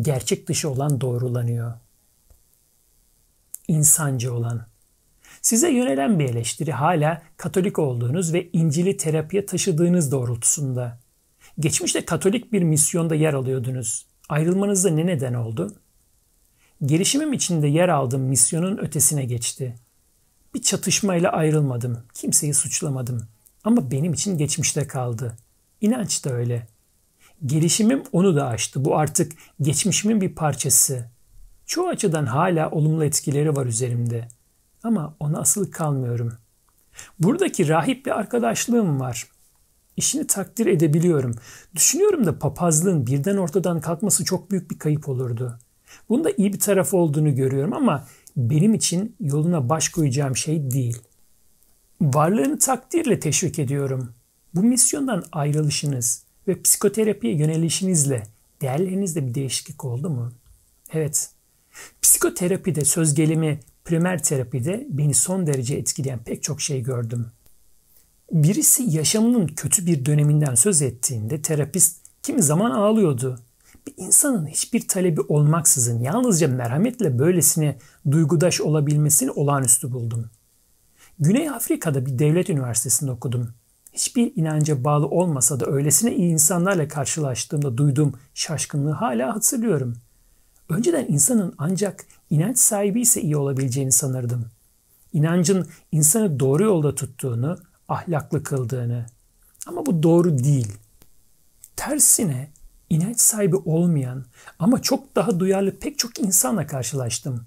gerçek 0.00 0.48
dışı 0.48 0.70
olan 0.70 1.00
doğrulanıyor. 1.00 1.74
İnsancı 3.68 4.34
olan. 4.34 4.66
Size 5.42 5.70
yönelen 5.70 6.18
bir 6.18 6.24
eleştiri 6.24 6.72
hala 6.72 7.22
Katolik 7.36 7.78
olduğunuz 7.78 8.32
ve 8.32 8.50
İncil'i 8.52 8.96
terapiye 8.96 9.46
taşıdığınız 9.46 10.12
doğrultusunda. 10.12 10.98
Geçmişte 11.58 12.04
Katolik 12.04 12.52
bir 12.52 12.62
misyonda 12.62 13.14
yer 13.14 13.34
alıyordunuz. 13.34 14.06
Ayrılmanızda 14.28 14.90
ne 14.90 15.06
neden 15.06 15.34
oldu? 15.34 15.74
Gelişimim 16.86 17.32
içinde 17.32 17.66
yer 17.68 17.88
aldığım 17.88 18.22
misyonun 18.22 18.78
ötesine 18.78 19.24
geçti. 19.24 19.74
Bir 20.54 20.62
çatışmayla 20.62 21.30
ayrılmadım. 21.30 21.98
Kimseyi 22.14 22.54
suçlamadım. 22.54 23.28
Ama 23.64 23.90
benim 23.90 24.12
için 24.12 24.38
geçmişte 24.38 24.86
kaldı. 24.86 25.36
İnanç 25.80 26.24
da 26.24 26.32
öyle. 26.32 26.66
Gelişimim 27.46 28.02
onu 28.12 28.36
da 28.36 28.46
aştı. 28.46 28.84
Bu 28.84 28.96
artık 28.96 29.32
geçmişimin 29.60 30.20
bir 30.20 30.34
parçası. 30.34 31.10
Çoğu 31.66 31.88
açıdan 31.88 32.26
hala 32.26 32.70
olumlu 32.70 33.04
etkileri 33.04 33.56
var 33.56 33.66
üzerimde. 33.66 34.28
Ama 34.82 35.16
ona 35.20 35.40
asıl 35.40 35.70
kalmıyorum. 35.70 36.32
Buradaki 37.18 37.68
rahip 37.68 38.06
bir 38.06 38.18
arkadaşlığım 38.18 39.00
var. 39.00 39.26
İşini 39.96 40.26
takdir 40.26 40.66
edebiliyorum. 40.66 41.36
Düşünüyorum 41.74 42.26
da 42.26 42.38
papazlığın 42.38 43.06
birden 43.06 43.36
ortadan 43.36 43.80
kalkması 43.80 44.24
çok 44.24 44.50
büyük 44.50 44.70
bir 44.70 44.78
kayıp 44.78 45.08
olurdu. 45.08 45.58
Bunda 46.08 46.30
iyi 46.36 46.52
bir 46.52 46.60
taraf 46.60 46.94
olduğunu 46.94 47.34
görüyorum 47.34 47.72
ama 47.72 48.06
benim 48.36 48.74
için 48.74 49.16
yoluna 49.20 49.68
baş 49.68 49.88
koyacağım 49.88 50.36
şey 50.36 50.70
değil. 50.70 50.98
Varlığını 52.00 52.58
takdirle 52.58 53.20
teşvik 53.20 53.58
ediyorum. 53.58 54.14
Bu 54.54 54.62
misyondan 54.62 55.24
ayrılışınız 55.32 56.22
ve 56.48 56.62
psikoterapiye 56.62 57.36
yönelişinizle 57.36 58.22
değerlerinizde 58.60 59.26
bir 59.26 59.34
değişiklik 59.34 59.84
oldu 59.84 60.10
mu? 60.10 60.32
Evet. 60.92 61.30
Psikoterapide 62.02 62.84
söz 62.84 63.14
gelimi 63.14 63.60
primer 63.84 64.22
terapide 64.22 64.86
beni 64.90 65.14
son 65.14 65.46
derece 65.46 65.76
etkileyen 65.76 66.18
pek 66.24 66.42
çok 66.42 66.60
şey 66.60 66.82
gördüm. 66.82 67.26
Birisi 68.32 68.82
yaşamının 68.82 69.46
kötü 69.46 69.86
bir 69.86 70.04
döneminden 70.04 70.54
söz 70.54 70.82
ettiğinde 70.82 71.42
terapist 71.42 71.96
kimi 72.22 72.42
zaman 72.42 72.70
ağlıyordu. 72.70 73.38
İnsanın 73.96 74.46
hiçbir 74.46 74.88
talebi 74.88 75.20
olmaksızın 75.20 76.00
yalnızca 76.00 76.48
merhametle 76.48 77.18
böylesine 77.18 77.78
duygudaş 78.10 78.60
olabilmesini 78.60 79.30
olağanüstü 79.30 79.92
buldum. 79.92 80.30
Güney 81.18 81.50
Afrika'da 81.50 82.06
bir 82.06 82.18
devlet 82.18 82.50
üniversitesinde 82.50 83.10
okudum. 83.10 83.50
Hiçbir 83.92 84.32
inanca 84.36 84.84
bağlı 84.84 85.06
olmasa 85.06 85.60
da 85.60 85.66
öylesine 85.66 86.14
iyi 86.14 86.32
insanlarla 86.32 86.88
karşılaştığımda 86.88 87.78
duyduğum 87.78 88.12
şaşkınlığı 88.34 88.92
hala 88.92 89.34
hatırlıyorum. 89.34 89.96
Önceden 90.68 91.06
insanın 91.08 91.54
ancak 91.58 92.04
inanç 92.30 92.58
sahibi 92.58 93.00
ise 93.00 93.22
iyi 93.22 93.36
olabileceğini 93.36 93.92
sanırdım. 93.92 94.46
İnancın 95.12 95.68
insanı 95.92 96.40
doğru 96.40 96.64
yolda 96.64 96.94
tuttuğunu, 96.94 97.58
ahlaklı 97.88 98.42
kıldığını. 98.42 99.06
Ama 99.66 99.86
bu 99.86 100.02
doğru 100.02 100.38
değil. 100.38 100.72
Tersine 101.76 102.50
inanç 102.90 103.20
sahibi 103.20 103.56
olmayan 103.56 104.24
ama 104.58 104.82
çok 104.82 105.16
daha 105.16 105.40
duyarlı 105.40 105.78
pek 105.78 105.98
çok 105.98 106.18
insanla 106.18 106.66
karşılaştım. 106.66 107.46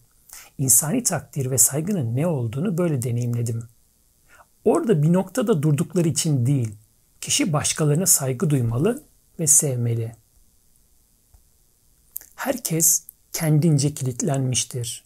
İnsani 0.58 1.04
takdir 1.04 1.52
ve 1.52 1.58
saygının 1.58 2.16
ne 2.16 2.28
olduğunu 2.28 2.78
böyle 2.78 3.02
deneyimledim. 3.02 3.64
Orada 4.66 5.04
bir 5.04 5.14
noktada 5.14 5.64
durdukları 5.64 6.08
için 6.08 6.46
değil, 6.46 6.76
kişi 7.22 7.54
başkalarına 7.54 8.06
saygı 8.06 8.50
duymalı 8.50 9.04
ve 9.40 9.48
sevmeli. 9.48 10.16
Herkes 12.36 13.04
kendince 13.34 13.94
kilitlenmiştir. 13.94 15.04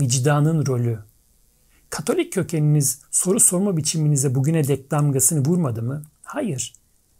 Vicdanın 0.00 0.66
rolü 0.66 0.98
Katolik 1.90 2.32
kökeniniz 2.32 3.02
soru 3.10 3.40
sorma 3.40 3.76
biçiminize 3.76 4.34
bugüne 4.34 4.68
dek 4.68 4.90
damgasını 4.90 5.44
vurmadı 5.44 5.82
mı? 5.82 6.02
Hayır. 6.22 6.74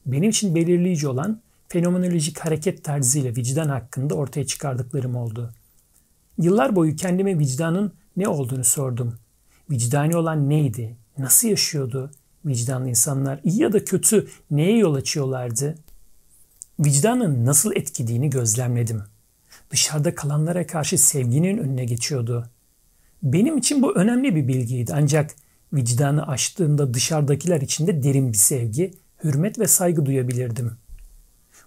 Benim 0.06 0.30
için 0.30 0.54
belirleyici 0.54 1.08
olan 1.08 1.40
fenomenolojik 1.68 2.38
hareket 2.38 2.84
tarzıyla 2.84 3.30
vicdan 3.36 3.68
hakkında 3.68 4.14
ortaya 4.14 4.46
çıkardıklarım 4.46 5.16
oldu. 5.16 5.50
Yıllar 6.38 6.76
boyu 6.76 6.96
kendime 6.96 7.38
vicdanın 7.38 7.92
ne 8.16 8.28
olduğunu 8.28 8.64
sordum. 8.64 9.14
Vicdani 9.70 10.16
olan 10.16 10.50
neydi? 10.50 10.96
Nasıl 11.18 11.48
yaşıyordu? 11.48 12.10
Vicdanlı 12.44 12.88
insanlar 12.88 13.40
iyi 13.44 13.60
ya 13.60 13.72
da 13.72 13.84
kötü 13.84 14.28
neye 14.50 14.78
yol 14.78 14.94
açıyorlardı? 14.94 15.74
Vicdanın 16.80 17.46
nasıl 17.46 17.72
etkilediğini 17.76 18.30
gözlemledim. 18.30 19.02
Dışarıda 19.70 20.14
kalanlara 20.14 20.66
karşı 20.66 20.98
sevginin 20.98 21.58
önüne 21.58 21.84
geçiyordu. 21.84 22.50
Benim 23.22 23.58
için 23.58 23.82
bu 23.82 23.94
önemli 23.94 24.34
bir 24.34 24.48
bilgiydi 24.48 24.92
ancak 24.94 25.34
vicdanı 25.72 26.26
açtığımda 26.26 26.94
dışarıdakiler 26.94 27.60
için 27.60 27.86
de 27.86 28.02
derin 28.02 28.32
bir 28.32 28.38
sevgi, 28.38 28.94
hürmet 29.24 29.58
ve 29.58 29.66
saygı 29.66 30.06
duyabilirdim. 30.06 30.76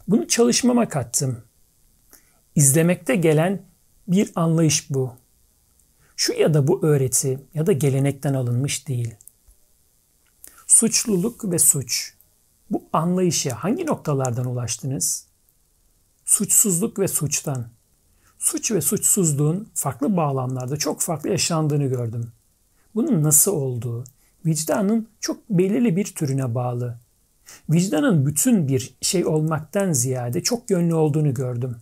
Bunu 0.08 0.28
çalışmama 0.28 0.89
kattım. 0.89 1.41
İzlemekte 2.56 3.16
gelen 3.16 3.62
bir 4.08 4.32
anlayış 4.36 4.89
bu. 4.89 5.14
Şu 6.16 6.34
ya 6.34 6.54
da 6.54 6.68
bu 6.68 6.86
öğreti 6.86 7.39
ya 7.54 7.66
da 7.66 7.72
gelenekten 7.72 8.34
alınmış 8.34 8.88
değil. 8.88 9.16
Suçluluk 10.68 11.52
ve 11.52 11.60
suç. 11.60 12.14
Bu 12.70 12.84
anlayışa 12.93 13.56
hangi 13.56 13.86
noktalardan 13.86 14.45
ulaştınız? 14.45 15.28
Suçsuzluk 16.26 17.00
ve 17.00 17.08
suçtan. 17.08 17.68
Suç 18.39 18.72
ve 18.72 18.82
suçsuzluğun 18.82 19.70
farklı 19.74 20.18
bağlamlarda 20.18 20.78
çok 20.78 21.02
farklı 21.02 21.30
yaşandığını 21.30 21.86
gördüm. 21.86 22.32
Bunun 22.95 23.24
nasıl 23.24 23.52
olduğu, 23.52 24.04
vicdanın 24.45 25.08
çok 25.20 25.50
belirli 25.50 25.95
bir 25.95 26.06
türüne 26.06 26.56
bağlı. 26.56 27.00
Vicdanın 27.70 28.26
bütün 28.26 28.68
bir 28.68 28.95
şey 29.02 29.26
olmaktan 29.26 29.91
ziyade 29.91 30.43
çok 30.43 30.70
yönlü 30.70 30.93
olduğunu 30.93 31.34
gördüm. 31.34 31.76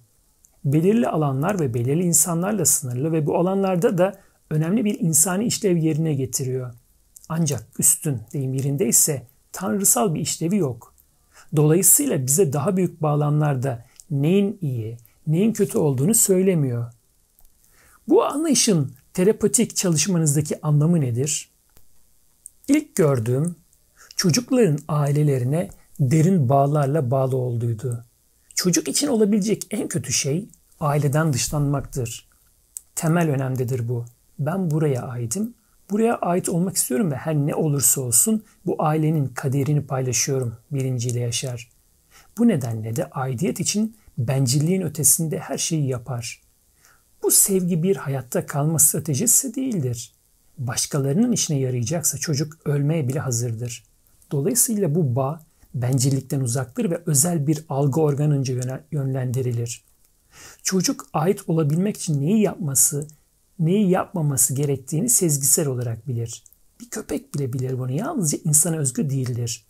Belirli 0.65 1.07
alanlar 1.07 1.59
ve 1.59 1.73
belirli 1.73 2.03
insanlarla 2.03 2.65
sınırlı 2.65 3.11
ve 3.11 3.25
bu 3.25 3.37
alanlarda 3.37 3.97
da 3.97 4.19
önemli 4.49 4.85
bir 4.85 4.99
insani 4.99 5.45
işlev 5.45 5.77
yerine 5.77 6.13
getiriyor. 6.13 6.73
Ancak 7.29 7.79
üstün 7.79 8.21
deyim 8.33 8.53
yerinde 8.53 8.87
ise 8.87 9.27
tanrısal 9.51 10.13
bir 10.13 10.19
işlevi 10.19 10.57
yok. 10.57 10.93
Dolayısıyla 11.55 12.25
bize 12.25 12.53
daha 12.53 12.77
büyük 12.77 13.01
bağlamlarda 13.01 13.85
neyin 14.11 14.57
iyi, 14.61 14.97
neyin 15.27 15.53
kötü 15.53 15.77
olduğunu 15.77 16.13
söylemiyor. 16.13 16.93
Bu 18.07 18.25
anlayışın 18.25 18.91
terapatik 19.13 19.75
çalışmanızdaki 19.75 20.61
anlamı 20.61 21.01
nedir? 21.01 21.49
İlk 22.67 22.95
gördüğüm 22.95 23.55
çocukların 24.17 24.79
ailelerine 24.87 25.69
derin 25.99 26.49
bağlarla 26.49 27.11
bağlı 27.11 27.35
olduğuydu. 27.37 28.05
Çocuk 28.55 28.87
için 28.87 29.07
olabilecek 29.07 29.67
en 29.71 29.87
kötü 29.87 30.13
şey 30.13 30.49
aileden 30.79 31.33
dışlanmaktır. 31.33 32.27
Temel 32.95 33.29
önemdedir 33.29 33.87
bu. 33.87 34.05
Ben 34.39 34.71
buraya 34.71 35.01
aitim, 35.01 35.53
buraya 35.91 36.15
ait 36.15 36.49
olmak 36.49 36.77
istiyorum 36.77 37.11
ve 37.11 37.15
her 37.15 37.35
ne 37.35 37.55
olursa 37.55 38.01
olsun 38.01 38.43
bu 38.65 38.75
ailenin 38.83 39.27
kaderini 39.27 39.81
paylaşıyorum 39.85 40.57
birinciyle 40.71 41.19
yaşar. 41.19 41.69
Bu 42.37 42.47
nedenle 42.47 42.95
de 42.95 43.05
aidiyet 43.05 43.59
için 43.59 43.97
bencilliğin 44.17 44.81
ötesinde 44.81 45.39
her 45.39 45.57
şeyi 45.57 45.87
yapar. 45.87 46.41
Bu 47.23 47.31
sevgi 47.31 47.83
bir 47.83 47.95
hayatta 47.95 48.45
kalma 48.45 48.79
stratejisi 48.79 49.55
değildir. 49.55 50.13
Başkalarının 50.57 51.31
işine 51.31 51.59
yarayacaksa 51.59 52.17
çocuk 52.17 52.57
ölmeye 52.65 53.07
bile 53.07 53.19
hazırdır. 53.19 53.83
Dolayısıyla 54.31 54.95
bu 54.95 55.15
bağ 55.15 55.47
bencillikten 55.73 56.39
uzaktır 56.39 56.91
ve 56.91 57.01
özel 57.05 57.47
bir 57.47 57.65
algı 57.69 58.01
organınca 58.01 58.83
yönlendirilir. 58.91 59.83
Çocuk 60.63 61.05
ait 61.13 61.49
olabilmek 61.49 61.97
için 61.97 62.21
neyi 62.21 62.41
yapması, 62.41 63.07
neyi 63.59 63.89
yapmaması 63.89 64.55
gerektiğini 64.55 65.09
sezgisel 65.09 65.67
olarak 65.67 66.07
bilir. 66.07 66.43
Bir 66.81 66.89
köpek 66.89 67.35
bile 67.35 67.53
bilir 67.53 67.79
bunu. 67.79 67.91
Yalnızca 67.91 68.37
insana 68.43 68.77
özgü 68.77 69.09
değildir. 69.09 69.65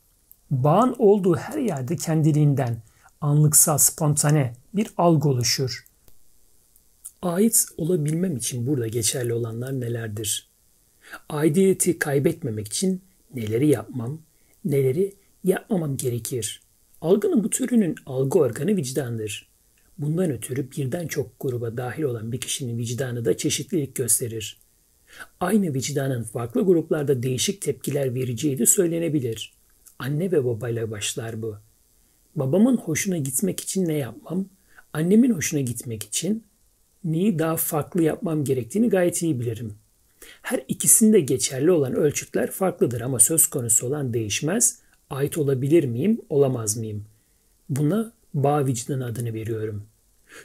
Bağın 0.51 0.95
olduğu 0.99 1.35
her 1.35 1.57
yerde 1.57 1.95
kendiliğinden, 1.95 2.81
anlıksal, 3.21 3.77
spontane 3.77 4.53
bir 4.73 4.87
algı 4.97 5.29
oluşur. 5.29 5.87
Ait 7.21 7.65
olabilmem 7.77 8.37
için 8.37 8.67
burada 8.67 8.87
geçerli 8.87 9.33
olanlar 9.33 9.79
nelerdir? 9.79 10.49
Aidiyeti 11.29 11.99
kaybetmemek 11.99 12.67
için 12.67 13.01
neleri 13.33 13.67
yapmam, 13.67 14.19
neleri 14.71 15.13
yapmamam 15.43 15.97
gerekir? 15.97 16.61
Algının 17.01 17.43
bu 17.43 17.49
türünün 17.49 17.95
algı 18.05 18.39
organı 18.39 18.75
vicdandır. 18.75 19.47
Bundan 19.97 20.31
ötürü 20.31 20.71
birden 20.71 21.07
çok 21.07 21.39
gruba 21.39 21.77
dahil 21.77 22.03
olan 22.03 22.31
bir 22.31 22.41
kişinin 22.41 22.77
vicdanı 22.77 23.25
da 23.25 23.37
çeşitlilik 23.37 23.95
gösterir. 23.95 24.57
Aynı 25.39 25.73
vicdanın 25.73 26.23
farklı 26.23 26.65
gruplarda 26.65 27.23
değişik 27.23 27.61
tepkiler 27.61 28.15
vereceği 28.15 28.57
de 28.57 28.65
söylenebilir. 28.65 29.53
Anne 29.99 30.31
ve 30.31 30.45
babayla 30.45 30.91
başlar 30.91 31.41
bu. 31.41 31.57
Babamın 32.35 32.77
hoşuna 32.77 33.17
gitmek 33.17 33.59
için 33.59 33.87
ne 33.87 33.93
yapmam, 33.93 34.45
annemin 34.93 35.33
hoşuna 35.33 35.61
gitmek 35.61 36.03
için 36.03 36.43
neyi 37.03 37.39
daha 37.39 37.55
farklı 37.57 38.03
yapmam 38.03 38.43
gerektiğini 38.43 38.89
gayet 38.89 39.21
iyi 39.21 39.39
bilirim. 39.39 39.73
Her 40.41 40.63
ikisinde 40.67 41.19
geçerli 41.19 41.71
olan 41.71 41.93
ölçütler 41.93 42.51
farklıdır 42.51 43.01
ama 43.01 43.19
söz 43.19 43.47
konusu 43.47 43.87
olan 43.87 44.13
değişmez. 44.13 44.79
ait 45.09 45.37
olabilir 45.37 45.83
miyim, 45.83 46.21
olamaz 46.29 46.77
mıyım? 46.77 47.05
Buna 47.69 48.11
bağ 48.33 48.65
vicdan 48.65 49.01
adını 49.01 49.33
veriyorum. 49.33 49.83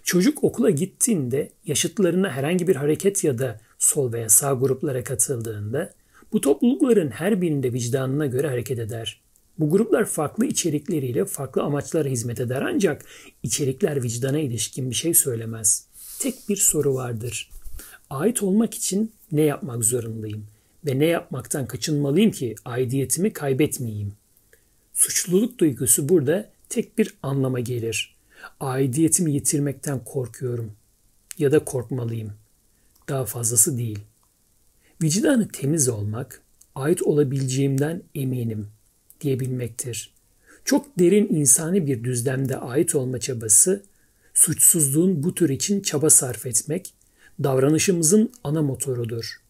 Çocuk 0.05 0.45
okula 0.45 0.71
gittiğinde 0.71 1.51
yaşıtlarına 1.67 2.31
herhangi 2.31 2.69
bir 2.69 2.77
hareket 2.77 3.25
ya 3.25 3.39
da 3.39 3.61
sol 3.79 4.13
veya 4.13 4.29
sağ 4.29 4.53
gruplara 4.53 5.05
katıldığında 5.05 5.95
bu 6.33 6.41
toplulukların 6.41 7.11
her 7.11 7.41
birinde 7.41 7.73
vicdanına 7.73 8.27
göre 8.27 8.49
hareket 8.49 8.79
eder. 8.79 9.21
Bu 9.59 9.71
gruplar 9.71 10.05
farklı 10.05 10.47
içerikleriyle 10.47 11.25
farklı 11.25 11.63
amaçlara 11.63 12.09
hizmet 12.09 12.41
eder 12.41 12.63
ancak 12.63 13.05
içerikler 13.43 14.03
vicdana 14.03 14.39
ilişkin 14.39 14.91
bir 14.91 14.95
şey 14.95 15.15
söylemez. 15.15 15.87
Tek 16.19 16.35
bir 16.49 16.57
soru 16.57 16.95
vardır. 16.95 17.51
Ait 18.11 18.43
olmak 18.43 18.75
için 18.75 19.13
ne 19.33 19.43
yapmak 19.43 19.85
zorundayım 19.85 20.47
ve 20.87 20.99
ne 20.99 21.07
yapmaktan 21.07 21.67
kaçınmalıyım 21.67 22.31
ki 22.31 22.55
aidiyetimi 22.65 23.33
kaybetmeyeyim? 23.33 24.13
Suçluluk 24.93 25.59
duygusu 25.59 26.09
burada 26.09 26.51
tek 26.69 26.99
bir 26.99 27.15
anlama 27.23 27.61
gelir. 27.61 28.17
Aidiyetimi 28.61 29.33
yitirmekten 29.33 30.05
korkuyorum 30.05 30.73
ya 31.39 31.53
da 31.53 31.65
korkmalıyım. 31.65 32.33
Daha 33.09 33.25
fazlası 33.25 33.79
değil. 33.79 33.99
Vicdanı 35.03 35.49
temiz 35.49 35.89
olmak, 35.89 36.43
ait 36.75 37.03
olabileceğimden 37.03 38.03
eminim 38.15 38.69
diyebilmektir. 39.21 40.13
Çok 40.65 40.99
derin 40.99 41.29
insani 41.35 41.87
bir 41.87 42.05
düzlemde 42.05 42.57
ait 42.57 42.95
olma 42.95 43.21
çabası, 43.21 43.83
suçsuzluğun 44.35 45.23
bu 45.23 45.35
tür 45.35 45.49
için 45.49 45.81
çaba 45.81 46.11
sarf 46.11 46.47
etmek, 46.47 46.95
davranışımızın 47.43 48.33
ana 48.45 48.63
motorudur. 48.63 49.43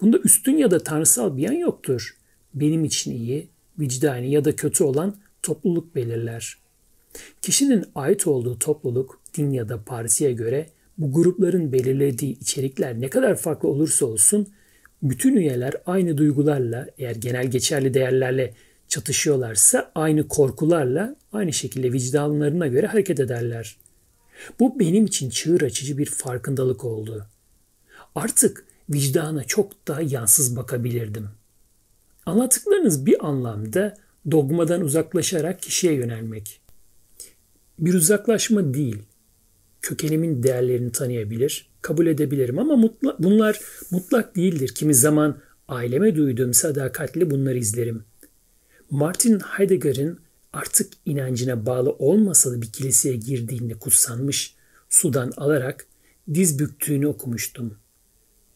Bunda 0.00 0.18
üstün 0.18 0.56
ya 0.56 0.70
da 0.70 0.82
tanrısal 0.82 1.36
bir 1.36 1.42
yan 1.42 1.52
yoktur. 1.52 2.16
Benim 2.54 2.84
için 2.84 3.10
iyi, 3.10 3.48
vicdani 3.78 4.30
ya 4.30 4.44
da 4.44 4.56
kötü 4.56 4.84
olan 4.84 5.16
topluluk 5.42 5.94
belirler. 5.94 6.58
Kişinin 7.42 7.84
ait 7.94 8.26
olduğu 8.26 8.58
topluluk, 8.58 9.20
din 9.36 9.50
ya 9.50 9.68
da 9.68 9.82
partiye 9.82 10.32
göre 10.32 10.66
bu 10.98 11.12
grupların 11.12 11.72
belirlediği 11.72 12.38
içerikler 12.38 13.00
ne 13.00 13.10
kadar 13.10 13.36
farklı 13.36 13.68
olursa 13.68 14.06
olsun 14.06 14.48
bütün 15.02 15.36
üyeler 15.36 15.74
aynı 15.86 16.18
duygularla 16.18 16.88
eğer 16.98 17.16
genel 17.16 17.50
geçerli 17.50 17.94
değerlerle 17.94 18.54
çatışıyorlarsa 18.88 19.92
aynı 19.94 20.28
korkularla 20.28 21.16
aynı 21.32 21.52
şekilde 21.52 21.92
vicdanlarına 21.92 22.66
göre 22.66 22.86
hareket 22.86 23.20
ederler. 23.20 23.76
Bu 24.60 24.80
benim 24.80 25.04
için 25.04 25.30
çığır 25.30 25.60
açıcı 25.60 25.98
bir 25.98 26.06
farkındalık 26.06 26.84
oldu. 26.84 27.26
Artık 28.14 28.64
vicdana 28.90 29.44
çok 29.44 29.88
daha 29.88 30.02
yansız 30.02 30.56
bakabilirdim. 30.56 31.28
Anlattıklarınız 32.26 33.06
bir 33.06 33.26
anlamda 33.26 33.96
dogmadan 34.30 34.80
uzaklaşarak 34.80 35.62
kişiye 35.62 35.92
yönelmek. 35.92 36.60
Bir 37.78 37.94
uzaklaşma 37.94 38.74
değil. 38.74 38.98
Kökenimin 39.82 40.42
değerlerini 40.42 40.92
tanıyabilir, 40.92 41.68
kabul 41.82 42.06
edebilirim 42.06 42.58
ama 42.58 42.76
mutla, 42.76 43.16
bunlar 43.18 43.60
mutlak 43.90 44.36
değildir. 44.36 44.74
Kimi 44.74 44.94
zaman 44.94 45.38
aileme 45.68 46.16
duyduğum 46.16 46.54
sadakatle 46.54 47.30
bunları 47.30 47.58
izlerim. 47.58 48.04
Martin 48.90 49.38
Heidegger'in 49.38 50.18
artık 50.52 50.92
inancına 51.06 51.66
bağlı 51.66 51.90
olmasa 51.90 52.52
da 52.52 52.62
bir 52.62 52.72
kiliseye 52.72 53.16
girdiğinde 53.16 53.74
kutsanmış 53.74 54.54
sudan 54.90 55.32
alarak 55.36 55.86
diz 56.34 56.58
büktüğünü 56.58 57.06
okumuştum. 57.06 57.78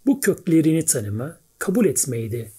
Bu 0.07 0.21
köklerini 0.21 0.85
tanıma, 0.85 1.39
kabul 1.59 1.87
etmeydi. 1.87 2.53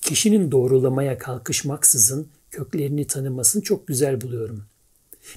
Kişinin 0.00 0.50
doğrulamaya 0.50 1.18
kalkışmaksızın 1.18 2.28
köklerini 2.50 3.06
tanımasını 3.06 3.62
çok 3.62 3.86
güzel 3.86 4.20
buluyorum. 4.20 4.64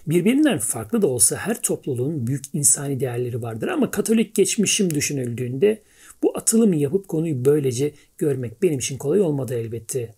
Birbirinden 0.07 0.59
farklı 0.59 1.01
da 1.01 1.07
olsa 1.07 1.36
her 1.36 1.61
topluluğun 1.61 2.28
büyük 2.28 2.43
insani 2.53 2.99
değerleri 2.99 3.41
vardır 3.41 3.67
ama 3.67 3.91
Katolik 3.91 4.36
geçmişim 4.36 4.93
düşünüldüğünde 4.93 5.82
bu 6.24 6.38
atılımı 6.38 6.76
yapıp 6.76 7.07
konuyu 7.07 7.45
böylece 7.45 7.93
görmek 8.17 8.61
benim 8.61 8.80
için 8.80 8.97
kolay 8.97 9.22
olmadı 9.22 9.55
elbette. 9.55 10.15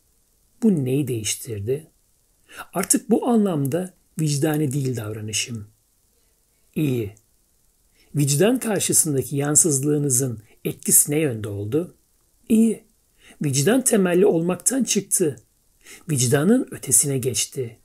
Bu 0.64 0.86
neyi 0.86 1.08
değiştirdi? 1.08 1.88
Artık 2.74 3.10
bu 3.10 3.28
anlamda 3.28 3.94
vicdani 4.20 4.72
değil 4.72 4.98
davranışım. 4.98 5.68
İyi. 6.76 7.16
Vicdan 8.16 8.60
karşısındaki 8.60 9.36
yansızlığınızın 9.36 10.40
etkisi 10.66 11.12
ne 11.12 11.20
yönde 11.20 11.50
oldu? 11.50 11.96
İyi. 12.50 12.84
Vicdan 13.44 13.82
temelli 13.82 14.26
olmaktan 14.26 14.84
çıktı. 14.84 15.36
Vicdanın 16.10 16.68
ötesine 16.72 17.18
geçti. 17.18 17.78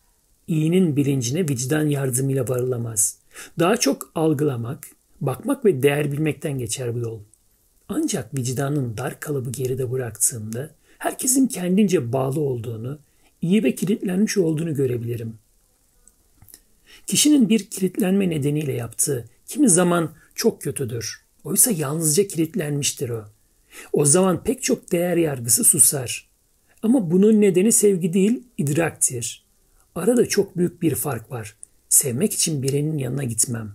İyinin 0.47 0.97
bilincine 0.97 1.49
vicdan 1.49 1.87
yardımıyla 1.87 2.49
varılamaz. 2.49 3.19
Daha 3.59 3.77
çok 3.77 4.11
algılamak, 4.15 4.87
bakmak 5.21 5.65
ve 5.65 5.83
değer 5.83 6.13
bilmekten 6.13 6.59
geçer 6.59 6.95
bu 6.95 6.99
yol. 6.99 7.21
Ancak 7.89 8.35
vicdanın 8.35 8.97
dar 8.97 9.21
kalıbı 9.21 9.51
geride 9.51 9.91
bıraktığımda 9.91 10.71
herkesin 10.99 11.47
kendince 11.47 12.13
bağlı 12.13 12.41
olduğunu, 12.41 12.99
iyi 13.43 13.65
ve 13.65 13.75
kilitlenmiş 13.75 14.39
olduğunu 14.39 14.75
görebilirim. 14.75 15.39
Kişinin 17.07 17.49
bir 17.49 17.71
kilitlenme 17.71 18.31
nedeniyle 18.31 18.73
yaptığı 18.73 19.29
kimi 19.47 19.69
zaman 19.69 20.13
çok 20.35 20.63
kötüdür. 20.63 21.25
Oysa 21.45 21.71
yalnızca 21.71 22.27
kilitlenmiştir 22.27 23.09
o. 23.09 23.25
O 23.93 24.05
zaman 24.05 24.43
pek 24.43 24.63
çok 24.63 24.93
değer 24.93 25.17
yargısı 25.17 25.65
susar. 25.65 26.29
Ama 26.83 27.11
bunun 27.11 27.41
nedeni 27.41 27.73
sevgi 27.73 28.13
değil, 28.13 28.43
idraktir. 28.59 29.45
Arada 29.95 30.29
çok 30.29 30.57
büyük 30.57 30.83
bir 30.83 30.95
fark 30.95 31.31
var. 31.31 31.57
Sevmek 31.89 32.33
için 32.33 32.63
birinin 32.63 32.99
yanına 32.99 33.25
gitmem. 33.25 33.75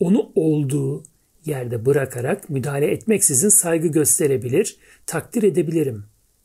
Onu 0.00 0.32
olduğu 0.34 1.04
yerde 1.44 1.86
bırakarak 1.86 2.50
müdahale 2.50 2.86
etmeksizin 2.86 3.48
saygı 3.48 3.88
gösterebilir, 3.88 4.76
takdir 5.06 5.42
edebilirim. 5.42 6.04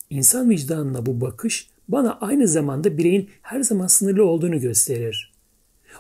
İnsan 0.09 0.49
vicdanına 0.49 1.05
bu 1.05 1.21
bakış 1.21 1.69
bana 1.87 2.17
aynı 2.21 2.47
zamanda 2.47 2.97
bireyin 2.97 3.29
her 3.41 3.61
zaman 3.61 3.87
sınırlı 3.87 4.25
olduğunu 4.25 4.59
gösterir. 4.59 5.33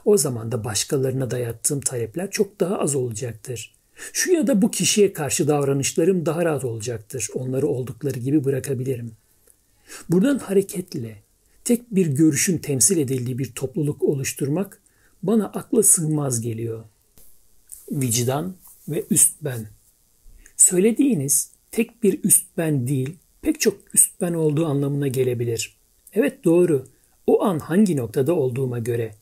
O 0.05 0.17
zaman 0.17 0.51
da 0.51 0.63
başkalarına 0.63 1.31
dayattığım 1.31 1.81
talepler 1.81 2.31
çok 2.31 2.59
daha 2.59 2.79
az 2.79 2.95
olacaktır. 2.95 3.75
Şu 4.13 4.31
ya 4.31 4.47
da 4.47 4.61
bu 4.61 4.71
kişiye 4.71 5.13
karşı 5.13 5.47
davranışlarım 5.47 6.25
daha 6.25 6.45
rahat 6.45 6.65
olacaktır. 6.65 7.29
Onları 7.33 7.67
oldukları 7.67 8.19
gibi 8.19 8.43
bırakabilirim. 8.43 9.11
Buradan 10.09 10.37
hareketle 10.37 11.23
tek 11.63 11.95
bir 11.95 12.07
görüşün 12.07 12.57
temsil 12.57 12.97
edildiği 12.97 13.37
bir 13.39 13.51
topluluk 13.51 14.03
oluşturmak 14.03 14.81
bana 15.23 15.45
akla 15.45 15.83
sığmaz 15.83 16.41
geliyor. 16.41 16.83
Vicdan 17.91 18.55
ve 18.87 19.05
üst 19.09 19.31
ben. 19.41 19.67
Söylediğiniz 20.57 21.51
tek 21.71 22.03
bir 22.03 22.23
üst 22.23 22.45
ben 22.57 22.87
değil, 22.87 23.15
pek 23.41 23.59
çok 23.59 23.77
üst 23.93 24.21
ben 24.21 24.33
olduğu 24.33 24.65
anlamına 24.65 25.07
gelebilir. 25.07 25.74
Evet 26.15 26.43
doğru. 26.43 26.87
O 27.27 27.43
an 27.43 27.59
hangi 27.59 27.97
noktada 27.97 28.33
olduğuma 28.33 28.79
göre. 28.79 29.15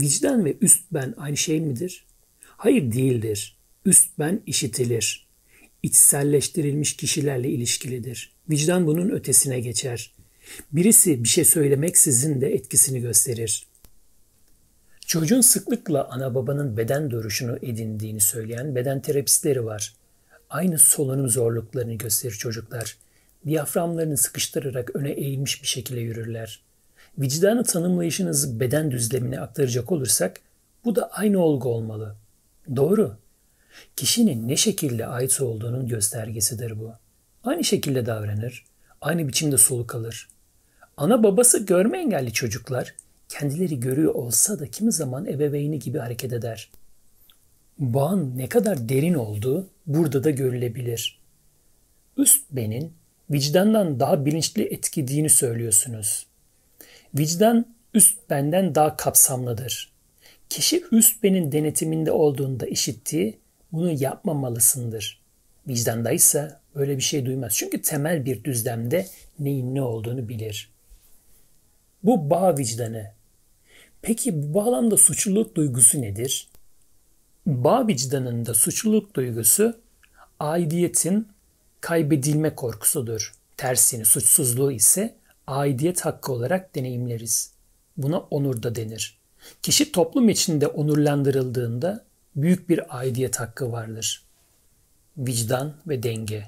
Vicdan 0.00 0.44
ve 0.44 0.56
üst 0.60 0.84
ben 0.92 1.14
aynı 1.16 1.36
şey 1.36 1.60
midir? 1.60 2.04
Hayır 2.42 2.92
değildir. 2.92 3.56
Üst 3.84 4.18
ben 4.18 4.42
işitilir. 4.46 5.26
İçselleştirilmiş 5.82 6.96
kişilerle 6.96 7.48
ilişkilidir. 7.48 8.32
Vicdan 8.50 8.86
bunun 8.86 9.10
ötesine 9.10 9.60
geçer. 9.60 10.12
Birisi 10.72 11.24
bir 11.24 11.28
şey 11.28 11.44
söylemeksizin 11.44 12.40
de 12.40 12.54
etkisini 12.54 13.00
gösterir. 13.00 13.66
Çocuğun 15.06 15.40
sıklıkla 15.40 16.08
ana 16.10 16.34
babanın 16.34 16.76
beden 16.76 17.10
duruşunu 17.10 17.58
edindiğini 17.62 18.20
söyleyen 18.20 18.74
beden 18.74 19.02
terapistleri 19.02 19.64
var. 19.64 19.94
Aynı 20.50 20.78
solunum 20.78 21.28
zorluklarını 21.28 21.94
gösterir 21.94 22.34
çocuklar 22.34 22.96
diyaframlarını 23.46 24.16
sıkıştırarak 24.16 24.96
öne 24.96 25.10
eğilmiş 25.10 25.62
bir 25.62 25.68
şekilde 25.68 26.00
yürürler. 26.00 26.62
Vicdanı 27.18 27.64
tanımlayışınızı 27.64 28.60
beden 28.60 28.90
düzlemine 28.90 29.40
aktaracak 29.40 29.92
olursak 29.92 30.40
bu 30.84 30.96
da 30.96 31.10
aynı 31.10 31.38
olgu 31.38 31.68
olmalı. 31.68 32.16
Doğru. 32.76 33.16
Kişinin 33.96 34.48
ne 34.48 34.56
şekilde 34.56 35.06
ait 35.06 35.40
olduğunun 35.40 35.88
göstergesidir 35.88 36.78
bu. 36.78 36.92
Aynı 37.44 37.64
şekilde 37.64 38.06
davranır, 38.06 38.64
aynı 39.00 39.28
biçimde 39.28 39.58
soluk 39.58 39.94
alır. 39.94 40.28
Ana 40.96 41.22
babası 41.22 41.66
görme 41.66 41.98
engelli 41.98 42.32
çocuklar 42.32 42.94
kendileri 43.28 43.80
görüyor 43.80 44.14
olsa 44.14 44.58
da 44.58 44.66
kimi 44.66 44.92
zaman 44.92 45.26
ebeveyni 45.26 45.78
gibi 45.78 45.98
hareket 45.98 46.32
eder. 46.32 46.70
Bağın 47.78 48.38
ne 48.38 48.48
kadar 48.48 48.88
derin 48.88 49.14
olduğu 49.14 49.68
burada 49.86 50.24
da 50.24 50.30
görülebilir. 50.30 51.20
Üst 52.16 52.44
benin 52.50 52.92
vicdandan 53.30 54.00
daha 54.00 54.26
bilinçli 54.26 54.62
etkilediğini 54.62 55.30
söylüyorsunuz. 55.30 56.26
Vicdan 57.14 57.66
üst 57.94 58.30
benden 58.30 58.74
daha 58.74 58.96
kapsamlıdır. 58.96 59.92
Kişi 60.48 60.84
üst 60.92 61.22
benin 61.22 61.52
denetiminde 61.52 62.12
olduğunda 62.12 62.66
işittiği 62.66 63.38
bunu 63.72 63.90
yapmamalısındır. 64.02 65.20
Vicdandaysa 65.68 66.60
böyle 66.74 66.96
bir 66.96 67.02
şey 67.02 67.26
duymaz. 67.26 67.52
Çünkü 67.54 67.82
temel 67.82 68.24
bir 68.24 68.44
düzlemde 68.44 69.06
neyin 69.38 69.74
ne 69.74 69.82
olduğunu 69.82 70.28
bilir. 70.28 70.70
Bu 72.02 72.30
bağ 72.30 72.56
vicdanı. 72.58 73.12
Peki 74.02 74.42
bu 74.42 74.54
bağlamda 74.54 74.96
suçluluk 74.96 75.54
duygusu 75.54 76.02
nedir? 76.02 76.48
Bağ 77.46 77.86
vicdanında 77.86 78.54
suçluluk 78.54 79.14
duygusu 79.14 79.80
aidiyetin 80.40 81.28
kaybedilme 81.80 82.54
korkusudur. 82.54 83.34
Tersini 83.56 84.04
suçsuzluğu 84.04 84.72
ise 84.72 85.14
aidiyet 85.46 86.00
hakkı 86.00 86.32
olarak 86.32 86.74
deneyimleriz. 86.74 87.52
Buna 87.96 88.18
onur 88.18 88.62
da 88.62 88.74
denir. 88.74 89.18
Kişi 89.62 89.92
toplum 89.92 90.28
içinde 90.28 90.66
onurlandırıldığında 90.66 92.04
büyük 92.36 92.68
bir 92.68 92.98
aidiyet 92.98 93.40
hakkı 93.40 93.72
vardır. 93.72 94.22
Vicdan 95.18 95.74
ve 95.86 96.02
denge. 96.02 96.44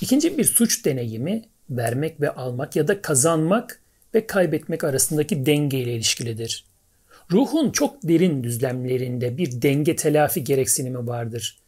İkinci 0.00 0.38
bir 0.38 0.44
suç 0.44 0.84
deneyimi 0.84 1.42
vermek 1.70 2.20
ve 2.20 2.30
almak 2.30 2.76
ya 2.76 2.88
da 2.88 3.02
kazanmak 3.02 3.80
ve 4.14 4.26
kaybetmek 4.26 4.84
arasındaki 4.84 5.46
denge 5.46 5.78
ile 5.78 5.94
ilişkilidir. 5.94 6.64
Ruhun 7.30 7.70
çok 7.70 8.02
derin 8.02 8.44
düzlemlerinde 8.44 9.38
bir 9.38 9.62
denge 9.62 9.96
telafi 9.96 10.44
gereksinimi 10.44 11.06
vardır. 11.06 11.58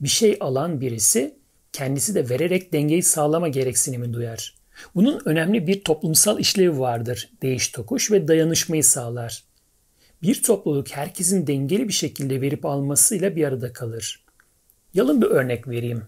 Bir 0.00 0.08
şey 0.08 0.36
alan 0.40 0.80
birisi 0.80 1.39
kendisi 1.72 2.14
de 2.14 2.28
vererek 2.28 2.72
dengeyi 2.72 3.02
sağlama 3.02 3.48
gereksinimi 3.48 4.12
duyar. 4.12 4.54
Bunun 4.94 5.22
önemli 5.24 5.66
bir 5.66 5.84
toplumsal 5.84 6.40
işlevi 6.40 6.78
vardır. 6.78 7.30
Değiş 7.42 7.68
tokuş 7.68 8.10
ve 8.10 8.28
dayanışmayı 8.28 8.84
sağlar. 8.84 9.44
Bir 10.22 10.42
topluluk 10.42 10.90
herkesin 10.90 11.46
dengeli 11.46 11.88
bir 11.88 11.92
şekilde 11.92 12.40
verip 12.40 12.66
almasıyla 12.66 13.36
bir 13.36 13.44
arada 13.44 13.72
kalır. 13.72 14.24
Yalın 14.94 15.22
bir 15.22 15.26
örnek 15.26 15.68
vereyim. 15.68 16.04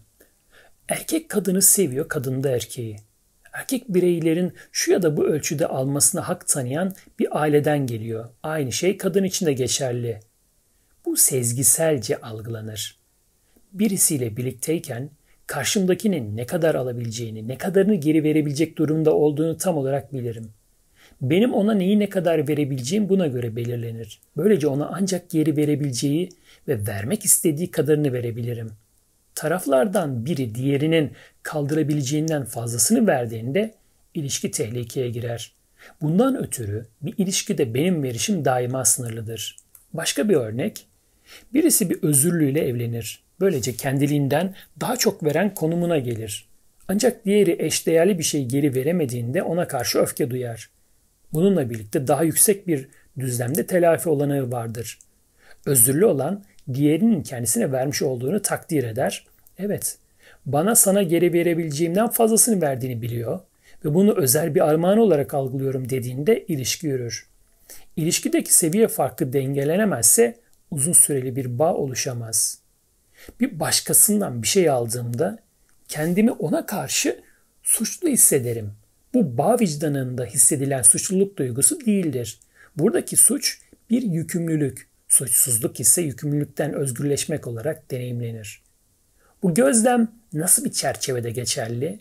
Erkek 0.88 1.28
kadını 1.28 1.62
seviyor, 1.62 2.08
kadın 2.08 2.42
da 2.42 2.50
erkeği. 2.50 2.96
Erkek 3.52 3.88
bireylerin 3.88 4.52
şu 4.72 4.92
ya 4.92 5.02
da 5.02 5.16
bu 5.16 5.24
ölçüde 5.24 5.66
almasına 5.66 6.28
hak 6.28 6.48
tanıyan 6.48 6.94
bir 7.18 7.42
aileden 7.42 7.86
geliyor. 7.86 8.28
Aynı 8.42 8.72
şey 8.72 8.96
kadın 8.96 9.24
için 9.24 9.46
de 9.46 9.52
geçerli. 9.52 10.20
Bu 11.04 11.16
sezgiselce 11.16 12.20
algılanır. 12.20 12.98
Birisiyle 13.72 14.36
birlikteyken 14.36 15.10
karşımdakinin 15.52 16.36
ne 16.36 16.46
kadar 16.46 16.74
alabileceğini, 16.74 17.48
ne 17.48 17.58
kadarını 17.58 17.94
geri 17.94 18.24
verebilecek 18.24 18.78
durumda 18.78 19.14
olduğunu 19.14 19.56
tam 19.56 19.76
olarak 19.76 20.12
bilirim. 20.12 20.50
Benim 21.20 21.54
ona 21.54 21.74
neyi 21.74 21.98
ne 21.98 22.08
kadar 22.08 22.48
verebileceğim 22.48 23.08
buna 23.08 23.26
göre 23.26 23.56
belirlenir. 23.56 24.20
Böylece 24.36 24.68
ona 24.68 24.90
ancak 24.94 25.30
geri 25.30 25.56
verebileceği 25.56 26.28
ve 26.68 26.86
vermek 26.86 27.24
istediği 27.24 27.70
kadarını 27.70 28.12
verebilirim. 28.12 28.70
Taraflardan 29.34 30.26
biri 30.26 30.54
diğerinin 30.54 31.10
kaldırabileceğinden 31.42 32.44
fazlasını 32.44 33.06
verdiğinde 33.06 33.74
ilişki 34.14 34.50
tehlikeye 34.50 35.08
girer. 35.08 35.52
Bundan 36.00 36.38
ötürü 36.38 36.86
bir 37.02 37.14
ilişkide 37.18 37.74
benim 37.74 38.02
verişim 38.02 38.44
daima 38.44 38.84
sınırlıdır. 38.84 39.56
Başka 39.92 40.28
bir 40.28 40.34
örnek, 40.34 40.86
birisi 41.54 41.90
bir 41.90 42.02
özürlüyle 42.02 42.60
evlenir. 42.60 43.22
Böylece 43.42 43.76
kendiliğinden 43.76 44.54
daha 44.80 44.96
çok 44.96 45.24
veren 45.24 45.54
konumuna 45.54 45.98
gelir. 45.98 46.48
Ancak 46.88 47.24
diğeri 47.24 47.56
eşdeğerli 47.58 48.18
bir 48.18 48.22
şey 48.22 48.44
geri 48.44 48.74
veremediğinde 48.74 49.42
ona 49.42 49.68
karşı 49.68 49.98
öfke 49.98 50.30
duyar. 50.30 50.70
Bununla 51.32 51.70
birlikte 51.70 52.06
daha 52.06 52.24
yüksek 52.24 52.66
bir 52.66 52.88
düzlemde 53.18 53.66
telafi 53.66 54.08
olanağı 54.08 54.52
vardır. 54.52 54.98
Özürlü 55.66 56.04
olan 56.04 56.44
diğerinin 56.74 57.22
kendisine 57.22 57.72
vermiş 57.72 58.02
olduğunu 58.02 58.42
takdir 58.42 58.84
eder. 58.84 59.26
Evet, 59.58 59.98
bana 60.46 60.74
sana 60.74 61.02
geri 61.02 61.32
verebileceğimden 61.32 62.08
fazlasını 62.08 62.62
verdiğini 62.62 63.02
biliyor 63.02 63.40
ve 63.84 63.94
bunu 63.94 64.16
özel 64.16 64.54
bir 64.54 64.68
armağan 64.68 64.98
olarak 64.98 65.34
algılıyorum 65.34 65.88
dediğinde 65.88 66.44
ilişki 66.48 66.86
yürür. 66.86 67.26
İlişkideki 67.96 68.54
seviye 68.54 68.88
farkı 68.88 69.32
dengelenemezse 69.32 70.36
uzun 70.70 70.92
süreli 70.92 71.36
bir 71.36 71.58
bağ 71.58 71.74
oluşamaz. 71.74 72.61
Bir 73.40 73.60
başkasından 73.60 74.42
bir 74.42 74.48
şey 74.48 74.70
aldığımda 74.70 75.38
kendimi 75.88 76.30
ona 76.30 76.66
karşı 76.66 77.20
suçlu 77.62 78.08
hissederim. 78.08 78.72
Bu 79.14 79.38
bağ 79.38 79.60
vicdanında 79.60 80.24
hissedilen 80.24 80.82
suçluluk 80.82 81.36
duygusu 81.36 81.86
değildir. 81.86 82.40
Buradaki 82.76 83.16
suç 83.16 83.60
bir 83.90 84.02
yükümlülük, 84.02 84.88
suçsuzluk 85.08 85.80
ise 85.80 86.02
yükümlülükten 86.02 86.72
özgürleşmek 86.72 87.46
olarak 87.46 87.90
deneyimlenir. 87.90 88.62
Bu 89.42 89.54
gözlem 89.54 90.08
nasıl 90.32 90.64
bir 90.64 90.72
çerçevede 90.72 91.30
geçerli? 91.30 92.00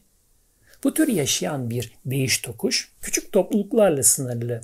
Bu 0.84 0.93
tür 0.93 1.07
yaşayan 1.07 1.69
bir 1.69 1.93
değiş 2.05 2.38
tokuş 2.38 2.91
küçük 3.01 3.32
topluluklarla 3.32 4.03
sınırlı. 4.03 4.61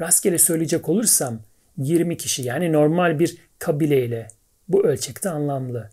Rastgele 0.00 0.38
söyleyecek 0.38 0.88
olursam 0.88 1.40
20 1.78 2.16
kişi 2.16 2.42
yani 2.42 2.72
normal 2.72 3.18
bir 3.18 3.36
kabileyle 3.58 4.28
bu 4.72 4.86
ölçekte 4.86 5.30
anlamlı. 5.30 5.90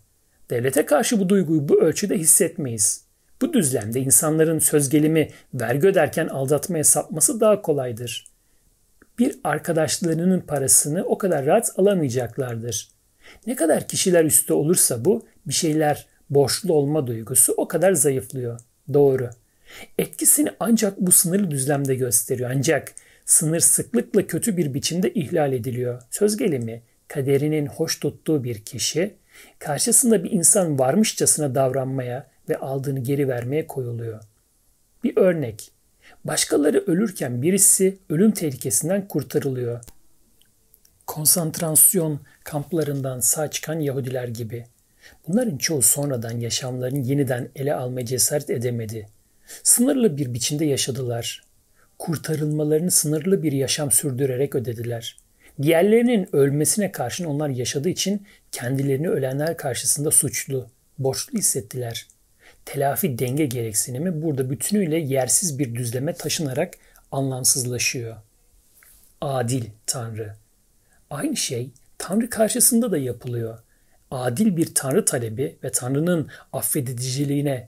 Devlete 0.50 0.86
karşı 0.86 1.20
bu 1.20 1.30
duyguyu 1.30 1.70
bu 1.70 1.82
ölçüde 1.82 2.18
hissetmeyiz. 2.18 3.08
Bu 3.42 3.54
düzlemde 3.54 4.00
insanların 4.00 4.60
söz 4.60 4.90
gelimi 4.90 5.30
vergi 5.54 5.88
öderken 5.88 6.28
aldatmaya 6.28 6.84
sapması 6.84 7.40
daha 7.40 7.62
kolaydır. 7.62 8.26
Bir 9.20 9.40
arkadaşlarının 9.44 10.40
parasını 10.40 11.04
o 11.04 11.18
kadar 11.18 11.46
rahat 11.46 11.72
alamayacaklardır. 11.80 12.90
Ne 13.48 13.56
kadar 13.56 13.88
kişiler 13.88 14.26
üstte 14.26 14.54
olursa 14.54 15.06
bu 15.06 15.26
bir 15.46 15.54
şeyler 15.54 16.08
borçlu 16.30 16.74
olma 16.74 17.08
duygusu 17.08 17.54
o 17.58 17.68
kadar 17.68 17.94
zayıflıyor. 17.94 18.60
Doğru. 18.94 19.30
Etkisini 19.98 20.50
ancak 20.60 21.02
bu 21.02 21.12
sınırlı 21.12 21.52
düzlemde 21.52 21.96
gösteriyor. 21.96 22.52
Ancak 22.56 22.94
sınır 23.26 23.60
sıklıkla 23.60 24.28
kötü 24.28 24.58
bir 24.58 24.74
biçimde 24.74 25.14
ihlal 25.14 25.54
ediliyor. 25.54 26.02
Söz 26.10 26.38
gelimi 26.38 26.84
kaderinin 27.08 27.66
hoş 27.66 28.00
tuttuğu 28.00 28.44
bir 28.44 28.62
kişi 28.62 29.16
karşısında 29.60 30.24
bir 30.24 30.32
insan 30.32 30.80
varmışçasına 30.80 31.56
davranmaya 31.56 32.28
ve 32.50 32.58
aldığını 32.58 33.00
geri 33.00 33.28
vermeye 33.28 33.68
koyuluyor. 33.68 34.24
Bir 35.04 35.18
örnek. 35.18 35.72
Başkaları 36.26 36.84
ölürken 36.88 37.42
birisi 37.42 37.98
ölüm 38.10 38.32
tehlikesinden 38.32 39.08
kurtarılıyor. 39.08 39.84
Konsantrasyon 41.08 42.20
kamplarından 42.44 43.20
sağ 43.20 43.52
çıkan 43.52 43.80
Yahudiler 43.80 44.28
gibi. 44.28 44.66
Bunların 45.28 45.58
çoğu 45.58 45.82
sonradan 45.82 46.40
yaşamlarını 46.40 47.00
yeniden 47.00 47.50
ele 47.56 47.76
almaya 47.76 48.06
cesaret 48.06 48.50
edemedi. 48.50 49.08
Sınırlı 49.64 50.18
bir 50.18 50.34
biçimde 50.34 50.66
yaşadılar. 50.66 51.44
Kurtarılmalarını 52.00 52.92
sınırlı 52.92 53.44
bir 53.44 53.52
yaşam 53.52 53.92
sürdürerek 53.92 54.56
ödediler. 54.56 55.18
Diğerlerinin 55.62 56.36
ölmesine 56.36 56.92
karşın 56.92 57.26
onlar 57.26 57.50
yaşadığı 57.50 57.90
için 57.90 58.28
kendilerini 58.52 59.10
ölenler 59.10 59.58
karşısında 59.58 60.12
suçlu, 60.12 60.68
borçlu 61.00 61.38
hissettiler. 61.38 62.08
Telafi 62.66 63.20
denge 63.20 63.46
gereksinimi 63.46 64.22
burada 64.22 64.50
bütünüyle 64.50 64.98
yersiz 64.98 65.60
bir 65.60 65.76
düzleme 65.76 66.14
taşınarak 66.14 66.74
anlamsızlaşıyor. 67.12 68.16
Adil 69.22 69.66
Tanrı. 69.86 70.36
Aynı 71.10 71.38
şey 71.38 71.70
Tanrı 71.98 72.30
karşısında 72.30 72.92
da 72.92 72.98
yapılıyor. 72.98 73.60
Adil 74.12 74.58
bir 74.58 74.76
Tanrı 74.76 75.06
talebi 75.06 75.58
ve 75.64 75.72
Tanrı'nın 75.72 76.30
affediciliğine 76.54 77.68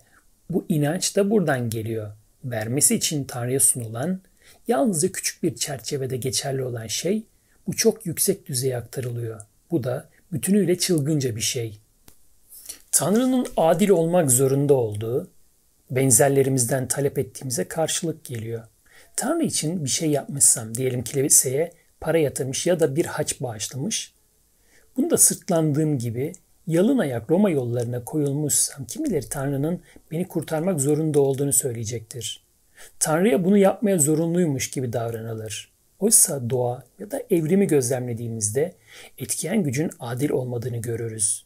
bu 0.50 0.66
inanç 0.70 1.16
da 1.16 1.30
buradan 1.30 1.70
geliyor. 1.70 2.12
Vermesi 2.44 2.96
için 2.96 3.24
Tanrı'ya 3.24 3.60
sunulan, 3.60 4.22
yalnızca 4.68 5.12
küçük 5.12 5.44
bir 5.44 5.56
çerçevede 5.56 6.18
geçerli 6.18 6.64
olan 6.64 6.88
şey 6.88 7.24
bu 7.70 7.76
çok 7.76 8.06
yüksek 8.06 8.46
düzeye 8.46 8.78
aktarılıyor. 8.78 9.42
Bu 9.72 9.84
da 9.84 10.10
bütünüyle 10.32 10.78
çılgınca 10.78 11.36
bir 11.36 11.42
şey. 11.42 11.80
Tanrı'nın 12.92 13.48
adil 13.58 13.90
olmak 13.90 14.32
zorunda 14.32 14.74
olduğu, 14.74 15.28
benzerlerimizden 15.92 16.88
talep 16.88 17.18
ettiğimize 17.18 17.68
karşılık 17.68 18.26
geliyor. 18.26 18.64
Tanrı 19.16 19.44
için 19.44 19.84
bir 19.84 19.90
şey 19.90 20.10
yapmışsam, 20.10 20.76
diyelim 20.76 21.04
kiliseye 21.04 21.72
para 22.02 22.18
yatırmış 22.18 22.68
ya 22.68 22.80
da 22.80 22.96
bir 22.96 23.06
haç 23.06 23.42
bağışlamış, 23.42 24.14
bunu 24.98 25.10
da 25.10 25.18
sırtlandığım 25.18 25.98
gibi 25.98 26.34
yalın 26.68 26.98
ayak 26.98 27.32
Roma 27.32 27.50
yollarına 27.50 28.04
koyulmuşsam 28.04 28.86
kimileri 28.86 29.30
Tanrı'nın 29.30 29.82
beni 30.12 30.28
kurtarmak 30.28 30.82
zorunda 30.82 31.20
olduğunu 31.20 31.54
söyleyecektir. 31.54 32.44
Tanrı'ya 33.00 33.44
bunu 33.44 33.58
yapmaya 33.58 34.00
zorunluymuş 34.00 34.72
gibi 34.72 34.94
davranılır. 34.94 35.69
Oysa 36.00 36.50
doğa 36.50 36.84
ya 37.00 37.12
da 37.12 37.24
evrimi 37.30 37.68
gözlemlediğimizde 37.68 38.74
etkiyen 39.18 39.64
gücün 39.64 39.92
adil 40.00 40.30
olmadığını 40.30 40.78
görürüz. 40.78 41.46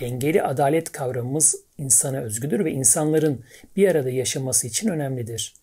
Dengeli 0.00 0.42
adalet 0.42 0.92
kavramımız 0.92 1.56
insana 1.78 2.18
özgüdür 2.18 2.64
ve 2.64 2.72
insanların 2.72 3.44
bir 3.76 3.88
arada 3.88 4.10
yaşaması 4.10 4.66
için 4.66 4.88
önemlidir. 4.88 5.54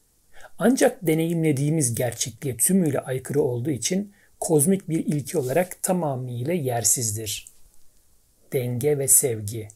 Ancak 0.60 1.08
deneyimlediğimiz 1.08 1.96
gerçekliğe 1.96 2.58
tümüyle 2.58 3.00
aykırı 3.00 3.42
olduğu 3.42 3.70
için 3.72 4.14
kozmik 4.40 4.90
bir 4.90 5.06
ilki 5.06 5.38
olarak 5.38 5.84
tamamıyla 5.84 6.54
yersizdir. 6.54 7.48
Denge 8.54 8.98
ve 8.98 9.08
sevgi. 9.08 9.68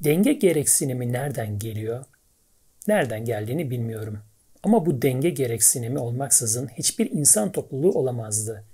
Denge 0.00 0.32
gereksinimi 0.32 1.12
nereden 1.12 1.58
geliyor? 1.58 2.04
Nereden 2.88 3.24
geldiğini 3.24 3.70
bilmiyorum. 3.70 4.18
Ama 4.66 4.86
bu 4.86 5.02
denge 5.02 5.30
gereksinimi 5.30 5.98
olmaksızın 5.98 6.68
hiçbir 6.68 7.10
insan 7.10 7.52
topluluğu 7.52 7.92
olamazdı. 7.92 8.64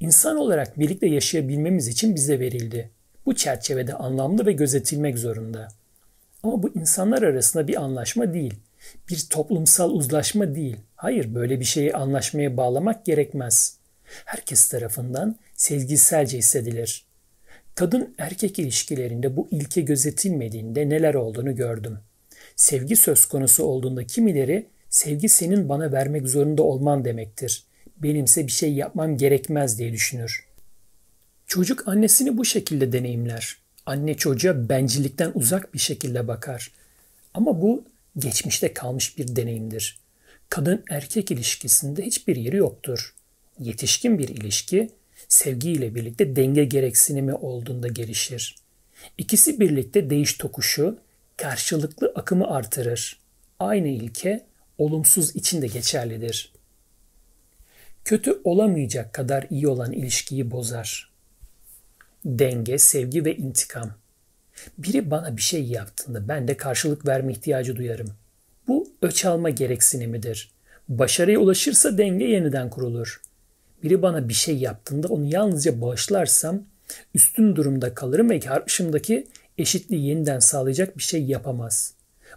İnsan 0.00 0.36
olarak 0.36 0.78
birlikte 0.78 1.06
yaşayabilmemiz 1.06 1.88
için 1.88 2.14
bize 2.14 2.40
verildi. 2.40 2.90
Bu 3.26 3.34
çerçevede 3.34 3.94
anlamlı 3.94 4.46
ve 4.46 4.52
gözetilmek 4.52 5.18
zorunda. 5.18 5.68
Ama 6.42 6.62
bu 6.62 6.70
insanlar 6.74 7.22
arasında 7.22 7.68
bir 7.68 7.82
anlaşma 7.82 8.34
değil. 8.34 8.54
Bir 9.08 9.26
toplumsal 9.30 9.90
uzlaşma 9.90 10.54
değil. 10.54 10.76
Hayır 10.96 11.34
böyle 11.34 11.60
bir 11.60 11.64
şeyi 11.64 11.94
anlaşmaya 11.94 12.56
bağlamak 12.56 13.04
gerekmez. 13.06 13.76
Herkes 14.24 14.68
tarafından 14.68 15.36
sezgiselce 15.54 16.38
hissedilir. 16.38 17.06
Kadın 17.74 18.14
erkek 18.18 18.58
ilişkilerinde 18.58 19.36
bu 19.36 19.48
ilke 19.50 19.80
gözetilmediğinde 19.80 20.88
neler 20.88 21.14
olduğunu 21.14 21.56
gördüm. 21.56 21.98
Sevgi 22.56 22.96
söz 22.96 23.26
konusu 23.26 23.64
olduğunda 23.64 24.06
kimileri 24.06 24.66
sevgi 24.90 25.28
senin 25.28 25.68
bana 25.68 25.92
vermek 25.92 26.28
zorunda 26.28 26.62
olman 26.62 27.04
demektir. 27.04 27.64
Benimse 27.96 28.46
bir 28.46 28.52
şey 28.52 28.72
yapmam 28.72 29.16
gerekmez 29.16 29.78
diye 29.78 29.92
düşünür. 29.92 30.46
Çocuk 31.46 31.88
annesini 31.88 32.38
bu 32.38 32.44
şekilde 32.44 32.92
deneyimler. 32.92 33.58
Anne 33.86 34.14
çocuğa 34.14 34.68
bencillikten 34.68 35.32
uzak 35.34 35.74
bir 35.74 35.78
şekilde 35.78 36.28
bakar. 36.28 36.72
Ama 37.34 37.62
bu 37.62 37.84
geçmişte 38.18 38.74
kalmış 38.74 39.18
bir 39.18 39.36
deneyimdir. 39.36 39.98
Kadın 40.48 40.84
erkek 40.90 41.30
ilişkisinde 41.30 42.02
hiçbir 42.02 42.36
yeri 42.36 42.56
yoktur. 42.56 43.14
Yetişkin 43.58 44.18
bir 44.18 44.28
ilişki 44.28 44.90
sevgiyle 45.28 45.94
birlikte 45.94 46.36
denge 46.36 46.64
gereksinimi 46.64 47.34
olduğunda 47.34 47.88
gelişir. 47.88 48.56
İkisi 49.18 49.60
birlikte 49.60 50.10
değiş 50.10 50.34
tokuşu, 50.34 50.98
karşılıklı 51.36 52.12
akımı 52.14 52.50
artırır. 52.50 53.20
Aynı 53.58 53.88
ilke 53.88 54.49
olumsuz 54.80 55.36
için 55.36 55.62
de 55.62 55.66
geçerlidir. 55.66 56.52
Kötü 58.04 58.40
olamayacak 58.44 59.12
kadar 59.12 59.46
iyi 59.50 59.68
olan 59.68 59.92
ilişkiyi 59.92 60.50
bozar. 60.50 61.10
Denge, 62.24 62.78
sevgi 62.78 63.24
ve 63.24 63.36
intikam. 63.36 63.90
Biri 64.78 65.10
bana 65.10 65.36
bir 65.36 65.42
şey 65.42 65.64
yaptığında 65.64 66.28
ben 66.28 66.48
de 66.48 66.56
karşılık 66.56 67.06
verme 67.06 67.32
ihtiyacı 67.32 67.76
duyarım. 67.76 68.08
Bu 68.68 68.92
öç 69.02 69.24
alma 69.24 69.50
gereksinimidir. 69.50 70.50
Başarıya 70.88 71.38
ulaşırsa 71.38 71.98
denge 71.98 72.24
yeniden 72.24 72.70
kurulur. 72.70 73.20
Biri 73.82 74.02
bana 74.02 74.28
bir 74.28 74.34
şey 74.34 74.56
yaptığında 74.58 75.08
onu 75.08 75.24
yalnızca 75.24 75.80
bağışlarsam 75.80 76.62
üstün 77.14 77.56
durumda 77.56 77.94
kalırım 77.94 78.30
ve 78.30 78.40
karşımdaki 78.40 79.26
eşitliği 79.58 80.06
yeniden 80.06 80.38
sağlayacak 80.38 80.98
bir 80.98 81.02
şey 81.02 81.24
yapamaz. 81.24 81.94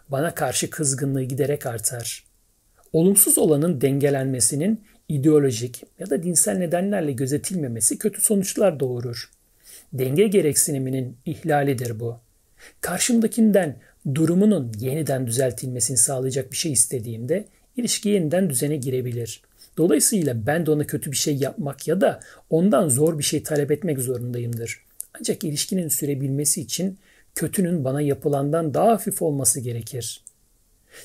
Bana 0.09 0.35
karşı 0.35 0.69
kızgınlığı 0.69 1.23
giderek 1.23 1.65
artar. 1.65 2.32
Olumsuz 2.93 3.37
olanın 3.37 3.81
dengelenmesinin 3.81 4.81
ideolojik 5.09 5.83
ya 5.99 6.09
da 6.09 6.23
dinsel 6.23 6.57
nedenlerle 6.57 7.11
gözetilmemesi 7.11 7.97
kötü 7.97 8.21
sonuçlar 8.21 8.79
doğurur. 8.79 9.31
Denge 9.93 10.27
gereksiniminin 10.27 11.17
ihlalidir 11.25 11.99
bu. 11.99 12.17
Karşımdakinden 12.81 13.77
durumunun 14.15 14.71
yeniden 14.79 15.27
düzeltilmesini 15.27 15.97
sağlayacak 15.97 16.51
bir 16.51 16.57
şey 16.57 16.71
istediğimde 16.71 17.45
ilişki 17.77 18.09
yeniden 18.09 18.49
düzene 18.49 18.75
girebilir. 18.75 19.41
Dolayısıyla 19.77 20.45
ben 20.47 20.65
de 20.65 20.71
ona 20.71 20.87
kötü 20.87 21.11
bir 21.11 21.17
şey 21.17 21.35
yapmak 21.35 21.87
ya 21.87 22.01
da 22.01 22.19
ondan 22.49 22.89
zor 22.89 23.19
bir 23.19 23.23
şey 23.23 23.43
talep 23.43 23.71
etmek 23.71 23.99
zorundayımdır. 23.99 24.79
Ancak 25.19 25.43
ilişkinin 25.43 25.87
sürebilmesi 25.87 26.61
için 26.61 26.97
kötünün 27.35 27.83
bana 27.83 28.01
yapılandan 28.01 28.73
daha 28.73 28.87
hafif 28.87 29.21
olması 29.21 29.59
gerekir. 29.59 30.23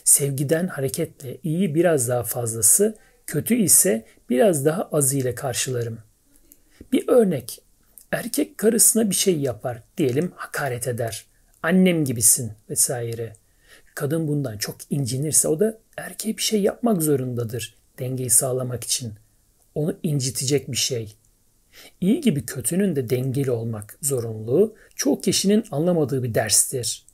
Sevgiden 0.04 0.66
hareketle 0.66 1.38
iyi 1.42 1.74
biraz 1.74 2.08
daha 2.08 2.22
fazlası, 2.22 2.96
kötü 3.26 3.54
ise 3.54 4.06
biraz 4.30 4.64
daha 4.64 4.82
azı 4.82 5.18
ile 5.18 5.34
karşılarım. 5.34 5.98
Bir 6.92 7.08
örnek. 7.08 7.62
Erkek 8.12 8.58
karısına 8.58 9.10
bir 9.10 9.14
şey 9.14 9.40
yapar, 9.40 9.82
diyelim 9.96 10.32
hakaret 10.36 10.88
eder. 10.88 11.26
Annem 11.62 12.04
gibisin 12.04 12.52
vesaire. 12.70 13.32
Kadın 13.94 14.28
bundan 14.28 14.58
çok 14.58 14.76
incinirse 14.90 15.48
o 15.48 15.60
da 15.60 15.78
erkeğe 15.96 16.36
bir 16.36 16.42
şey 16.42 16.62
yapmak 16.62 17.02
zorundadır 17.02 17.78
dengeyi 17.98 18.30
sağlamak 18.30 18.84
için. 18.84 19.14
Onu 19.74 19.98
incitecek 20.02 20.72
bir 20.72 20.76
şey. 20.76 21.16
İyi 22.00 22.20
gibi 22.20 22.46
kötünün 22.46 22.96
de 22.96 23.10
dengeli 23.10 23.50
olmak 23.50 23.98
zorunluluğu 24.02 24.74
çoğu 24.96 25.20
kişinin 25.20 25.64
anlamadığı 25.70 26.22
bir 26.22 26.34
derstir. 26.34 27.06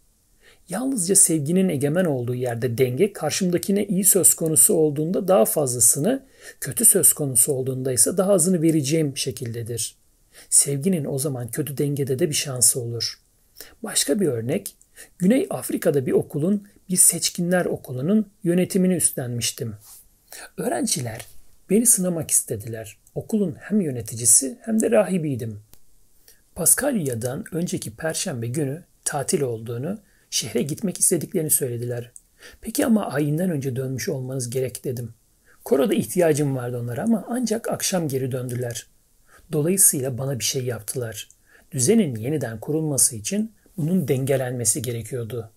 Yalnızca 0.68 1.14
sevginin 1.14 1.68
egemen 1.68 2.04
olduğu 2.04 2.34
yerde 2.34 2.78
denge 2.78 3.12
karşımdakine 3.12 3.86
iyi 3.86 4.04
söz 4.04 4.34
konusu 4.34 4.74
olduğunda 4.74 5.28
daha 5.28 5.44
fazlasını, 5.44 6.22
kötü 6.60 6.84
söz 6.84 7.12
konusu 7.12 7.52
olduğunda 7.52 7.92
ise 7.92 8.16
daha 8.16 8.32
azını 8.32 8.62
vereceğim 8.62 9.16
şekildedir. 9.16 9.96
Sevginin 10.50 11.04
o 11.04 11.18
zaman 11.18 11.48
kötü 11.48 11.78
dengede 11.78 12.18
de 12.18 12.28
bir 12.28 12.34
şansı 12.34 12.80
olur. 12.80 13.20
Başka 13.82 14.20
bir 14.20 14.26
örnek, 14.26 14.76
Güney 15.18 15.46
Afrika'da 15.50 16.06
bir 16.06 16.12
okulun, 16.12 16.68
bir 16.90 16.96
seçkinler 16.96 17.64
okulunun 17.64 18.28
yönetimini 18.44 18.94
üstlenmiştim. 18.94 19.74
Öğrenciler 20.56 21.26
beni 21.70 21.86
sınamak 21.86 22.30
istediler. 22.30 22.98
Okulun 23.14 23.56
hem 23.60 23.80
yöneticisi 23.80 24.58
hem 24.62 24.80
de 24.80 24.90
rahibiydim. 24.90 25.60
Paskalya'dan 26.54 27.44
önceki 27.52 27.96
perşembe 27.96 28.46
günü 28.46 28.84
tatil 29.04 29.40
olduğunu, 29.40 29.98
şehre 30.34 30.62
gitmek 30.62 31.00
istediklerini 31.00 31.50
söylediler. 31.50 32.10
Peki 32.60 32.86
ama 32.86 33.06
ayinden 33.06 33.50
önce 33.50 33.76
dönmüş 33.76 34.08
olmanız 34.08 34.50
gerek 34.50 34.84
dedim. 34.84 35.14
Koro'da 35.64 35.94
ihtiyacım 35.94 36.56
vardı 36.56 36.78
onlara 36.78 37.02
ama 37.02 37.24
ancak 37.28 37.68
akşam 37.68 38.08
geri 38.08 38.32
döndüler. 38.32 38.86
Dolayısıyla 39.52 40.18
bana 40.18 40.38
bir 40.38 40.44
şey 40.44 40.64
yaptılar. 40.64 41.28
Düzenin 41.72 42.16
yeniden 42.16 42.60
kurulması 42.60 43.16
için 43.16 43.52
bunun 43.76 44.08
dengelenmesi 44.08 44.82
gerekiyordu. 44.82 45.50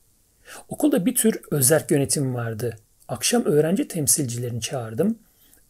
Okulda 0.70 1.06
bir 1.06 1.16
tür 1.16 1.42
özerk 1.52 1.92
yönetim 1.92 2.36
vardı. 2.36 2.78
Akşam 3.08 3.46
öğrenci 3.46 3.88
temsilcilerini 3.88 4.62
çağırdım. 4.62 5.20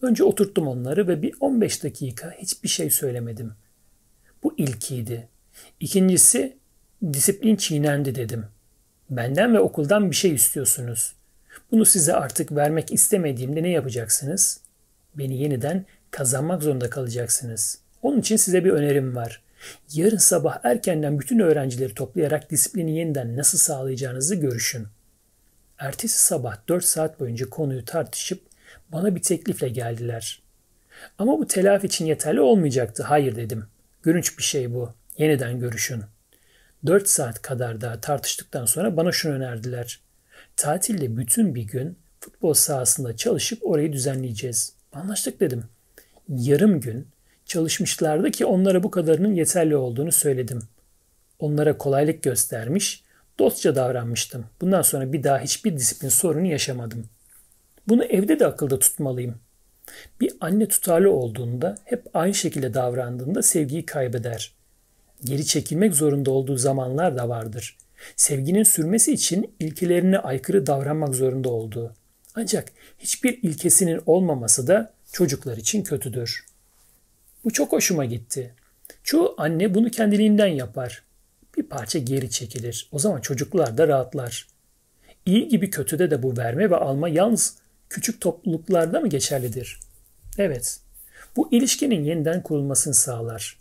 Önce 0.01 0.23
oturttum 0.23 0.67
onları 0.67 1.07
ve 1.07 1.21
bir 1.21 1.33
15 1.39 1.83
dakika 1.83 2.31
hiçbir 2.31 2.69
şey 2.69 2.89
söylemedim. 2.89 3.53
Bu 4.43 4.53
ilkiydi. 4.57 5.27
İkincisi 5.79 6.57
disiplin 7.13 7.55
çiğnendi 7.55 8.15
dedim. 8.15 8.45
Benden 9.09 9.53
ve 9.53 9.59
okuldan 9.59 10.11
bir 10.11 10.15
şey 10.15 10.33
istiyorsunuz. 10.33 11.15
Bunu 11.71 11.85
size 11.85 12.13
artık 12.13 12.51
vermek 12.51 12.91
istemediğimde 12.93 13.63
ne 13.63 13.69
yapacaksınız? 13.69 14.59
Beni 15.15 15.41
yeniden 15.41 15.85
kazanmak 16.11 16.63
zorunda 16.63 16.89
kalacaksınız. 16.89 17.79
Onun 18.01 18.19
için 18.19 18.35
size 18.35 18.65
bir 18.65 18.71
önerim 18.71 19.15
var. 19.15 19.41
Yarın 19.93 20.17
sabah 20.17 20.59
erkenden 20.63 21.19
bütün 21.19 21.39
öğrencileri 21.39 21.93
toplayarak 21.93 22.51
disiplini 22.51 22.97
yeniden 22.97 23.37
nasıl 23.37 23.57
sağlayacağınızı 23.57 24.35
görüşün. 24.35 24.87
Ertesi 25.77 26.19
sabah 26.19 26.57
4 26.69 26.85
saat 26.85 27.19
boyunca 27.19 27.49
konuyu 27.49 27.85
tartışıp 27.85 28.41
bana 28.91 29.15
bir 29.15 29.21
teklifle 29.21 29.69
geldiler. 29.69 30.41
Ama 31.17 31.39
bu 31.39 31.47
telafi 31.47 31.87
için 31.87 32.05
yeterli 32.05 32.41
olmayacaktı. 32.41 33.03
Hayır 33.03 33.35
dedim. 33.35 33.65
Gülünç 34.03 34.37
bir 34.37 34.43
şey 34.43 34.73
bu. 34.73 34.93
Yeniden 35.17 35.59
görüşün. 35.59 36.03
4 36.85 37.09
saat 37.09 37.41
kadar 37.41 37.81
daha 37.81 38.01
tartıştıktan 38.01 38.65
sonra 38.65 38.97
bana 38.97 39.11
şunu 39.11 39.33
önerdiler. 39.33 40.01
Tatilde 40.55 41.17
bütün 41.17 41.55
bir 41.55 41.63
gün 41.63 41.97
futbol 42.19 42.53
sahasında 42.53 43.15
çalışıp 43.15 43.59
orayı 43.65 43.93
düzenleyeceğiz. 43.93 44.73
Anlaştık 44.93 45.39
dedim. 45.39 45.63
Yarım 46.29 46.79
gün 46.79 47.07
çalışmışlardı 47.45 48.31
ki 48.31 48.45
onlara 48.45 48.83
bu 48.83 48.91
kadarının 48.91 49.33
yeterli 49.33 49.75
olduğunu 49.75 50.11
söyledim. 50.11 50.61
Onlara 51.39 51.77
kolaylık 51.77 52.23
göstermiş, 52.23 53.03
Dostça 53.39 53.75
davranmıştım. 53.75 54.45
Bundan 54.61 54.81
sonra 54.81 55.13
bir 55.13 55.23
daha 55.23 55.39
hiçbir 55.39 55.77
disiplin 55.77 56.09
sorunu 56.09 56.47
yaşamadım. 56.47 57.05
Bunu 57.87 58.03
evde 58.03 58.39
de 58.39 58.47
akılda 58.47 58.79
tutmalıyım. 58.79 59.35
Bir 60.21 60.33
anne 60.41 60.67
tutarlı 60.67 61.11
olduğunda 61.11 61.77
hep 61.85 62.03
aynı 62.13 62.33
şekilde 62.33 62.73
davrandığında 62.73 63.41
sevgiyi 63.41 63.85
kaybeder. 63.85 64.56
Geri 65.23 65.45
çekilmek 65.45 65.95
zorunda 65.95 66.31
olduğu 66.31 66.57
zamanlar 66.57 67.17
da 67.17 67.29
vardır. 67.29 67.77
Sevginin 68.15 68.63
sürmesi 68.63 69.13
için 69.13 69.53
ilkelerine 69.59 70.17
aykırı 70.17 70.67
davranmak 70.67 71.15
zorunda 71.15 71.49
olduğu. 71.49 71.93
Ancak 72.35 72.71
hiçbir 72.99 73.43
ilkesinin 73.43 74.01
olmaması 74.05 74.67
da 74.67 74.93
çocuklar 75.11 75.57
için 75.57 75.83
kötüdür. 75.83 76.45
Bu 77.43 77.53
çok 77.53 77.71
hoşuma 77.71 78.05
gitti. 78.05 78.53
Çoğu 79.03 79.35
anne 79.37 79.73
bunu 79.73 79.91
kendiliğinden 79.91 80.47
yapar 80.47 81.03
bir 81.57 81.63
parça 81.63 81.99
geri 81.99 82.29
çekilir. 82.29 82.89
O 82.91 82.99
zaman 82.99 83.21
çocuklar 83.21 83.77
da 83.77 83.87
rahatlar. 83.87 84.47
İyi 85.25 85.47
gibi 85.47 85.69
kötüde 85.69 86.11
de 86.11 86.23
bu 86.23 86.37
verme 86.37 86.69
ve 86.69 86.75
alma 86.75 87.09
yalnız 87.09 87.57
küçük 87.89 88.21
topluluklarda 88.21 88.99
mı 88.99 89.07
geçerlidir? 89.07 89.79
Evet. 90.37 90.79
Bu 91.35 91.49
ilişkinin 91.51 92.03
yeniden 92.03 92.43
kurulmasını 92.43 92.93
sağlar. 92.93 93.57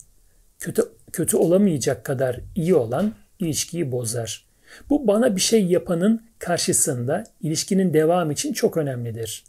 Kötü, 0.59 0.81
kötü 1.11 1.37
olamayacak 1.37 2.05
kadar 2.05 2.39
iyi 2.55 2.75
olan 2.75 3.15
ilişkiyi 3.39 3.91
bozar. 3.91 4.45
Bu 4.89 5.07
bana 5.07 5.35
bir 5.35 5.41
şey 5.41 5.65
yapanın 5.65 6.27
karşısında 6.39 7.23
ilişkinin 7.41 7.93
devam 7.93 8.31
için 8.31 8.53
çok 8.53 8.77
önemlidir. 8.77 9.43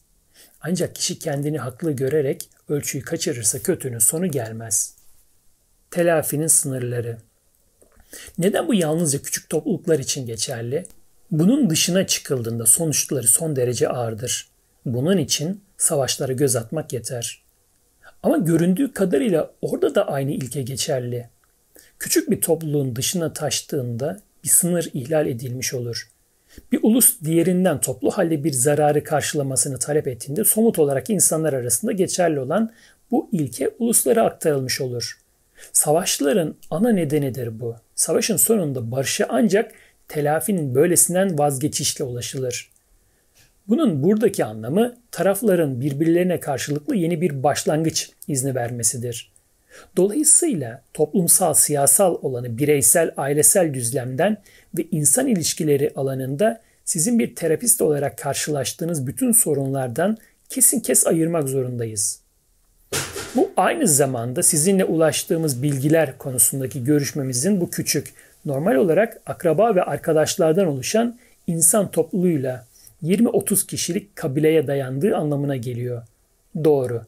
Ancak 0.61 0.95
kişi 0.95 1.19
kendini 1.19 1.59
haklı 1.59 1.93
görerek 1.93 2.51
ölçüyü 2.69 3.05
kaçırırsa 3.05 3.59
kötünün 3.59 3.99
sonu 3.99 4.27
gelmez. 4.27 4.97
Telafinin 5.91 6.47
sınırları 6.47 7.19
Neden 8.39 8.69
bu 8.69 8.75
yalnızca 8.75 9.23
küçük 9.23 9.51
topluluklar 9.51 9.99
için 9.99 10.27
geçerli? 10.27 10.87
Bunun 11.31 11.71
dışına 11.71 12.07
çıkıldığında 12.07 12.67
sonuçları 12.67 13.29
son 13.29 13.57
derece 13.57 13.89
ağırdır. 13.89 14.49
Bunun 14.87 15.19
için 15.19 15.65
savaşlara 15.77 16.33
göz 16.33 16.57
atmak 16.57 16.93
yeter. 16.93 17.43
Ama 18.23 18.39
göründüğü 18.39 18.93
kadarıyla 18.93 19.51
orada 19.63 19.95
da 19.95 20.09
aynı 20.09 20.31
ilke 20.31 20.63
geçerli. 20.63 21.29
Küçük 21.99 22.31
bir 22.31 22.41
topluluğun 22.41 22.97
dışına 22.97 23.33
taştığında 23.33 24.21
bir 24.45 24.49
sınır 24.49 24.91
ihlal 24.95 25.27
edilmiş 25.27 25.75
olur. 25.75 26.09
Bir 26.73 26.81
ulus 26.83 27.21
diğerinden 27.25 27.81
toplu 27.81 28.11
halde 28.11 28.45
bir 28.45 28.53
zararı 28.53 29.05
karşılamasını 29.05 29.79
talep 29.79 30.09
ettiğinde 30.09 30.45
somut 30.45 30.79
olarak 30.79 31.11
insanlar 31.11 31.53
arasında 31.53 31.93
geçerli 31.93 32.41
olan 32.41 32.73
bu 33.11 33.29
ilke 33.33 33.71
uluslara 33.79 34.25
aktarılmış 34.25 34.81
olur. 34.81 35.19
Savaşların 35.73 36.55
ana 36.71 36.93
nedenidir 36.93 37.61
bu. 37.61 37.77
Savaşın 37.95 38.37
sonunda 38.37 38.91
barışa 38.91 39.27
ancak 39.29 39.73
telafinin 40.09 40.75
böylesinden 40.75 41.39
vazgeçişle 41.39 42.05
ulaşılır. 42.05 42.71
Bunun 43.69 44.03
buradaki 44.03 44.45
anlamı 44.45 44.95
tarafların 45.11 45.81
birbirlerine 45.81 46.41
karşılıklı 46.41 46.97
yeni 46.97 47.21
bir 47.21 47.43
başlangıç 47.43 48.11
izni 48.29 48.55
vermesidir. 48.55 49.33
Dolayısıyla 49.97 50.83
toplumsal, 50.95 51.55
siyasal 51.55 52.19
olanı 52.23 52.59
bireysel, 52.59 53.13
ailesel 53.17 53.75
düzlemden 53.75 54.37
ve 54.79 54.87
insan 54.91 55.27
ilişkileri 55.27 55.93
alanında 55.97 56.61
sizin 56.85 57.19
bir 57.19 57.35
terapist 57.35 57.83
olarak 57.83 58.19
karşılaştığınız 58.19 59.07
bütün 59.07 59.33
sorunlardan 59.33 60.19
kesin 60.49 60.81
kes 60.81 61.07
ayırmak 61.07 61.49
zorundayız. 61.49 62.21
Bu 63.35 63.51
aynı 63.57 63.89
zamanda 63.89 64.43
sizinle 64.43 64.85
ulaştığımız 64.85 65.63
bilgiler 65.63 66.19
konusundaki 66.19 66.85
görüşmemizin 66.85 67.61
bu 67.61 67.71
küçük, 67.71 68.13
normal 68.45 68.75
olarak 68.75 69.21
akraba 69.27 69.75
ve 69.75 69.83
arkadaşlardan 69.83 70.67
oluşan 70.67 71.19
insan 71.47 71.91
topluluğuyla 71.91 72.68
20-30 73.03 73.67
kişilik 73.67 74.17
kabileye 74.17 74.67
dayandığı 74.67 75.17
anlamına 75.17 75.57
geliyor. 75.57 76.03
Doğru. 76.65 77.03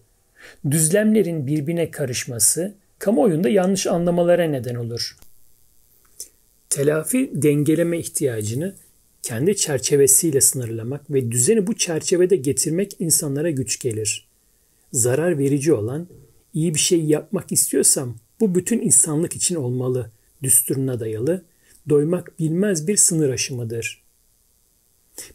Düzlemlerin 0.70 1.46
birbirine 1.46 1.90
karışması 1.90 2.74
kamuoyunda 2.98 3.48
yanlış 3.48 3.86
anlamalara 3.86 4.44
neden 4.44 4.74
olur. 4.74 5.16
Telafi 6.70 7.30
dengeleme 7.34 7.98
ihtiyacını 7.98 8.74
kendi 9.22 9.56
çerçevesiyle 9.56 10.40
sınırlamak 10.40 11.10
ve 11.10 11.30
düzeni 11.30 11.66
bu 11.66 11.76
çerçevede 11.76 12.36
getirmek 12.36 12.96
insanlara 12.98 13.50
güç 13.50 13.78
gelir. 13.78 14.28
Zarar 14.92 15.38
verici 15.38 15.72
olan 15.72 16.06
iyi 16.54 16.74
bir 16.74 16.80
şey 16.80 17.04
yapmak 17.04 17.52
istiyorsam 17.52 18.16
bu 18.40 18.54
bütün 18.54 18.80
insanlık 18.80 19.36
için 19.36 19.54
olmalı 19.54 20.10
düsturuna 20.42 21.00
dayalı 21.00 21.44
doymak 21.88 22.38
bilmez 22.38 22.88
bir 22.88 22.96
sınır 22.96 23.28
aşımıdır. 23.28 24.02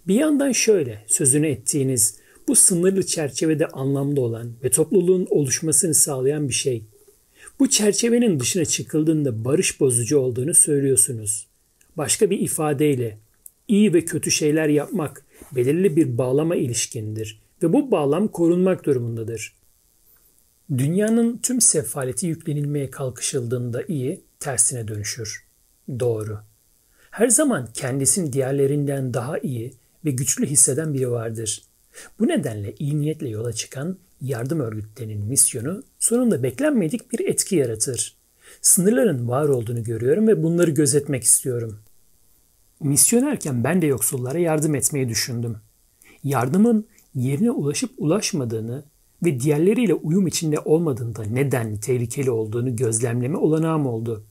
Bir 0.08 0.16
yandan 0.16 0.52
şöyle 0.52 1.04
sözünü 1.08 1.48
ettiğiniz 1.48 2.18
bu 2.48 2.56
sınırlı 2.56 3.06
çerçevede 3.06 3.68
anlamda 3.68 4.22
olan 4.22 4.54
ve 4.64 4.70
topluluğun 4.70 5.28
oluşmasını 5.30 5.94
sağlayan 5.94 6.50
bir 6.50 6.54
şey. 6.54 6.84
Bu 7.60 7.70
çerçevenin 7.70 8.40
dışına 8.40 8.66
çıkıldığında 8.66 9.46
barış 9.46 9.80
bozucu 9.80 10.18
olduğunu 10.18 10.54
söylüyorsunuz. 10.54 11.48
Başka 11.98 12.30
bir 12.30 12.40
ifadeyle 12.40 13.18
iyi 13.68 13.94
ve 13.94 14.06
kötü 14.06 14.32
şeyler 14.32 14.70
yapmak 14.70 15.26
belirli 15.56 15.96
bir 15.96 16.18
bağlama 16.18 16.56
ilişkindir 16.56 17.42
ve 17.64 17.74
bu 17.74 17.92
bağlam 17.92 18.28
korunmak 18.28 18.86
durumundadır. 18.86 19.54
Dünyanın 20.78 21.38
tüm 21.38 21.62
sefaleti 21.62 22.28
yüklenilmeye 22.28 22.90
kalkışıldığında 22.90 23.84
iyi 23.84 24.22
tersine 24.40 24.88
dönüşür. 24.88 25.46
Doğru. 26.00 26.40
Her 27.16 27.28
zaman 27.28 27.68
kendisini 27.74 28.34
diğerlerinden 28.34 29.14
daha 29.14 29.38
iyi 29.38 29.74
ve 30.06 30.12
güçlü 30.12 30.46
hisseden 30.46 30.94
biri 30.94 31.12
vardır. 31.12 31.64
Bu 32.20 32.28
nedenle 32.28 32.76
iyi 32.80 33.00
niyetle 33.00 33.30
yola 33.30 33.54
çıkan 33.54 33.98
yardım 34.22 34.60
örgütlerinin 34.60 35.26
misyonu 35.26 35.84
sonunda 36.00 36.44
beklenmedik 36.44 37.12
bir 37.12 37.20
etki 37.20 37.56
yaratır. 37.56 38.16
Sınırların 38.62 39.28
var 39.28 39.50
olduğunu 39.50 39.84
görüyorum 39.84 40.28
ve 40.28 40.44
bunları 40.44 40.72
gözetmek 40.72 41.24
istiyorum. 41.24 41.80
Misyonerken 42.80 43.64
ben 43.64 43.82
de 43.82 43.86
yoksullara 43.86 44.40
yardım 44.40 44.76
etmeyi 44.76 45.10
düşündüm. 45.10 45.58
Yardımın 46.24 46.86
yerine 47.16 47.52
ulaşıp 47.52 47.92
ulaşmadığını 47.98 48.84
ve 49.26 49.40
diğerleriyle 49.40 49.94
uyum 49.94 50.28
içinde 50.28 50.60
olmadığında 50.60 51.24
neden 51.24 51.78
tehlikeli 51.78 52.32
olduğunu 52.32 52.76
gözlemleme 52.76 53.38
olanağım 53.38 53.86
oldu. 53.86 54.24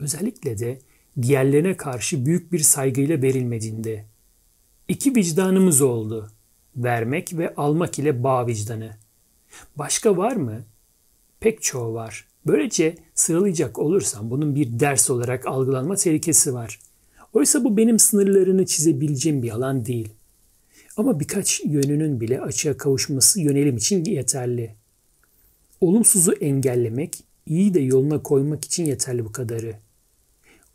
Özellikle 0.00 0.58
de 0.58 0.78
diğerlerine 1.22 1.76
karşı 1.76 2.26
büyük 2.26 2.52
bir 2.52 2.58
saygıyla 2.58 3.22
verilmediğinde. 3.22 4.04
İki 4.88 5.14
vicdanımız 5.14 5.82
oldu. 5.82 6.30
Vermek 6.76 7.38
ve 7.38 7.54
almak 7.54 7.98
ile 7.98 8.22
bağ 8.22 8.46
vicdanı. 8.46 8.90
Başka 9.76 10.16
var 10.16 10.36
mı? 10.36 10.64
Pek 11.40 11.62
çoğu 11.62 11.94
var. 11.94 12.26
Böylece 12.46 12.94
sıralayacak 13.14 13.78
olursam 13.78 14.30
bunun 14.30 14.54
bir 14.54 14.80
ders 14.80 15.10
olarak 15.10 15.46
algılanma 15.46 15.96
tehlikesi 15.96 16.54
var. 16.54 16.78
Oysa 17.32 17.64
bu 17.64 17.76
benim 17.76 17.98
sınırlarını 17.98 18.66
çizebileceğim 18.66 19.42
bir 19.42 19.50
alan 19.50 19.86
değil. 19.86 20.08
Ama 20.96 21.20
birkaç 21.20 21.60
yönünün 21.64 22.20
bile 22.20 22.40
açığa 22.40 22.76
kavuşması 22.76 23.40
yönelim 23.40 23.76
için 23.76 24.04
yeterli. 24.04 24.74
Olumsuzu 25.80 26.32
engellemek, 26.32 27.24
iyi 27.46 27.74
de 27.74 27.80
yoluna 27.80 28.22
koymak 28.22 28.64
için 28.64 28.84
yeterli 28.84 29.24
bu 29.24 29.32
kadarı. 29.32 29.76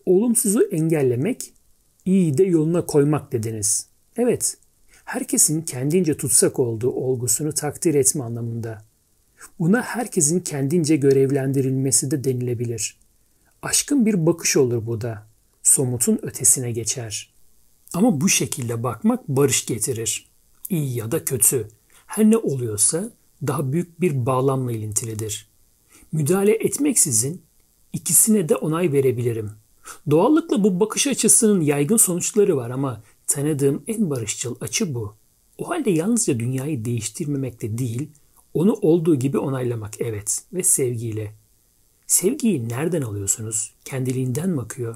Olumsuzu 0.06 0.62
engellemek, 0.62 1.54
iyi 2.06 2.38
de 2.38 2.44
yoluna 2.44 2.86
koymak 2.86 3.32
dediniz. 3.32 3.88
Evet, 4.18 4.58
herkesin 5.06 5.62
kendince 5.62 6.18
tutsak 6.18 6.60
olduğu 6.60 6.92
olgusunu 6.92 7.54
takdir 7.54 7.94
etme 7.94 8.24
anlamında. 8.24 8.86
Buna 9.60 9.82
herkesin 9.82 10.40
kendince 10.40 10.96
görevlendirilmesi 10.96 12.12
de 12.12 12.24
denilebilir. 12.24 12.98
Aşkın 13.62 14.06
bir 14.06 14.26
bakış 14.26 14.58
olur 14.58 14.86
bu 14.86 15.02
da. 15.02 15.28
Somutun 15.64 16.20
ötesine 16.22 16.72
geçer.'' 16.72 17.36
Ama 17.96 18.22
bu 18.22 18.30
şekilde 18.30 18.84
bakmak 18.84 19.28
barış 19.28 19.66
getirir. 19.66 20.28
İyi 20.70 20.98
ya 20.98 21.12
da 21.12 21.26
kötü. 21.26 21.68
Her 22.06 22.26
ne 22.26 22.38
oluyorsa 22.38 23.10
daha 23.48 23.72
büyük 23.72 24.02
bir 24.02 24.26
bağlamla 24.26 24.72
ilintilidir. 24.72 25.50
Müdahale 26.12 26.52
etmeksizin 26.52 27.42
ikisine 27.94 28.50
de 28.50 28.56
onay 28.56 28.92
verebilirim. 28.92 29.52
Doğallıkla 30.10 30.64
bu 30.64 30.80
bakış 30.80 31.08
açısının 31.08 31.62
yaygın 31.62 31.98
sonuçları 31.98 32.58
var 32.58 32.70
ama 32.70 33.04
tanıdığım 33.28 33.84
en 33.88 34.10
barışçıl 34.10 34.56
açı 34.62 34.96
bu. 34.96 35.16
O 35.58 35.70
halde 35.70 35.92
yalnızca 35.92 36.40
dünyayı 36.40 36.86
değiştirmemekte 36.86 37.78
değil, 37.78 38.10
onu 38.54 38.74
olduğu 38.74 39.16
gibi 39.16 39.38
onaylamak 39.38 40.02
evet 40.02 40.44
ve 40.54 40.64
sevgiyle. 40.64 41.34
Sevgiyi 42.08 42.70
nereden 42.70 43.02
alıyorsunuz? 43.02 43.74
Kendiliğinden 43.86 44.50
mi 44.50 44.62
akıyor? 44.62 44.96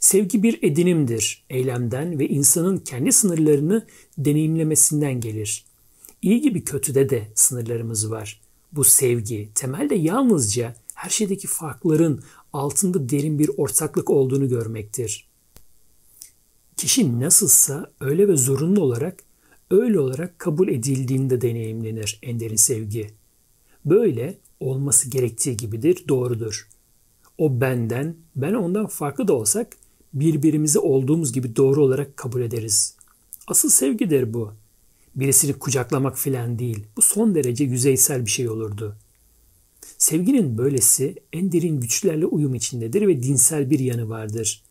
Sevgi 0.00 0.42
bir 0.42 0.58
edinimdir, 0.62 1.44
eylemden 1.50 2.18
ve 2.18 2.28
insanın 2.28 2.76
kendi 2.76 3.12
sınırlarını 3.12 3.86
deneyimlemesinden 4.18 5.20
gelir. 5.20 5.64
İyi 6.22 6.40
gibi 6.40 6.64
kötüde 6.64 7.10
de 7.10 7.28
sınırlarımız 7.34 8.10
var. 8.10 8.40
Bu 8.72 8.84
sevgi 8.84 9.48
temelde 9.54 9.94
yalnızca 9.94 10.74
her 10.94 11.10
şeydeki 11.10 11.46
farkların 11.46 12.22
altında 12.52 13.08
derin 13.08 13.38
bir 13.38 13.50
ortaklık 13.56 14.10
olduğunu 14.10 14.48
görmektir. 14.48 15.28
Kişi 16.76 17.20
nasılsa 17.20 17.90
öyle 18.00 18.28
ve 18.28 18.36
zorunlu 18.36 18.80
olarak 18.80 19.22
öyle 19.70 20.00
olarak 20.00 20.38
kabul 20.38 20.68
edildiğinde 20.68 21.40
deneyimlenir 21.40 22.18
en 22.22 22.40
derin 22.40 22.56
sevgi. 22.56 23.10
Böyle 23.84 24.38
olması 24.60 25.10
gerektiği 25.10 25.56
gibidir, 25.56 26.04
doğrudur. 26.08 26.68
O 27.38 27.60
benden, 27.60 28.16
ben 28.36 28.54
ondan 28.54 28.86
farklı 28.86 29.28
da 29.28 29.32
olsak 29.32 29.76
birbirimizi 30.14 30.78
olduğumuz 30.78 31.32
gibi 31.32 31.56
doğru 31.56 31.84
olarak 31.84 32.16
kabul 32.16 32.40
ederiz. 32.40 32.96
Asıl 33.46 33.68
sevgidir 33.68 34.34
bu. 34.34 34.52
Birisini 35.14 35.52
kucaklamak 35.52 36.18
filan 36.18 36.58
değil. 36.58 36.86
Bu 36.96 37.02
son 37.02 37.34
derece 37.34 37.64
yüzeysel 37.64 38.26
bir 38.26 38.30
şey 38.30 38.48
olurdu. 38.48 38.96
Sevginin 39.98 40.58
böylesi 40.58 41.14
en 41.32 41.52
derin 41.52 41.80
güçlerle 41.80 42.26
uyum 42.26 42.54
içindedir 42.54 43.06
ve 43.06 43.22
dinsel 43.22 43.70
bir 43.70 43.78
yanı 43.78 44.08
vardır. 44.08 44.62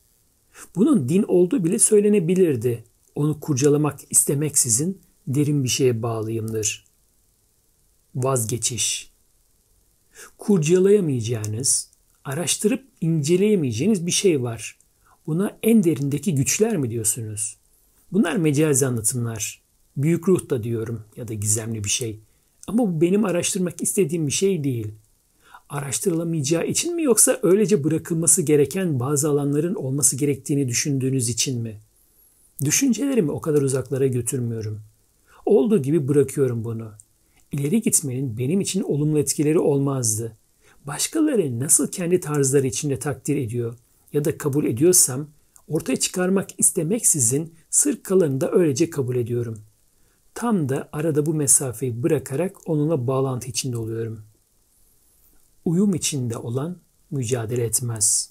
Bunun 0.75 1.09
din 1.09 1.23
olduğu 1.23 1.63
bile 1.63 1.79
söylenebilirdi. 1.79 2.83
Onu 3.15 3.39
kurcalamak 3.39 3.99
istemeksizin 4.09 5.01
derin 5.27 5.63
bir 5.63 5.69
şeye 5.69 6.01
bağlıyımdır. 6.01 6.85
Vazgeçiş. 8.15 9.11
Kurcalayamayacağınız, 10.37 11.89
araştırıp 12.23 12.83
inceleyemeyeceğiniz 13.01 14.05
bir 14.05 14.11
şey 14.11 14.43
var. 14.43 14.77
Buna 15.27 15.57
en 15.63 15.83
derindeki 15.83 16.35
güçler 16.35 16.77
mi 16.77 16.89
diyorsunuz? 16.89 17.57
Bunlar 18.11 18.35
mecazi 18.35 18.87
anlatımlar. 18.87 19.61
Büyük 19.97 20.27
ruh 20.27 20.49
da 20.49 20.63
diyorum 20.63 21.03
ya 21.17 21.27
da 21.27 21.33
gizemli 21.33 21.83
bir 21.83 21.89
şey. 21.89 22.19
Ama 22.67 22.77
bu 22.77 23.01
benim 23.01 23.25
araştırmak 23.25 23.81
istediğim 23.81 24.27
bir 24.27 24.31
şey 24.31 24.63
değil. 24.63 24.87
Araştırılamayacağı 25.69 26.67
için 26.67 26.95
mi 26.95 27.03
yoksa 27.03 27.39
öylece 27.43 27.83
bırakılması 27.83 28.41
gereken 28.41 28.99
bazı 28.99 29.29
alanların 29.29 29.75
olması 29.75 30.15
gerektiğini 30.15 30.67
düşündüğünüz 30.67 31.29
için 31.29 31.61
mi? 31.61 31.79
Düşüncelerimi 32.65 33.31
o 33.31 33.41
kadar 33.41 33.61
uzaklara 33.61 34.07
götürmüyorum. 34.07 34.81
Olduğu 35.45 35.81
gibi 35.81 36.07
bırakıyorum 36.07 36.63
bunu. 36.63 36.91
İleri 37.51 37.81
gitmenin 37.81 38.37
benim 38.37 38.61
için 38.61 38.81
olumlu 38.81 39.19
etkileri 39.19 39.59
olmazdı. 39.59 40.37
Başkaları 40.85 41.59
nasıl 41.59 41.87
kendi 41.87 42.19
tarzları 42.19 42.67
içinde 42.67 42.99
takdir 42.99 43.35
ediyor 43.35 43.75
ya 44.13 44.25
da 44.25 44.37
kabul 44.37 44.65
ediyorsam 44.65 45.27
ortaya 45.67 45.95
çıkarmak 45.95 46.49
istemeksizin 46.57 47.53
sır 47.69 48.03
kalanını 48.03 48.41
da 48.41 48.51
öylece 48.51 48.89
kabul 48.89 49.15
ediyorum. 49.15 49.57
Tam 50.33 50.69
da 50.69 50.89
arada 50.91 51.25
bu 51.25 51.33
mesafeyi 51.33 52.03
bırakarak 52.03 52.55
onunla 52.65 53.07
bağlantı 53.07 53.47
içinde 53.49 53.77
oluyorum. 53.77 54.26
Uyum 55.67 55.95
içinde 55.95 56.37
olan 56.37 56.77
mücadele 57.11 57.63
etmez. 57.63 58.29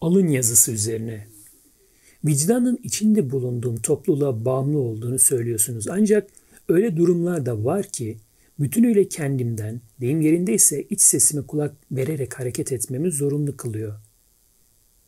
Alın 0.00 0.28
yazısı 0.28 0.72
üzerine. 0.72 1.26
Vicdanın 2.24 2.78
içinde 2.82 3.30
bulunduğum 3.30 3.76
topluluğa 3.76 4.44
bağımlı 4.44 4.78
olduğunu 4.78 5.18
söylüyorsunuz. 5.18 5.88
Ancak 5.88 6.30
öyle 6.68 6.96
durumlar 6.96 7.46
da 7.46 7.64
var 7.64 7.86
ki 7.86 8.16
bütünüyle 8.58 9.08
kendimden, 9.08 9.80
deyim 10.00 10.20
yerindeyse 10.20 10.82
iç 10.82 11.00
sesime 11.00 11.46
kulak 11.46 11.74
vererek 11.90 12.40
hareket 12.40 12.72
etmemi 12.72 13.10
zorunlu 13.10 13.56
kılıyor. 13.56 14.00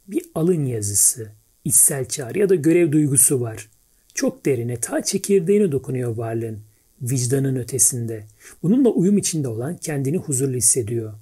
Bir 0.07 0.23
alın 0.35 0.65
yazısı, 0.65 1.33
içsel 1.65 2.09
çağrı 2.09 2.39
ya 2.39 2.49
da 2.49 2.55
görev 2.55 2.93
duygusu 2.93 3.41
var. 3.41 3.71
Çok 4.15 4.47
derine, 4.47 4.81
ta 4.81 5.03
çekirdeğine 5.03 5.73
dokunuyor 5.73 6.17
varlığın, 6.17 6.61
vicdanın 7.03 7.57
ötesinde. 7.57 8.25
Bununla 8.63 8.89
uyum 8.89 9.19
içinde 9.19 9.49
olan 9.49 9.77
kendini 9.77 10.17
huzurlu 10.17 10.57
hissediyor. 10.57 11.13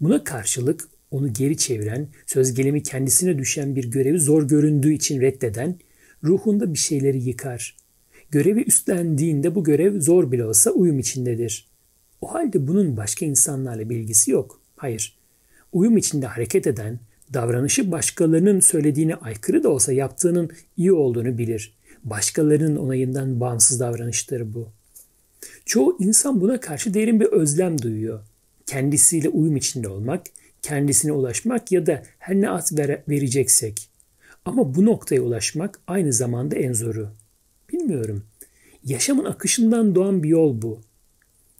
Buna 0.00 0.24
karşılık 0.24 0.88
onu 1.10 1.32
geri 1.32 1.56
çeviren, 1.56 2.08
söz 2.26 2.54
gelimi 2.54 2.82
kendisine 2.82 3.38
düşen 3.38 3.76
bir 3.76 3.90
görevi 3.90 4.18
zor 4.18 4.48
göründüğü 4.48 4.92
için 4.92 5.20
reddeden, 5.20 5.78
ruhunda 6.24 6.72
bir 6.72 6.78
şeyleri 6.78 7.22
yıkar. 7.22 7.76
Görevi 8.30 8.62
üstlendiğinde 8.62 9.54
bu 9.54 9.64
görev 9.64 10.00
zor 10.00 10.32
bile 10.32 10.44
olsa 10.44 10.70
uyum 10.70 10.98
içindedir. 10.98 11.68
O 12.20 12.34
halde 12.34 12.66
bunun 12.66 12.96
başka 12.96 13.26
insanlarla 13.26 13.90
bilgisi 13.90 14.30
yok. 14.30 14.60
Hayır. 14.76 15.16
Uyum 15.72 15.96
içinde 15.96 16.26
hareket 16.26 16.66
eden, 16.66 17.00
davranışı 17.34 17.92
başkalarının 17.92 18.60
söylediğine 18.60 19.14
aykırı 19.14 19.62
da 19.62 19.68
olsa 19.68 19.92
yaptığının 19.92 20.50
iyi 20.76 20.92
olduğunu 20.92 21.38
bilir. 21.38 21.74
Başkalarının 22.04 22.76
onayından 22.76 23.40
bağımsız 23.40 23.80
davranıştır 23.80 24.54
bu. 24.54 24.68
Çoğu 25.66 25.96
insan 26.00 26.40
buna 26.40 26.60
karşı 26.60 26.94
derin 26.94 27.20
bir 27.20 27.26
özlem 27.26 27.82
duyuyor. 27.82 28.20
Kendisiyle 28.66 29.28
uyum 29.28 29.56
içinde 29.56 29.88
olmak, 29.88 30.26
kendisine 30.62 31.12
ulaşmak 31.12 31.72
ya 31.72 31.86
da 31.86 32.02
her 32.18 32.34
ne 32.34 32.50
at 32.50 32.72
vereceksek. 33.08 33.88
Ama 34.44 34.74
bu 34.74 34.86
noktaya 34.86 35.22
ulaşmak 35.22 35.80
aynı 35.86 36.12
zamanda 36.12 36.56
en 36.56 36.72
zoru. 36.72 37.08
Bilmiyorum. 37.72 38.24
Yaşamın 38.84 39.24
akışından 39.24 39.94
doğan 39.94 40.22
bir 40.22 40.28
yol 40.28 40.62
bu. 40.62 40.80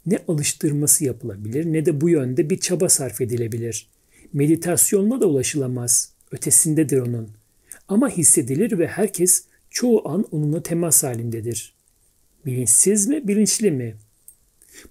Ne 0.06 0.18
alıştırması 0.28 1.04
yapılabilir 1.04 1.72
ne 1.72 1.86
de 1.86 2.00
bu 2.00 2.08
yönde 2.08 2.50
bir 2.50 2.60
çaba 2.60 2.88
sarf 2.88 3.20
edilebilir. 3.20 3.88
Meditasyonla 4.32 5.20
da 5.20 5.26
ulaşılamaz. 5.26 6.12
Ötesindedir 6.32 6.98
onun. 6.98 7.28
Ama 7.88 8.08
hissedilir 8.08 8.78
ve 8.78 8.86
herkes 8.86 9.44
çoğu 9.70 10.08
an 10.08 10.24
onunla 10.30 10.62
temas 10.62 11.02
halindedir. 11.02 11.71
Bilinçsiz 12.46 13.06
mi, 13.06 13.28
bilinçli 13.28 13.70
mi? 13.70 13.96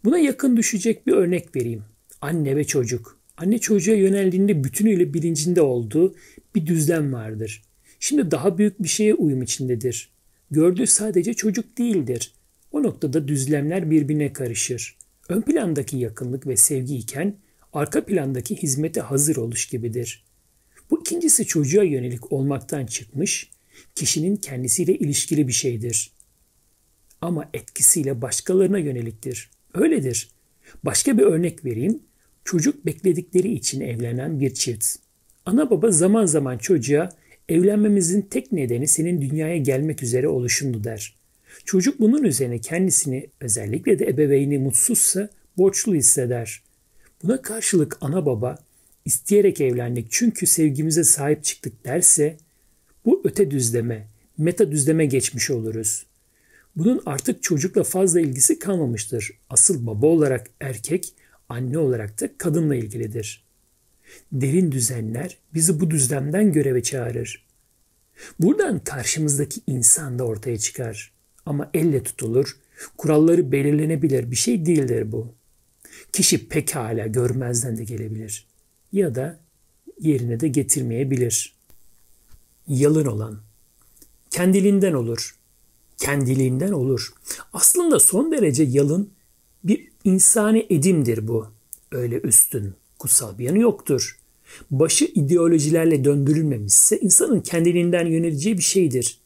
Buna 0.04 0.18
yakın 0.18 0.58
düşecek 0.58 1.08
bir 1.08 1.12
örnek 1.12 1.56
vereyim. 1.56 1.84
Anne 2.22 2.56
ve 2.56 2.64
çocuk. 2.64 3.20
Anne 3.38 3.58
çocuğa 3.60 3.96
yöneldiğinde 3.96 4.64
bütünüyle 4.64 5.14
bilincinde 5.14 5.62
olduğu 5.62 6.16
bir 6.56 6.66
düzlem 6.66 7.14
vardır. 7.14 7.62
Şimdi 8.00 8.32
daha 8.32 8.58
büyük 8.58 8.84
bir 8.84 8.88
şeye 8.88 9.14
uyum 9.14 9.42
içindedir. 9.42 10.12
Gördüğü 10.52 10.88
sadece 10.88 11.34
çocuk 11.34 11.78
değildir. 11.78 12.34
O 12.72 12.84
noktada 12.84 13.28
düzlemler 13.28 13.92
birbirine 13.92 14.34
karışır. 14.34 14.98
Ön 15.30 15.42
plandaki 15.42 15.98
yakınlık 15.98 16.48
ve 16.48 16.58
sevgi 16.58 16.96
iken 16.96 17.36
arka 17.74 18.06
plandaki 18.06 18.56
hizmete 18.56 19.02
hazır 19.02 19.36
oluş 19.36 19.66
gibidir. 19.66 20.26
Bu 20.92 21.02
ikincisi 21.02 21.46
çocuğa 21.46 21.84
yönelik 21.84 22.32
olmaktan 22.32 22.86
çıkmış, 22.86 23.52
kişinin 23.96 24.36
kendisiyle 24.36 24.98
ilişkili 24.98 25.48
bir 25.48 25.54
şeydir. 25.54 26.12
Ama 27.22 27.50
etkisiyle 27.54 28.22
başkalarına 28.22 28.78
yöneliktir. 28.78 29.50
Öyledir. 29.74 30.30
Başka 30.84 31.18
bir 31.18 31.24
örnek 31.24 31.66
vereyim. 31.66 32.00
Çocuk 32.46 32.86
bekledikleri 32.86 33.54
için 33.54 33.82
evlenen 33.82 34.40
bir 34.40 34.54
çift. 34.54 34.96
Ana 35.46 35.70
baba 35.70 35.92
zaman 35.92 36.26
zaman 36.26 36.58
çocuğa 36.58 37.10
evlenmemizin 37.50 38.22
tek 38.22 38.52
nedeni 38.52 38.88
senin 38.88 39.22
dünyaya 39.22 39.58
gelmek 39.58 40.04
üzere 40.04 40.28
oluşundu 40.28 40.84
der. 40.84 41.16
Çocuk 41.66 42.00
bunun 42.00 42.24
üzerine 42.24 42.60
kendisini 42.60 43.30
özellikle 43.40 44.00
de 44.00 44.06
ebeveyni 44.06 44.58
mutsuzsa 44.58 45.30
borçlu 45.58 45.96
hisseder. 45.96 46.62
Buna 47.24 47.42
karşılık 47.42 47.98
ana 48.02 48.26
baba 48.26 48.58
isteyerek 49.06 49.62
evlendik 49.62 50.08
çünkü 50.10 50.48
sevgimize 50.48 51.04
sahip 51.04 51.44
çıktık 51.44 51.86
derse 51.86 52.38
bu 53.06 53.22
öte 53.24 53.52
düzleme, 53.52 54.08
meta 54.38 54.72
düzleme 54.72 55.06
geçmiş 55.06 55.52
oluruz. 55.52 56.06
Bunun 56.76 57.02
artık 57.06 57.44
çocukla 57.44 57.84
fazla 57.84 58.20
ilgisi 58.20 58.60
kalmamıştır. 58.60 59.32
Asıl 59.50 59.88
baba 59.88 60.08
olarak 60.08 60.48
erkek, 60.60 61.14
anne 61.50 61.78
olarak 61.78 62.22
da 62.22 62.30
kadınla 62.38 62.76
ilgilidir. 62.76 63.44
Derin 64.32 64.72
düzenler 64.72 65.38
bizi 65.54 65.80
bu 65.80 65.92
düzlemden 65.92 66.52
göreve 66.52 66.84
çağırır. 66.84 67.46
Buradan 68.40 68.80
karşımızdaki 68.80 69.62
insan 69.68 70.20
da 70.20 70.24
ortaya 70.24 70.58
çıkar. 70.58 71.12
Ama 71.46 71.70
elle 71.74 72.04
tutulur, 72.04 72.58
kuralları 72.98 73.52
belirlenebilir 73.52 74.32
bir 74.32 74.36
şey 74.36 74.66
değildir 74.66 75.12
bu. 75.12 75.34
Kişi 76.14 76.48
pekala 76.48 77.08
görmezden 77.08 77.78
de 77.78 77.84
gelebilir. 77.84 78.48
Ya 78.92 79.16
da 79.16 79.40
yerine 80.00 80.40
de 80.40 80.48
getirmeyebilir. 80.48 81.56
Yalın 82.68 83.06
olan. 83.06 83.42
Kendiliğinden 84.30 84.94
olur. 84.94 85.36
Kendiliğinden 86.02 86.72
olur. 86.72 87.14
Aslında 87.54 88.00
son 88.00 88.32
derece 88.32 88.64
yalın 88.64 89.10
bir 89.64 89.88
insani 90.04 90.68
edimdir 90.70 91.28
bu. 91.28 91.48
Öyle 91.92 92.20
üstün, 92.20 92.74
kutsal 93.00 93.38
bir 93.38 93.46
yanı 93.46 93.60
yoktur. 93.60 94.20
Başı 94.72 95.06
ideolojilerle 95.06 96.04
döndürülmemişse 96.04 97.00
insanın 97.00 97.42
kendiliğinden 97.42 98.06
yöneleceği 98.06 98.58
bir 98.58 98.64
şeydir. 98.64 99.20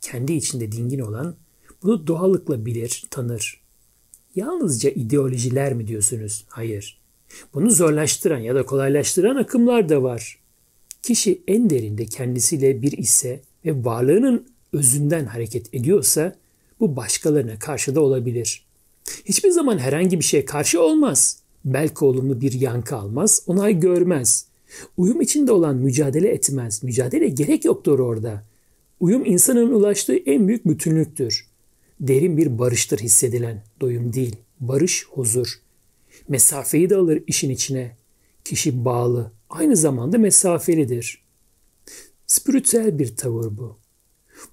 Kendi 0.00 0.32
içinde 0.32 0.72
dingin 0.72 0.98
olan 0.98 1.36
bunu 1.82 2.06
doğallıkla 2.06 2.66
bilir, 2.66 3.04
tanır. 3.10 3.60
Yalnızca 4.36 4.90
ideolojiler 4.90 5.74
mi 5.74 5.88
diyorsunuz? 5.88 6.44
Hayır. 6.48 6.98
Bunu 7.54 7.70
zorlaştıran 7.70 8.38
ya 8.38 8.54
da 8.54 8.66
kolaylaştıran 8.66 9.36
akımlar 9.36 9.88
da 9.88 10.02
var. 10.02 10.38
Kişi 11.02 11.42
en 11.48 11.70
derinde 11.70 12.06
kendisiyle 12.06 12.82
bir 12.82 12.92
ise 12.92 13.40
ve 13.64 13.84
varlığının 13.84 14.55
özünden 14.72 15.24
hareket 15.24 15.74
ediyorsa 15.74 16.36
bu 16.80 16.96
başkalarına 16.96 17.58
karşı 17.58 17.94
da 17.94 18.00
olabilir. 18.00 18.66
Hiçbir 19.24 19.50
zaman 19.50 19.78
herhangi 19.78 20.18
bir 20.18 20.24
şeye 20.24 20.44
karşı 20.44 20.82
olmaz. 20.82 21.40
Belki 21.64 22.04
olumlu 22.04 22.40
bir 22.40 22.52
yankı 22.52 22.96
almaz, 22.96 23.42
onay 23.46 23.80
görmez. 23.80 24.46
Uyum 24.96 25.20
içinde 25.20 25.52
olan 25.52 25.76
mücadele 25.76 26.28
etmez. 26.28 26.82
Mücadele 26.82 27.28
gerek 27.28 27.64
yoktur 27.64 27.98
orada. 27.98 28.44
Uyum 29.00 29.24
insanın 29.26 29.72
ulaştığı 29.72 30.16
en 30.16 30.48
büyük 30.48 30.66
bütünlüktür. 30.66 31.46
Derin 32.00 32.36
bir 32.36 32.58
barıştır 32.58 32.98
hissedilen, 32.98 33.62
doyum 33.80 34.12
değil. 34.12 34.36
Barış, 34.60 35.06
huzur. 35.06 35.60
Mesafeyi 36.28 36.90
de 36.90 36.96
alır 36.96 37.22
işin 37.26 37.50
içine. 37.50 37.96
Kişi 38.44 38.84
bağlı, 38.84 39.32
aynı 39.50 39.76
zamanda 39.76 40.18
mesafelidir. 40.18 41.24
Spiritüel 42.26 42.98
bir 42.98 43.16
tavır 43.16 43.58
bu. 43.58 43.76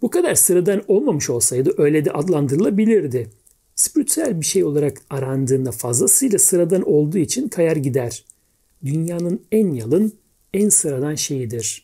Bu 0.02 0.10
kadar 0.10 0.36
sıradan 0.36 0.84
olmamış 0.88 1.30
olsaydı 1.30 1.74
öyle 1.78 2.06
de 2.06 2.12
adlandırılabilirdi. 2.12 3.30
Spiritüel 3.76 4.42
bir 4.42 4.46
şey 4.46 4.64
olarak 4.64 5.02
arandığında 5.10 5.72
fazlasıyla 5.72 6.40
sıradan 6.40 6.82
olduğu 6.82 7.18
için 7.18 7.48
kayar 7.48 7.76
gider. 7.76 8.26
Dünyanın 8.86 9.42
en 9.52 9.74
yalın, 9.74 10.14
en 10.54 10.70
sıradan 10.70 11.16
şeyidir. 11.16 11.83